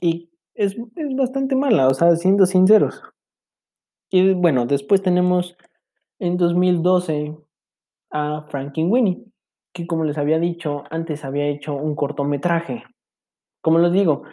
Y 0.01 0.31
es, 0.55 0.75
es 0.95 1.15
bastante 1.15 1.55
mala, 1.55 1.87
o 1.87 1.93
sea, 1.93 2.15
siendo 2.15 2.45
sinceros. 2.47 3.03
Y 4.09 4.33
bueno, 4.33 4.65
después 4.65 5.01
tenemos 5.01 5.57
en 6.25 6.37
2012 6.37 7.37
a 8.11 8.47
Winnie, 8.77 9.25
que 9.73 9.85
como 9.85 10.03
les 10.03 10.17
había 10.17 10.39
dicho, 10.39 10.83
antes 10.89 11.23
había 11.23 11.47
hecho 11.47 11.75
un 11.75 11.95
cortometraje. 11.95 12.83
Como 13.61 13.79
les 13.79 13.91
digo, 13.91 14.23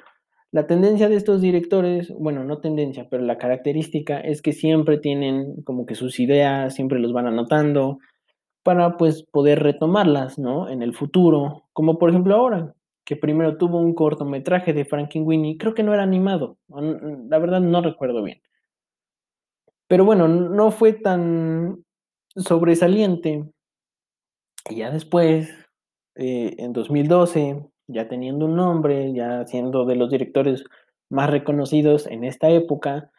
la 0.53 0.66
tendencia 0.66 1.09
de 1.09 1.16
estos 1.16 1.40
directores, 1.40 2.12
bueno, 2.18 2.45
no 2.45 2.59
tendencia, 2.59 3.09
pero 3.11 3.22
la 3.22 3.38
característica 3.38 4.20
es 4.20 4.43
que 4.43 4.53
siempre 4.53 4.99
tienen 4.99 5.62
como 5.64 5.86
que 5.86 5.95
sus 5.95 6.20
ideas, 6.20 6.74
siempre 6.74 6.99
los 6.99 7.12
van 7.12 7.26
anotando 7.26 7.99
para 8.62 8.97
pues 8.97 9.24
poder 9.24 9.62
retomarlas, 9.62 10.38
¿no? 10.38 10.68
En 10.68 10.82
el 10.82 10.95
futuro, 10.95 11.64
como 11.72 11.99
por 11.99 12.11
ejemplo 12.11 12.36
ahora, 12.36 12.74
que 13.05 13.16
primero 13.16 13.57
tuvo 13.57 13.78
un 13.78 13.95
cortometraje 13.95 14.72
de 14.72 14.86
Winnie, 15.16 15.59
creo 15.59 15.74
que 15.74 15.82
no 15.82 15.93
era 15.93 16.05
animado, 16.05 16.59
la 16.68 17.38
verdad 17.38 17.61
no 17.61 17.82
recuerdo 17.82 18.22
bien. 18.22 18.40
Pero 19.93 20.07
bueno, 20.07 20.26
no 20.26 20.70
fue 20.70 20.95
tan 20.95 21.84
sobresaliente. 22.34 23.45
Y 24.70 24.76
ya 24.76 24.90
después, 24.90 25.51
eh, 26.14 26.55
en 26.57 26.72
2012, 26.72 27.68
ya 27.88 28.09
teniendo 28.09 28.47
un 28.47 28.57
nombre, 28.57 29.12
ya 29.12 29.45
siendo 29.45 29.84
de 29.84 29.97
los 29.97 30.09
directores 30.09 30.64
más 31.11 31.28
reconocidos 31.28 32.07
en 32.07 32.24
esta 32.24 32.49
época, 32.49 33.11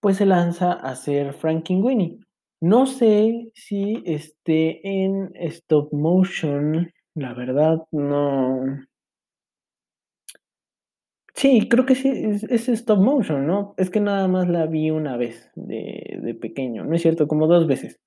pues 0.00 0.16
se 0.16 0.26
lanza 0.26 0.72
a 0.72 0.90
hacer 0.90 1.36
Winnie. 1.44 2.18
No 2.60 2.86
sé 2.86 3.52
si 3.54 4.02
esté 4.04 4.80
en 5.04 5.30
stop 5.36 5.92
motion, 5.92 6.92
la 7.14 7.32
verdad 7.32 7.78
no, 7.92 8.64
Sí, 11.34 11.68
creo 11.68 11.86
que 11.86 11.94
sí, 11.94 12.08
es, 12.08 12.68
stop 12.68 12.98
motion, 12.98 13.46
¿no? 13.46 13.74
Es 13.76 13.90
que 13.90 14.00
nada 14.00 14.28
más 14.28 14.48
la 14.48 14.66
vi 14.66 14.90
una 14.90 15.16
vez 15.16 15.50
de, 15.54 16.36
pequeño, 16.40 16.84
¿no 16.84 16.94
es 16.94 17.02
cierto? 17.02 17.28
Como 17.28 17.46
dos 17.46 17.66
veces. 17.66 18.00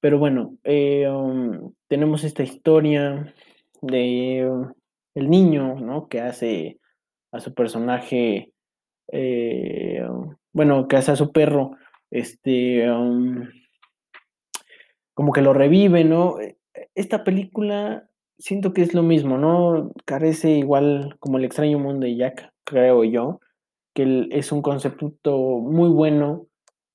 Pero 0.00 0.18
bueno, 0.18 0.56
eh, 0.64 1.08
um, 1.08 1.72
tenemos 1.88 2.24
esta 2.24 2.42
historia 2.42 3.34
de 3.82 4.50
el 5.14 5.30
niño, 5.30 5.74
¿no? 5.76 6.08
Que 6.08 6.20
hace 6.20 6.78
a 7.32 7.40
su 7.40 7.54
personaje, 7.54 8.52
eh, 9.12 10.06
bueno, 10.52 10.88
que 10.88 10.96
hace 10.96 11.12
a 11.12 11.16
su 11.16 11.32
perro, 11.32 11.76
este, 12.10 12.90
um, 12.90 13.48
como 15.14 15.32
que 15.32 15.42
lo 15.42 15.52
revive, 15.52 16.04
¿no? 16.04 16.36
Esta 16.94 17.24
película 17.24 18.07
siento 18.38 18.72
que 18.72 18.82
es 18.82 18.94
lo 18.94 19.02
mismo, 19.02 19.38
¿no? 19.38 19.92
Carece 20.04 20.50
igual 20.52 21.16
como 21.20 21.38
el 21.38 21.44
extraño 21.44 21.78
mundo 21.78 22.06
de 22.06 22.16
Jack, 22.16 22.52
creo 22.64 23.04
yo, 23.04 23.40
que 23.94 24.28
es 24.30 24.52
un 24.52 24.62
concepto 24.62 25.36
muy 25.36 25.88
bueno 25.88 26.46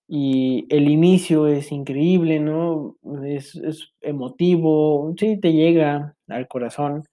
y 0.07 0.65
el 0.69 0.89
inicio 0.89 1.47
es 1.47 1.71
increíble, 1.71 2.39
¿no? 2.39 2.97
Es, 3.25 3.59
emotivo, 4.01 5.13
sí, 5.17 5.39
te 5.39 5.53
llega 5.53 6.15
al 6.27 6.47
corazón 6.47 7.03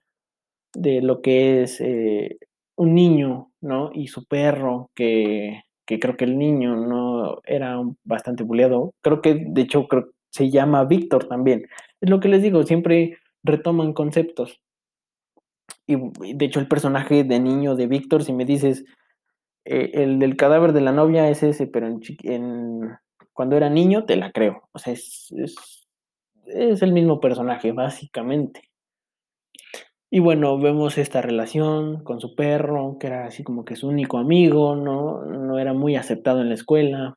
de 0.74 1.02
lo 1.02 1.22
que 1.22 1.62
es 1.62 1.80
eh, 1.80 2.38
un 2.76 2.94
niño, 2.94 3.50
¿no? 3.60 3.90
Y 3.94 4.08
su 4.08 4.26
perro, 4.26 4.90
que, 4.94 5.62
que 5.86 5.98
creo 5.98 6.16
que 6.16 6.24
el 6.24 6.38
niño 6.38 6.76
no 6.76 7.40
era 7.44 7.80
bastante 8.04 8.44
buleado. 8.44 8.92
Creo 9.02 9.20
que, 9.22 9.34
de 9.46 9.62
hecho, 9.62 9.88
creo, 9.88 10.10
se 10.30 10.50
llama 10.50 10.84
Víctor 10.84 11.26
también. 11.26 11.66
Es 12.00 12.10
lo 12.10 12.20
que 12.20 12.28
les 12.28 12.42
digo, 12.42 12.62
siempre 12.64 13.18
retoman 13.42 13.92
conceptos. 13.92 14.60
Y 15.86 15.96
de 16.34 16.44
hecho 16.44 16.60
el 16.60 16.68
personaje 16.68 17.24
de 17.24 17.40
niño 17.40 17.74
de 17.74 17.86
Víctor, 17.86 18.22
si 18.22 18.32
me 18.32 18.44
dices, 18.44 18.84
eh, 19.64 19.90
el 19.94 20.18
del 20.18 20.36
cadáver 20.36 20.72
de 20.72 20.80
la 20.80 20.92
novia 20.92 21.28
es 21.28 21.42
ese, 21.42 21.66
pero 21.66 21.86
en, 21.86 22.00
cuando 23.32 23.56
era 23.56 23.70
niño 23.70 24.04
te 24.04 24.16
la 24.16 24.32
creo. 24.32 24.68
O 24.72 24.78
sea, 24.78 24.92
es, 24.92 25.32
es, 26.46 26.82
el 26.82 26.92
mismo 26.92 27.20
personaje, 27.20 27.72
básicamente. 27.72 28.62
Y 30.10 30.18
bueno, 30.18 30.58
vemos 30.58 30.98
esta 30.98 31.22
relación 31.22 32.02
con 32.02 32.20
su 32.20 32.34
perro, 32.34 32.96
que 32.98 33.06
era 33.06 33.26
así 33.26 33.44
como 33.44 33.64
que 33.64 33.76
su 33.76 33.88
único 33.88 34.18
amigo, 34.18 34.74
¿no? 34.74 35.24
No 35.24 35.58
era 35.58 35.72
muy 35.72 35.94
aceptado 35.96 36.40
en 36.40 36.48
la 36.48 36.54
escuela. 36.54 37.16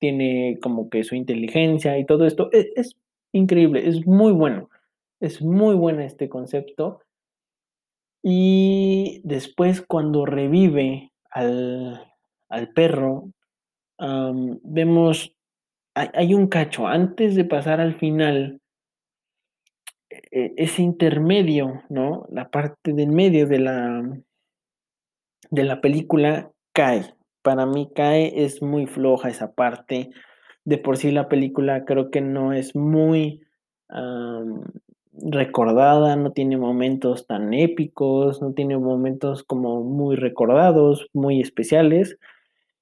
Tiene 0.00 0.58
como 0.62 0.90
que 0.90 1.02
su 1.02 1.14
inteligencia 1.14 1.98
y 1.98 2.04
todo 2.04 2.26
esto. 2.26 2.50
E, 2.52 2.72
es 2.76 2.96
increíble, 3.32 3.88
es 3.88 4.06
muy 4.06 4.32
bueno. 4.32 4.68
Es 5.24 5.40
muy 5.40 5.74
bueno 5.74 6.02
este 6.02 6.28
concepto. 6.28 7.00
Y 8.22 9.22
después 9.24 9.80
cuando 9.80 10.26
revive 10.26 11.12
al, 11.30 12.10
perro, 12.74 13.30
vemos, 13.98 15.34
hay, 15.94 16.34
un 16.34 16.48
cacho, 16.48 16.86
antes 16.86 17.36
de 17.36 17.46
pasar 17.46 17.80
al 17.80 17.94
final, 17.94 18.60
e, 20.10 20.52
ese 20.58 20.82
intermedio, 20.82 21.82
¿no? 21.88 22.26
La 22.30 22.50
parte 22.50 22.92
del 22.92 23.10
medio 23.10 23.46
de 23.46 23.58
la, 23.60 24.02
de 25.50 25.64
la 25.64 25.80
película 25.80 26.52
cae. 26.74 27.14
Para 27.40 27.64
mí 27.64 27.90
cae, 27.94 28.44
es 28.44 28.60
muy 28.60 28.86
floja 28.86 29.30
esa 29.30 29.54
parte. 29.54 30.10
De 30.66 30.76
por 30.76 30.98
sí 30.98 31.10
la 31.10 31.30
película 31.30 31.86
creo 31.86 32.10
que 32.10 32.20
no 32.20 32.52
es 32.52 32.76
muy 32.76 33.40
recordada, 35.22 36.16
no 36.16 36.32
tiene 36.32 36.56
momentos 36.56 37.26
tan 37.26 37.54
épicos, 37.54 38.42
no 38.42 38.52
tiene 38.52 38.76
momentos 38.78 39.42
como 39.44 39.82
muy 39.82 40.16
recordados, 40.16 41.08
muy 41.12 41.40
especiales. 41.40 42.18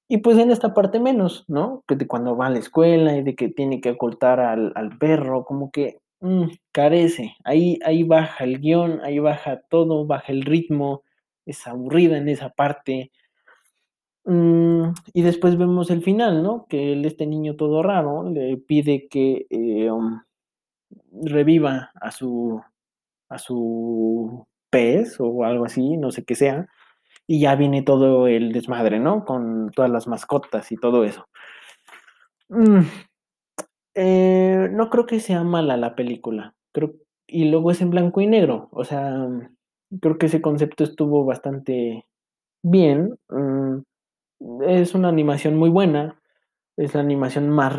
Y 0.09 0.18
pues 0.18 0.39
en 0.39 0.51
esta 0.51 0.74
parte 0.74 1.01
menos, 1.01 1.45
¿no? 1.49 1.85
Que 1.87 1.97
de 1.97 2.07
cuando 2.07 2.37
va 2.37 2.47
a 2.47 2.51
la 2.51 2.59
escuela 2.59 3.16
y 3.16 3.22
de 3.22 3.35
que 3.35 3.49
tiene 3.49 3.80
que 3.80 3.91
ocultar 3.91 4.41
al, 4.41 4.99
perro, 4.99 5.45
como 5.45 5.70
que 5.70 5.99
mm, 6.20 6.45
carece. 6.72 7.35
Ahí, 7.45 7.78
ahí 7.85 8.03
baja 8.03 8.45
el 8.45 8.61
guion, 8.61 9.01
ahí 9.03 9.18
baja 9.18 9.62
todo, 9.68 10.07
baja 10.07 10.33
el 10.33 10.43
ritmo, 10.43 11.03
es 11.47 11.66
aburrida 11.66 12.18
en 12.18 12.28
esa 12.28 12.51
parte. 12.51 13.11
Mm, 14.24 14.93
y 15.14 15.22
después 15.22 15.57
vemos 15.59 15.91
el 15.91 16.03
final, 16.03 16.43
¿no? 16.43 16.66
Que 16.68 16.93
este 17.07 17.26
niño 17.26 17.57
todo 17.57 17.83
raro 17.83 18.28
le 18.30 18.57
pide 18.57 19.09
que 19.09 19.47
eh, 19.51 19.91
um, 19.91 20.20
reviva 21.24 21.90
a 22.00 22.10
su, 22.10 22.62
a 23.28 23.38
su 23.38 24.46
pez 24.70 25.16
o 25.18 25.44
algo 25.44 25.64
así, 25.64 25.96
no 25.96 26.10
sé 26.10 26.24
qué 26.24 26.34
sea, 26.34 26.66
y 27.26 27.40
ya 27.40 27.54
viene 27.54 27.82
todo 27.82 28.26
el 28.26 28.52
desmadre, 28.52 28.98
¿no? 28.98 29.24
Con 29.24 29.70
todas 29.70 29.90
las 29.90 30.06
mascotas 30.06 30.72
y 30.72 30.76
todo 30.76 31.04
eso. 31.04 31.28
Mm, 32.48 32.80
eh, 33.94 34.68
no 34.72 34.90
creo 34.90 35.06
que 35.06 35.20
sea 35.20 35.44
mala 35.44 35.76
la 35.76 35.94
película, 35.94 36.54
creo, 36.72 36.94
y 37.26 37.48
luego 37.50 37.70
es 37.70 37.80
en 37.80 37.90
blanco 37.90 38.20
y 38.20 38.26
negro, 38.26 38.68
o 38.72 38.84
sea, 38.84 39.28
creo 40.00 40.18
que 40.18 40.26
ese 40.26 40.40
concepto 40.40 40.84
estuvo 40.84 41.24
bastante 41.24 42.06
bien. 42.62 43.18
Mm, 43.28 43.78
es 44.66 44.94
una 44.94 45.08
animación 45.08 45.56
muy 45.56 45.70
buena, 45.70 46.20
es 46.76 46.94
la 46.94 47.00
animación 47.00 47.48
más 47.50 47.74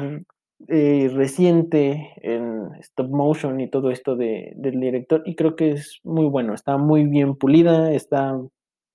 eh, 0.68 1.10
reciente 1.14 2.14
en 2.22 2.74
stop 2.80 3.10
motion 3.10 3.60
y 3.60 3.70
todo 3.70 3.92
esto 3.92 4.16
de, 4.16 4.54
del 4.56 4.80
director 4.80 5.22
y 5.26 5.36
creo 5.36 5.56
que 5.56 5.72
es 5.72 6.00
muy 6.04 6.26
bueno, 6.26 6.54
está 6.54 6.78
muy 6.78 7.06
bien 7.06 7.36
pulida, 7.36 7.92
está 7.92 8.40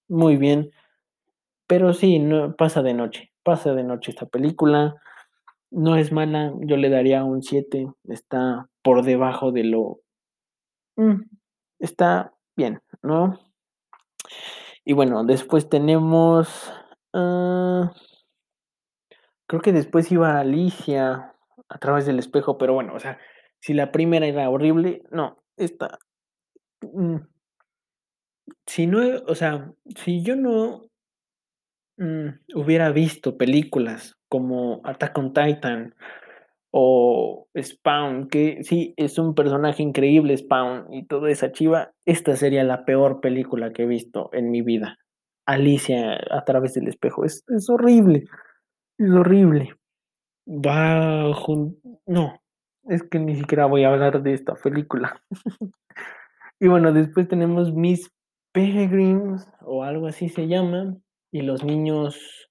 muy 0.09 0.37
bien, 0.37 0.71
pero 1.67 1.93
sí, 1.93 2.23
pasa 2.57 2.83
de 2.83 2.95
noche, 2.95 3.33
pasa 3.43 3.75
de 3.75 3.85
noche 3.85 4.13
esta 4.13 4.25
película, 4.25 4.95
no 5.71 5.97
es 5.97 6.11
mala, 6.11 6.55
yo 6.61 6.79
le 6.79 6.89
daría 6.89 7.25
un 7.25 7.43
7, 7.43 7.93
está 8.09 8.69
por 8.83 9.05
debajo 9.05 9.53
de 9.53 9.65
lo... 9.65 10.01
Mm, 10.97 11.25
está 11.79 12.33
bien, 12.57 12.81
¿no? 13.03 13.39
Y 14.85 14.95
bueno, 14.95 15.25
después 15.25 15.69
tenemos... 15.69 16.73
Uh, 17.13 17.89
creo 19.47 19.61
que 19.61 19.73
después 19.73 20.11
iba 20.11 20.41
Alicia 20.41 21.35
a 21.69 21.79
través 21.79 22.07
del 22.07 22.19
espejo, 22.19 22.59
pero 22.59 22.75
bueno, 22.75 22.95
o 22.95 22.99
sea, 22.99 23.19
si 23.61 23.75
la 23.75 23.93
primera 23.93 24.27
era 24.27 24.49
horrible, 24.51 25.03
no, 25.11 25.43
esta... 25.57 25.99
Mm, 26.81 27.17
si 28.67 28.87
no, 28.87 29.01
o 29.27 29.35
sea, 29.35 29.73
si 29.97 30.23
yo 30.23 30.37
no 30.37 30.89
mm, 31.99 32.29
hubiera 32.55 32.91
visto 32.91 33.37
películas 33.37 34.17
como 34.29 34.81
Attack 34.85 35.19
on 35.19 35.33
Titan 35.33 35.95
o 36.71 37.49
Spawn, 37.61 38.29
que 38.29 38.63
sí, 38.63 38.95
es 38.97 39.19
un 39.19 39.35
personaje 39.35 39.83
increíble 39.83 40.37
Spawn 40.37 40.93
y 40.93 41.07
toda 41.07 41.31
esa 41.31 41.53
chiva, 41.53 41.93
esta 42.05 42.37
sería 42.37 42.65
la 42.65 42.85
peor 42.85 43.21
película 43.21 43.73
que 43.73 43.83
he 43.83 43.87
visto 43.87 44.31
en 44.33 44.51
mi 44.51 44.63
vida. 44.63 44.99
Alicia 45.47 46.21
a 46.31 46.45
través 46.45 46.75
del 46.75 46.89
espejo, 46.89 47.25
es, 47.25 47.43
es 47.49 47.71
horrible, 47.71 48.25
es 48.99 49.11
horrible. 49.11 49.75
Va, 50.51 51.31
no, 52.07 52.41
es 52.85 53.03
que 53.03 53.19
ni 53.19 53.37
siquiera 53.37 53.67
voy 53.67 53.85
a 53.85 53.93
hablar 53.93 54.23
de 54.23 54.33
esta 54.33 54.55
película. 54.55 55.23
y 56.61 56.69
bueno, 56.69 56.93
después 56.93 57.29
tenemos 57.29 57.75
Miss 57.75 58.11
Peregrines 58.53 59.47
o 59.61 59.85
algo 59.85 60.07
así 60.07 60.31
se 60.31 60.49
llama 60.49 60.97
y 61.31 61.43
los 61.43 61.65
niños 61.65 62.51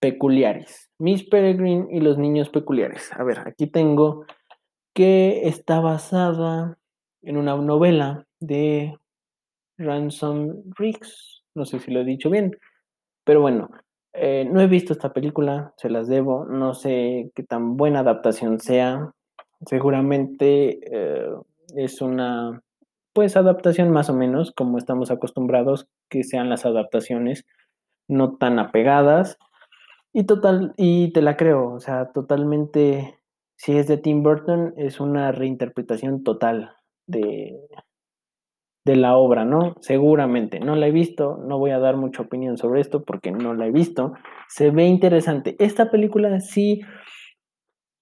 peculiares. 0.00 0.90
Miss 0.98 1.26
Peregrine 1.26 1.86
y 1.90 2.00
los 2.00 2.18
niños 2.18 2.50
peculiares. 2.50 3.10
A 3.14 3.24
ver, 3.24 3.38
aquí 3.38 3.66
tengo 3.66 4.26
que 4.94 5.48
está 5.48 5.80
basada 5.80 6.78
en 7.22 7.38
una 7.38 7.56
novela 7.56 8.26
de 8.38 8.98
Ransom 9.78 10.62
Riggs. 10.76 11.42
No 11.54 11.64
sé 11.64 11.78
si 11.78 11.90
lo 11.90 12.00
he 12.00 12.04
dicho 12.04 12.28
bien, 12.28 12.54
pero 13.24 13.40
bueno, 13.40 13.70
eh, 14.14 14.46
no 14.50 14.60
he 14.60 14.66
visto 14.66 14.92
esta 14.92 15.12
película, 15.12 15.72
se 15.76 15.88
las 15.88 16.06
debo, 16.06 16.44
no 16.44 16.74
sé 16.74 17.30
qué 17.34 17.42
tan 17.42 17.76
buena 17.76 18.00
adaptación 18.00 18.60
sea. 18.60 19.12
Seguramente 19.66 20.80
eh, 20.90 21.30
es 21.76 22.00
una, 22.02 22.62
pues, 23.14 23.36
adaptación 23.36 23.90
más 23.90 24.10
o 24.10 24.14
menos 24.14 24.52
como 24.52 24.78
estamos 24.78 25.10
acostumbrados 25.10 25.88
que 26.10 26.24
sean 26.24 26.50
las 26.50 26.66
adaptaciones, 26.66 27.46
no 28.08 28.36
tan 28.36 28.58
apegadas. 28.58 29.38
Y 30.12 30.24
total, 30.24 30.74
y 30.76 31.12
te 31.12 31.22
la 31.22 31.36
creo, 31.38 31.72
o 31.72 31.80
sea, 31.80 32.12
totalmente, 32.12 33.18
si 33.56 33.78
es 33.78 33.88
de 33.88 33.96
Tim 33.96 34.22
Burton, 34.22 34.74
es 34.76 35.00
una 35.00 35.32
reinterpretación 35.32 36.22
total 36.22 36.72
de, 37.06 37.58
de 38.84 38.96
la 38.96 39.16
obra, 39.16 39.44
¿no? 39.44 39.76
Seguramente, 39.80 40.58
no 40.60 40.74
la 40.74 40.88
he 40.88 40.90
visto, 40.90 41.38
no 41.38 41.58
voy 41.58 41.70
a 41.70 41.78
dar 41.78 41.96
mucha 41.96 42.22
opinión 42.22 42.56
sobre 42.56 42.80
esto 42.80 43.04
porque 43.04 43.30
no 43.30 43.54
la 43.54 43.66
he 43.66 43.70
visto. 43.70 44.14
Se 44.48 44.70
ve 44.70 44.86
interesante. 44.86 45.56
Esta 45.58 45.90
película 45.90 46.40
sí 46.40 46.80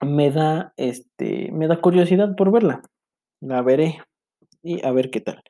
me 0.01 0.31
da, 0.31 0.73
este, 0.77 1.51
me 1.53 1.69
da 1.69 1.81
curiosidad 1.81 2.35
por 2.37 2.51
verla. 2.51 2.83
La 3.41 3.63
veré 3.63 3.99
y 4.63 4.85
a 4.85 4.91
ver 4.93 5.11
qué 5.11 5.21
tal. 5.21 5.43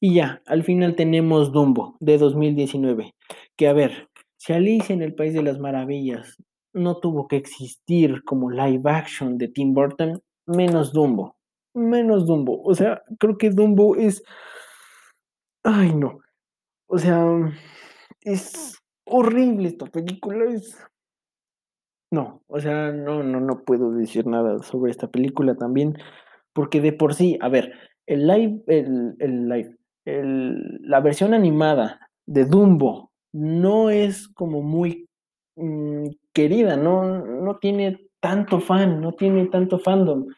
Y 0.00 0.14
ya, 0.14 0.42
al 0.46 0.62
final 0.62 0.94
tenemos 0.94 1.52
Dumbo 1.52 1.96
de 2.00 2.18
2019, 2.18 3.14
que 3.56 3.68
a 3.68 3.72
ver, 3.72 4.08
si 4.36 4.52
Alicia 4.52 4.94
en 4.94 5.02
el 5.02 5.14
País 5.14 5.34
de 5.34 5.42
las 5.42 5.58
Maravillas 5.58 6.36
no 6.72 6.98
tuvo 6.98 7.26
que 7.26 7.36
existir 7.36 8.22
como 8.24 8.50
live 8.50 8.88
action 8.90 9.38
de 9.38 9.48
Tim 9.48 9.74
Burton, 9.74 10.22
menos 10.46 10.92
Dumbo, 10.92 11.36
menos 11.74 12.26
Dumbo. 12.26 12.62
O 12.62 12.74
sea, 12.74 13.02
creo 13.18 13.36
que 13.36 13.50
Dumbo 13.50 13.96
es 13.96 14.22
Ay, 15.70 15.94
no. 15.94 16.20
O 16.86 16.96
sea, 16.96 17.26
es 18.22 18.78
horrible 19.04 19.68
esta 19.68 19.84
película, 19.84 20.46
es... 20.50 20.78
No, 22.10 22.42
o 22.46 22.58
sea, 22.58 22.90
no, 22.90 23.22
no, 23.22 23.38
no 23.38 23.64
puedo 23.64 23.92
decir 23.92 24.26
nada 24.26 24.62
sobre 24.62 24.90
esta 24.90 25.08
película 25.08 25.56
también, 25.56 25.98
porque 26.54 26.80
de 26.80 26.94
por 26.94 27.12
sí, 27.12 27.38
a 27.42 27.50
ver, 27.50 27.74
el 28.06 28.26
live, 28.26 28.62
el, 28.66 29.14
el 29.18 29.46
live, 29.46 29.76
el, 30.06 30.78
la 30.80 31.00
versión 31.00 31.34
animada 31.34 32.00
de 32.24 32.46
Dumbo 32.46 33.12
no 33.34 33.90
es 33.90 34.26
como 34.28 34.62
muy 34.62 35.06
mm, 35.56 36.06
querida, 36.32 36.78
no, 36.78 37.18
no 37.26 37.58
tiene 37.58 38.08
tanto 38.20 38.60
fan, 38.60 39.02
no 39.02 39.12
tiene 39.12 39.48
tanto 39.48 39.78
fandom 39.78 40.28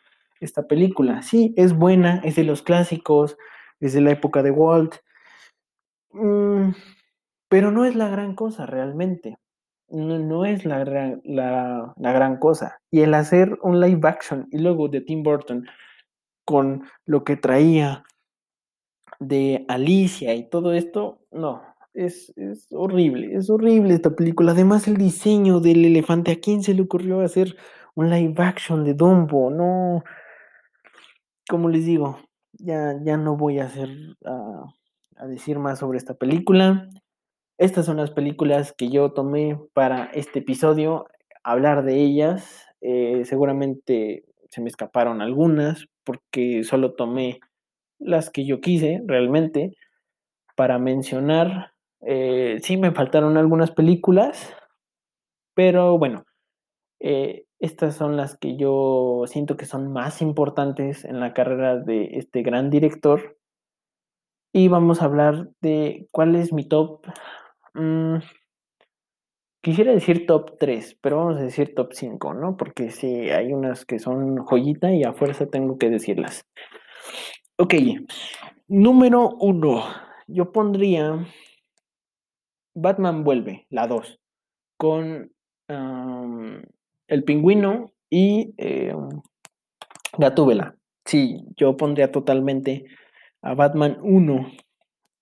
esta 0.40 0.66
película. 0.66 1.22
Sí, 1.22 1.54
es 1.56 1.72
buena, 1.72 2.20
es 2.24 2.34
de 2.34 2.42
los 2.42 2.62
clásicos, 2.62 3.36
es 3.78 3.92
de 3.92 4.00
la 4.00 4.10
época 4.10 4.42
de 4.42 4.50
Walt, 4.50 4.96
Mm, 6.12 6.72
pero 7.48 7.70
no 7.70 7.84
es 7.84 7.96
la 7.96 8.08
gran 8.08 8.34
cosa 8.34 8.66
realmente. 8.66 9.38
No, 9.88 10.44
es 10.44 10.64
la 10.64 10.78
gran, 10.84 11.20
la, 11.24 11.94
gran 11.96 12.38
cosa. 12.38 12.78
Y 12.90 13.00
el 13.00 13.12
hacer 13.14 13.58
un 13.62 13.80
live 13.80 14.08
action 14.08 14.46
y 14.52 14.58
luego 14.58 14.88
de 14.88 15.00
Tim 15.00 15.22
Burton 15.24 15.66
con 16.44 16.84
lo 17.06 17.24
que 17.24 17.36
traía 17.36 18.04
de 19.18 19.64
Alicia 19.68 20.34
y 20.34 20.48
todo 20.48 20.72
esto, 20.74 21.20
no, 21.32 21.62
es, 21.92 22.32
es, 22.36 22.68
horrible, 22.72 23.34
es 23.34 23.50
horrible 23.50 23.94
esta 23.94 24.10
película. 24.10 24.52
Además, 24.52 24.86
el 24.88 24.96
diseño 24.96 25.60
del 25.60 25.84
elefante, 25.84 26.32
¿a 26.32 26.40
quién 26.40 26.62
se 26.62 26.74
le 26.74 26.82
ocurrió 26.82 27.20
hacer 27.20 27.56
un 27.94 28.10
live 28.10 28.34
action 28.38 28.84
de 28.84 28.94
Dumbo? 28.94 29.50
No, 29.50 30.04
como 31.48 31.68
les 31.68 31.84
digo, 31.84 32.20
ya, 32.52 32.94
ya 33.02 33.16
no 33.16 33.36
voy 33.36 33.58
a 33.58 33.64
hacer 33.64 33.88
a 35.20 35.26
decir 35.26 35.58
más 35.58 35.78
sobre 35.78 35.98
esta 35.98 36.14
película. 36.14 36.88
Estas 37.58 37.84
son 37.84 37.98
las 37.98 38.10
películas 38.10 38.72
que 38.72 38.88
yo 38.88 39.12
tomé 39.12 39.58
para 39.74 40.06
este 40.06 40.38
episodio, 40.38 41.06
hablar 41.44 41.84
de 41.84 41.96
ellas. 42.00 42.66
Eh, 42.80 43.22
seguramente 43.26 44.24
se 44.48 44.62
me 44.62 44.68
escaparon 44.68 45.20
algunas 45.20 45.86
porque 46.04 46.64
solo 46.64 46.94
tomé 46.94 47.40
las 47.98 48.30
que 48.30 48.46
yo 48.46 48.62
quise 48.62 49.02
realmente 49.06 49.76
para 50.56 50.78
mencionar. 50.78 51.72
Eh, 52.00 52.58
sí 52.62 52.78
me 52.78 52.92
faltaron 52.92 53.36
algunas 53.36 53.70
películas, 53.70 54.56
pero 55.54 55.98
bueno, 55.98 56.24
eh, 56.98 57.44
estas 57.58 57.94
son 57.94 58.16
las 58.16 58.38
que 58.38 58.56
yo 58.56 59.24
siento 59.26 59.58
que 59.58 59.66
son 59.66 59.92
más 59.92 60.22
importantes 60.22 61.04
en 61.04 61.20
la 61.20 61.34
carrera 61.34 61.76
de 61.76 62.08
este 62.14 62.40
gran 62.40 62.70
director 62.70 63.36
y 64.52 64.68
vamos 64.68 65.00
a 65.00 65.04
hablar 65.04 65.50
de 65.60 66.08
cuál 66.10 66.36
es 66.36 66.52
mi 66.52 66.64
top. 66.64 67.06
Mm, 67.74 68.16
quisiera 69.62 69.92
decir 69.92 70.26
top 70.26 70.58
3, 70.58 70.98
pero 71.00 71.18
vamos 71.18 71.38
a 71.38 71.44
decir 71.44 71.74
top 71.74 71.92
5, 71.92 72.34
¿no? 72.34 72.56
Porque 72.56 72.90
sí, 72.90 73.30
hay 73.30 73.52
unas 73.52 73.84
que 73.84 73.98
son 73.98 74.38
joyita 74.38 74.92
y 74.92 75.04
a 75.04 75.12
fuerza 75.12 75.46
tengo 75.46 75.78
que 75.78 75.90
decirlas. 75.90 76.46
Ok, 77.58 77.74
número 78.68 79.30
1. 79.40 79.84
Yo 80.26 80.52
pondría 80.52 81.26
Batman 82.74 83.24
vuelve, 83.24 83.66
la 83.68 83.86
2, 83.86 84.20
con 84.76 85.32
el 85.68 87.24
pingüino 87.24 87.92
y 88.08 88.54
eh, 88.58 88.94
Gatúbela. 90.18 90.74
Sí, 91.04 91.44
yo 91.56 91.76
pondría 91.76 92.10
totalmente 92.10 92.84
a 93.42 93.54
Batman 93.54 93.98
1 94.02 94.52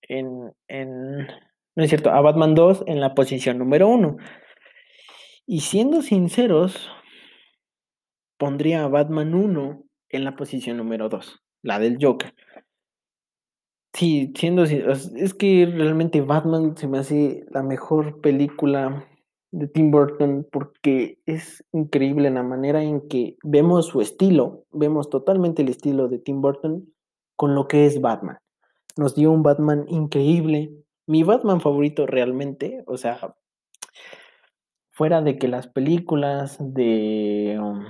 en, 0.09 0.53
en, 0.67 1.27
no 1.75 1.83
es 1.83 1.89
cierto, 1.89 2.09
a 2.09 2.21
Batman 2.21 2.55
2 2.55 2.83
en 2.87 2.99
la 2.99 3.15
posición 3.15 3.57
número 3.57 3.87
1. 3.87 4.17
Y 5.45 5.61
siendo 5.61 6.01
sinceros, 6.01 6.91
pondría 8.37 8.83
a 8.83 8.87
Batman 8.87 9.33
1 9.33 9.83
en 10.09 10.23
la 10.23 10.35
posición 10.35 10.77
número 10.77 11.09
2, 11.09 11.39
la 11.63 11.79
del 11.79 11.97
Joker. 12.01 12.33
Sí, 13.93 14.33
siendo 14.35 14.63
es 14.63 15.33
que 15.33 15.65
realmente 15.65 16.21
Batman 16.21 16.77
se 16.77 16.87
me 16.87 16.99
hace 16.99 17.45
la 17.49 17.63
mejor 17.63 18.21
película 18.21 19.07
de 19.51 19.67
Tim 19.67 19.89
Burton 19.89 20.47
porque 20.51 21.17
es 21.25 21.63
increíble 21.71 22.29
la 22.29 22.43
manera 22.43 22.83
en 22.83 23.07
que 23.07 23.37
vemos 23.43 23.87
su 23.87 24.01
estilo, 24.01 24.65
vemos 24.71 25.09
totalmente 25.09 25.63
el 25.63 25.69
estilo 25.69 26.07
de 26.07 26.19
Tim 26.19 26.41
Burton 26.41 26.93
con 27.39 27.55
lo 27.55 27.69
que 27.69 27.85
es 27.85 28.01
Batman. 28.01 28.37
Nos 28.97 29.15
dio 29.15 29.31
un 29.31 29.43
Batman 29.43 29.85
increíble, 29.87 30.73
mi 31.07 31.23
Batman 31.23 31.61
favorito 31.61 32.05
realmente, 32.05 32.83
o 32.85 32.97
sea, 32.97 33.33
fuera 34.91 35.21
de 35.21 35.37
que 35.37 35.47
las 35.47 35.67
películas 35.67 36.57
de, 36.59 37.57
um, 37.57 37.85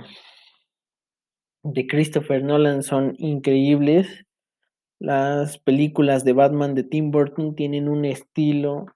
de 1.64 1.84
Christopher 1.88 2.44
Nolan 2.44 2.84
son 2.84 3.16
increíbles, 3.18 4.24
las 5.00 5.58
películas 5.58 6.24
de 6.24 6.32
Batman 6.32 6.76
de 6.76 6.84
Tim 6.84 7.10
Burton 7.10 7.56
tienen 7.56 7.88
un 7.88 8.04
estilo. 8.04 8.86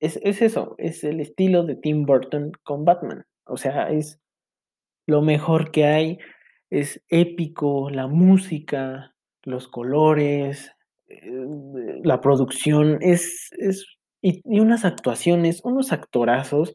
Es, 0.00 0.18
eso, 0.22 0.74
es 0.78 1.04
el 1.04 1.20
estilo 1.20 1.64
de 1.64 1.76
Tim 1.76 2.06
Burton 2.06 2.52
con 2.62 2.86
Batman. 2.86 3.26
O 3.44 3.58
sea, 3.58 3.90
es 3.90 4.22
lo 5.06 5.20
mejor 5.20 5.70
que 5.70 5.84
hay. 5.84 6.18
Es 6.70 7.04
épico, 7.08 7.90
la 7.90 8.06
música, 8.06 9.09
los 9.44 9.68
colores, 9.68 10.72
eh, 11.08 11.30
la 12.04 12.20
producción, 12.20 12.98
es, 13.00 13.50
es 13.58 13.86
y, 14.22 14.42
y, 14.44 14.60
unas 14.60 14.84
actuaciones, 14.84 15.60
unos 15.64 15.92
actorazos. 15.92 16.74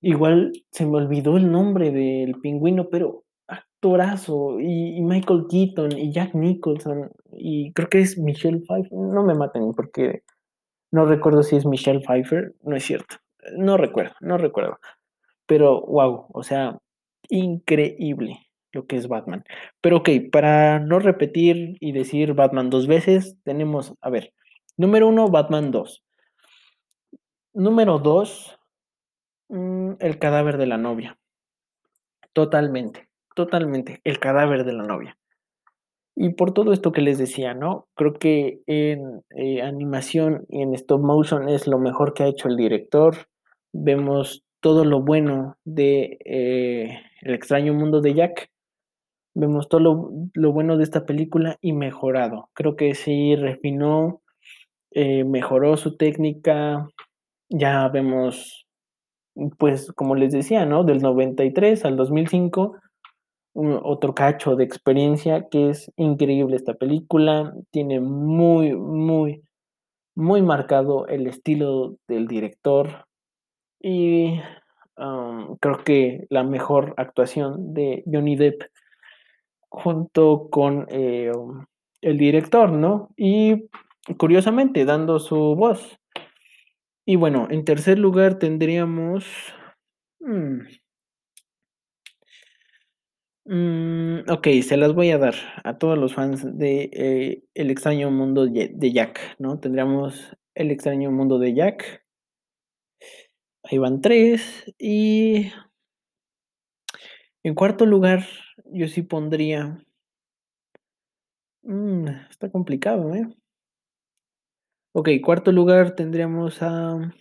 Igual 0.00 0.52
se 0.72 0.86
me 0.86 0.98
olvidó 0.98 1.36
el 1.36 1.50
nombre 1.50 1.90
del 1.90 2.34
pingüino, 2.40 2.88
pero 2.90 3.24
actorazo. 3.48 4.60
Y, 4.60 5.00
Michael 5.02 5.46
Keaton 5.50 5.98
y 5.98 6.12
Jack 6.12 6.34
Nicholson. 6.34 7.10
Y 7.32 7.72
creo 7.72 7.88
que 7.88 8.00
es 8.00 8.18
Michelle 8.18 8.60
Pfeiffer. 8.60 8.92
No 8.92 9.24
me 9.24 9.34
maten 9.34 9.72
porque 9.74 10.22
no 10.92 11.06
recuerdo 11.06 11.42
si 11.42 11.56
es 11.56 11.66
Michelle 11.66 12.00
Pfeiffer. 12.00 12.54
No 12.62 12.76
es 12.76 12.84
cierto. 12.84 13.16
No 13.56 13.76
recuerdo, 13.76 14.14
no 14.20 14.38
recuerdo. 14.38 14.78
Pero 15.46 15.80
wow, 15.82 16.26
o 16.32 16.42
sea, 16.42 16.78
increíble 17.28 18.49
lo 18.72 18.86
que 18.86 18.96
es 18.96 19.08
Batman. 19.08 19.44
Pero 19.80 19.98
ok, 19.98 20.10
para 20.32 20.78
no 20.78 20.98
repetir 20.98 21.76
y 21.80 21.92
decir 21.92 22.34
Batman 22.34 22.70
dos 22.70 22.86
veces, 22.86 23.36
tenemos, 23.44 23.94
a 24.00 24.10
ver, 24.10 24.32
número 24.76 25.08
uno, 25.08 25.28
Batman 25.28 25.70
2. 25.70 26.04
Número 27.52 27.98
dos, 27.98 28.58
mm, 29.48 29.92
el 29.98 30.18
cadáver 30.18 30.56
de 30.56 30.66
la 30.66 30.78
novia. 30.78 31.18
Totalmente 32.32 33.10
totalmente 33.34 34.00
el 34.04 34.18
cadáver 34.18 34.64
de 34.64 34.72
la 34.72 34.84
novia. 34.84 35.16
Y 36.16 36.30
por 36.30 36.52
todo 36.52 36.72
esto 36.72 36.92
que 36.92 37.00
les 37.00 37.18
decía, 37.18 37.54
¿no? 37.54 37.88
Creo 37.94 38.14
que 38.14 38.60
en 38.66 39.22
eh, 39.30 39.62
animación 39.62 40.44
y 40.48 40.60
en 40.62 40.74
stop 40.74 41.00
motion 41.00 41.48
es 41.48 41.66
lo 41.66 41.78
mejor 41.78 42.12
que 42.12 42.24
ha 42.24 42.26
hecho 42.26 42.48
el 42.48 42.56
director. 42.56 43.16
Vemos 43.72 44.44
todo 44.60 44.84
lo 44.84 45.00
bueno 45.00 45.56
de 45.64 46.18
eh, 46.24 47.00
El 47.22 47.34
extraño 47.34 47.72
mundo 47.72 48.00
de 48.02 48.12
Jack. 48.14 48.49
Vemos 49.34 49.68
todo 49.68 49.80
lo, 49.80 50.10
lo, 50.34 50.52
bueno 50.52 50.76
de 50.76 50.84
esta 50.84 51.06
película 51.06 51.56
y 51.60 51.72
mejorado. 51.72 52.50
Creo 52.54 52.76
que 52.76 52.94
sí 52.94 53.36
refinó, 53.36 54.22
eh, 54.90 55.24
mejoró 55.24 55.76
su 55.76 55.96
técnica. 55.96 56.88
Ya 57.48 57.88
vemos, 57.88 58.66
pues 59.58 59.92
como 59.92 60.14
les 60.14 60.32
decía, 60.32 60.66
¿no? 60.66 60.84
Del 60.84 61.00
93 61.02 61.84
al 61.84 61.96
2005 61.96 62.76
otro 63.52 64.14
cacho 64.14 64.56
de 64.56 64.64
experiencia 64.64 65.48
que 65.50 65.70
es 65.70 65.90
increíble 65.96 66.56
esta 66.56 66.74
película. 66.74 67.52
Tiene 67.70 68.00
muy, 68.00 68.74
muy, 68.74 69.42
muy 70.14 70.42
marcado 70.42 71.06
el 71.06 71.26
estilo 71.26 71.96
del 72.08 72.26
director 72.26 73.06
y 73.80 74.40
creo 75.60 75.78
que 75.84 76.26
la 76.28 76.44
mejor 76.44 76.94
actuación 76.98 77.72
de 77.72 78.04
Johnny 78.06 78.36
Depp 78.36 78.62
junto 79.70 80.48
con 80.50 80.86
eh, 80.90 81.32
el 82.02 82.18
director, 82.18 82.70
¿no? 82.70 83.08
Y 83.16 83.70
curiosamente 84.18 84.84
dando 84.84 85.18
su 85.18 85.54
voz. 85.56 85.98
Y 87.06 87.16
bueno, 87.16 87.48
en 87.50 87.64
tercer 87.64 87.98
lugar 87.98 88.38
tendríamos... 88.38 89.24
Mm, 90.20 90.60
Mm, 93.52 94.30
ok, 94.30 94.46
se 94.62 94.76
las 94.76 94.94
voy 94.94 95.10
a 95.10 95.18
dar 95.18 95.34
a 95.64 95.76
todos 95.76 95.98
los 95.98 96.14
fans 96.14 96.56
de 96.56 96.88
eh, 96.92 97.42
El 97.54 97.70
extraño 97.70 98.08
mundo 98.10 98.46
de 98.46 98.92
Jack, 98.92 99.18
¿no? 99.40 99.58
Tendríamos 99.58 100.36
El 100.54 100.70
extraño 100.70 101.10
mundo 101.10 101.40
de 101.40 101.54
Jack. 101.54 102.04
Ahí 103.64 103.78
van 103.78 104.00
tres. 104.02 104.72
Y 104.78 105.50
en 107.42 107.54
cuarto 107.54 107.86
lugar, 107.86 108.24
yo 108.72 108.88
sí 108.88 109.02
pondría... 109.02 109.84
Mm, 111.62 112.08
está 112.30 112.50
complicado, 112.50 113.14
¿eh? 113.14 113.26
Ok, 114.92 115.08
cuarto 115.22 115.52
lugar 115.52 115.94
tendríamos 115.94 116.62
a 116.62 117.12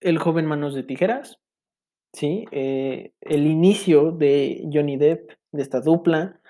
El 0.00 0.18
joven 0.18 0.46
manos 0.46 0.74
de 0.74 0.82
tijeras. 0.82 1.38
¿sí? 2.12 2.44
Eh, 2.50 3.12
el 3.20 3.46
inicio 3.46 4.12
de 4.12 4.68
Johnny 4.72 4.96
Depp, 4.96 5.30
de 5.52 5.62
esta 5.62 5.80
dupla, 5.80 6.40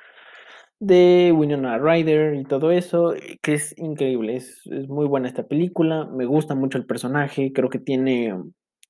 de 0.81 1.33
Winona 1.37 1.79
Ryder 1.79 2.35
y 2.35 2.45
todo 2.45 2.71
eso, 2.71 3.15
eh, 3.15 3.39
que 3.43 3.55
es 3.55 3.77
increíble, 3.79 4.37
es, 4.37 4.63
muy 4.89 5.07
buena 5.07 5.29
esta 5.29 5.47
película, 5.47 6.07
me 6.07 6.25
gusta 6.27 6.55
mucho 6.55 6.79
el 6.79 6.87
personaje, 6.87 7.53
creo 7.53 7.69
que 7.69 7.81
tiene, 7.81 8.35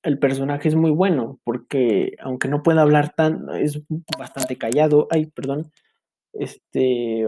el 0.03 0.19
personaje 0.19 0.67
es 0.67 0.75
muy 0.75 0.91
bueno, 0.91 1.39
porque 1.43 2.13
aunque 2.19 2.47
no 2.47 2.63
pueda 2.63 2.81
hablar 2.81 3.13
tan, 3.15 3.49
es 3.59 3.81
bastante 4.17 4.57
callado, 4.57 5.07
ay, 5.11 5.27
perdón, 5.27 5.71
este, 6.33 7.25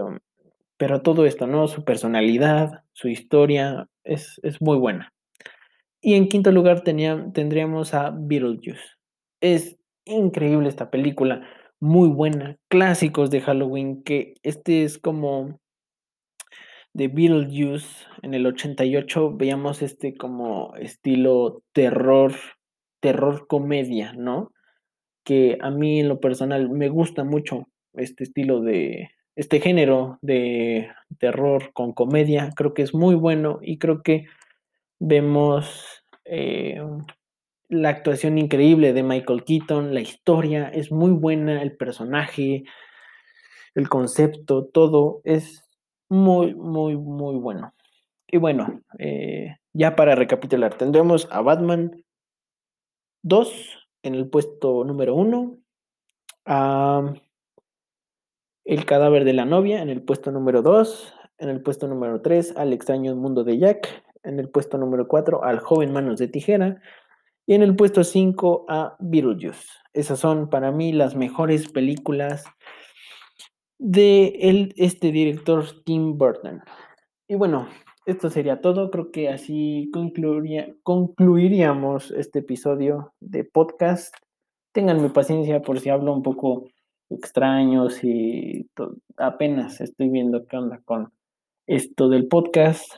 pero 0.76 1.02
todo 1.02 1.26
esto, 1.26 1.46
¿no? 1.46 1.68
Su 1.68 1.84
personalidad, 1.84 2.84
su 2.92 3.08
historia, 3.08 3.88
es, 4.04 4.40
muy 4.60 4.78
buena. 4.78 5.12
Y 6.00 6.14
en 6.14 6.28
quinto 6.28 6.50
lugar 6.50 6.82
tendríamos 6.82 7.94
a 7.94 8.10
Beetlejuice. 8.10 8.82
Es 9.40 9.78
increíble 10.04 10.68
esta 10.68 10.90
película, 10.90 11.46
muy 11.78 12.08
buena, 12.08 12.56
clásicos 12.68 13.30
de 13.30 13.40
Halloween, 13.40 14.02
que 14.02 14.34
este 14.42 14.84
es 14.84 14.98
como 14.98 15.60
de 16.94 17.08
Beetlejuice 17.08 18.06
en 18.22 18.34
el 18.34 18.46
88 18.46 19.36
veíamos 19.36 19.82
este 19.82 20.14
como 20.14 20.74
estilo 20.76 21.62
terror, 21.72 22.32
terror 23.02 23.48
comedia, 23.48 24.12
¿no? 24.14 24.52
Que 25.24 25.58
a 25.60 25.70
mí 25.70 26.00
en 26.00 26.08
lo 26.08 26.20
personal 26.20 26.70
me 26.70 26.88
gusta 26.88 27.24
mucho 27.24 27.66
este 27.94 28.24
estilo 28.24 28.60
de, 28.60 29.10
este 29.36 29.60
género 29.60 30.18
de 30.22 30.90
terror 31.18 31.72
con 31.72 31.92
comedia, 31.92 32.50
creo 32.54 32.74
que 32.74 32.82
es 32.82 32.94
muy 32.94 33.14
bueno 33.14 33.58
y 33.60 33.78
creo 33.78 34.02
que 34.02 34.26
vemos 35.00 36.04
eh, 36.24 36.80
la 37.68 37.88
actuación 37.88 38.38
increíble 38.38 38.92
de 38.92 39.02
Michael 39.02 39.44
Keaton, 39.44 39.94
la 39.94 40.00
historia 40.00 40.68
es 40.68 40.92
muy 40.92 41.10
buena, 41.10 41.62
el 41.62 41.76
personaje, 41.76 42.64
el 43.74 43.88
concepto, 43.88 44.66
todo 44.66 45.22
es 45.24 45.68
muy, 46.08 46.54
muy, 46.54 46.96
muy 46.96 47.36
bueno. 47.36 47.74
Y 48.28 48.36
bueno, 48.36 48.82
eh, 48.98 49.56
ya 49.72 49.96
para 49.96 50.14
recapitular, 50.14 50.74
tendremos 50.74 51.26
a 51.30 51.40
Batman 51.40 52.01
2 53.22 53.88
en 54.02 54.14
el 54.14 54.28
puesto 54.28 54.84
número 54.84 55.14
1, 55.14 55.58
a 56.46 57.14
El 58.64 58.84
cadáver 58.84 59.24
de 59.24 59.32
la 59.32 59.44
novia 59.44 59.82
en 59.82 59.90
el 59.90 60.02
puesto 60.02 60.30
número 60.30 60.62
2, 60.62 61.14
en 61.38 61.48
el 61.48 61.62
puesto 61.62 61.88
número 61.88 62.20
3 62.20 62.56
al 62.56 62.72
extraño 62.72 63.14
mundo 63.16 63.44
de 63.44 63.58
Jack, 63.58 64.04
en 64.22 64.38
el 64.38 64.48
puesto 64.48 64.78
número 64.78 65.08
4 65.08 65.44
al 65.44 65.58
joven 65.58 65.92
manos 65.92 66.18
de 66.18 66.28
tijera, 66.28 66.80
Y 67.46 67.54
en 67.54 67.62
el 67.62 67.74
puesto 67.74 68.04
5 68.04 68.66
a 68.68 68.96
Beetlejuice. 69.00 69.66
Esas 69.92 70.20
son 70.20 70.48
para 70.48 70.70
mí 70.70 70.92
las 70.92 71.16
mejores 71.16 71.68
películas 71.68 72.44
de 73.78 74.72
este 74.76 75.10
director 75.10 75.64
Tim 75.84 76.16
Burton. 76.16 76.62
Y 77.26 77.34
bueno, 77.34 77.68
esto 78.06 78.30
sería 78.30 78.60
todo. 78.60 78.90
Creo 78.90 79.10
que 79.10 79.28
así 79.28 79.90
concluiría, 79.92 80.74
concluiríamos 80.82 82.10
este 82.12 82.40
episodio 82.40 83.12
de 83.20 83.44
podcast. 83.44 84.14
Ténganme 84.72 85.10
paciencia 85.10 85.62
por 85.62 85.80
si 85.80 85.90
hablo 85.90 86.12
un 86.12 86.22
poco 86.22 86.64
extraño, 87.10 87.90
si 87.90 88.68
apenas 89.16 89.80
estoy 89.80 90.08
viendo 90.08 90.46
qué 90.46 90.56
onda 90.56 90.80
con 90.84 91.12
esto 91.66 92.08
del 92.08 92.26
podcast. 92.26 92.94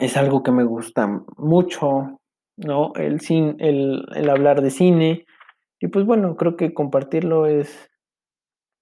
Es 0.00 0.16
algo 0.16 0.42
que 0.42 0.52
me 0.52 0.64
gusta 0.64 1.22
mucho, 1.36 2.18
¿no? 2.56 2.92
El, 2.94 3.20
cine, 3.20 3.54
el, 3.58 4.04
el 4.14 4.30
hablar 4.30 4.62
de 4.62 4.70
cine. 4.70 5.26
Y 5.80 5.88
pues 5.88 6.06
bueno, 6.06 6.36
creo 6.36 6.56
que 6.56 6.72
compartirlo 6.72 7.46
es, 7.46 7.90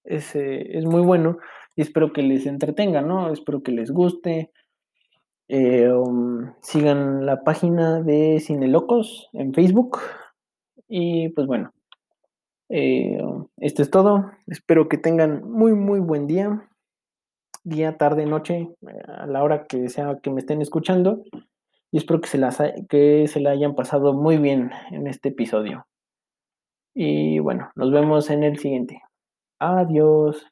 es, 0.05 0.35
eh, 0.37 0.79
es 0.79 0.85
muy 0.85 1.03
bueno 1.03 1.39
y 1.75 1.83
espero 1.83 2.13
que 2.13 2.23
les 2.23 2.47
entretenga, 2.47 3.01
¿no? 3.01 3.33
Espero 3.33 3.63
que 3.63 3.73
les 3.73 3.91
guste. 3.91 4.51
Eh, 5.53 5.93
um, 5.93 6.53
sigan 6.61 7.27
la 7.27 7.43
página 7.43 8.01
de 8.03 8.39
Cine 8.39 8.69
Locos 8.69 9.29
en 9.33 9.53
Facebook. 9.53 9.99
Y 10.87 11.31
pues 11.31 11.49
bueno, 11.49 11.73
eh, 12.69 13.21
esto 13.57 13.83
es 13.83 13.91
todo. 13.91 14.31
Espero 14.47 14.89
que 14.89 14.97
tengan 14.97 15.43
muy, 15.51 15.75
muy 15.75 15.99
buen 15.99 16.29
día. 16.29 16.69
Día, 17.65 17.99
tarde, 17.99 18.27
noche, 18.27 18.71
a 19.09 19.27
la 19.27 19.43
hora 19.43 19.67
que 19.67 19.89
sea 19.89 20.21
que 20.23 20.31
me 20.31 20.39
estén 20.39 20.63
escuchando. 20.63 21.25
Y 21.91 21.99
espero 21.99 22.21
que 22.21 22.29
se, 22.29 22.87
que 22.89 23.27
se 23.27 23.41
la 23.41 23.51
hayan 23.51 23.75
pasado 23.75 24.15
muy 24.15 24.39
bien 24.39 24.71
en 24.93 25.09
este 25.09 25.31
episodio. 25.31 25.85
Y 26.95 27.41
bueno, 27.41 27.73
nos 27.75 27.91
vemos 27.91 28.31
en 28.31 28.45
el 28.45 28.57
siguiente. 28.57 29.03
Adiós. 29.59 30.47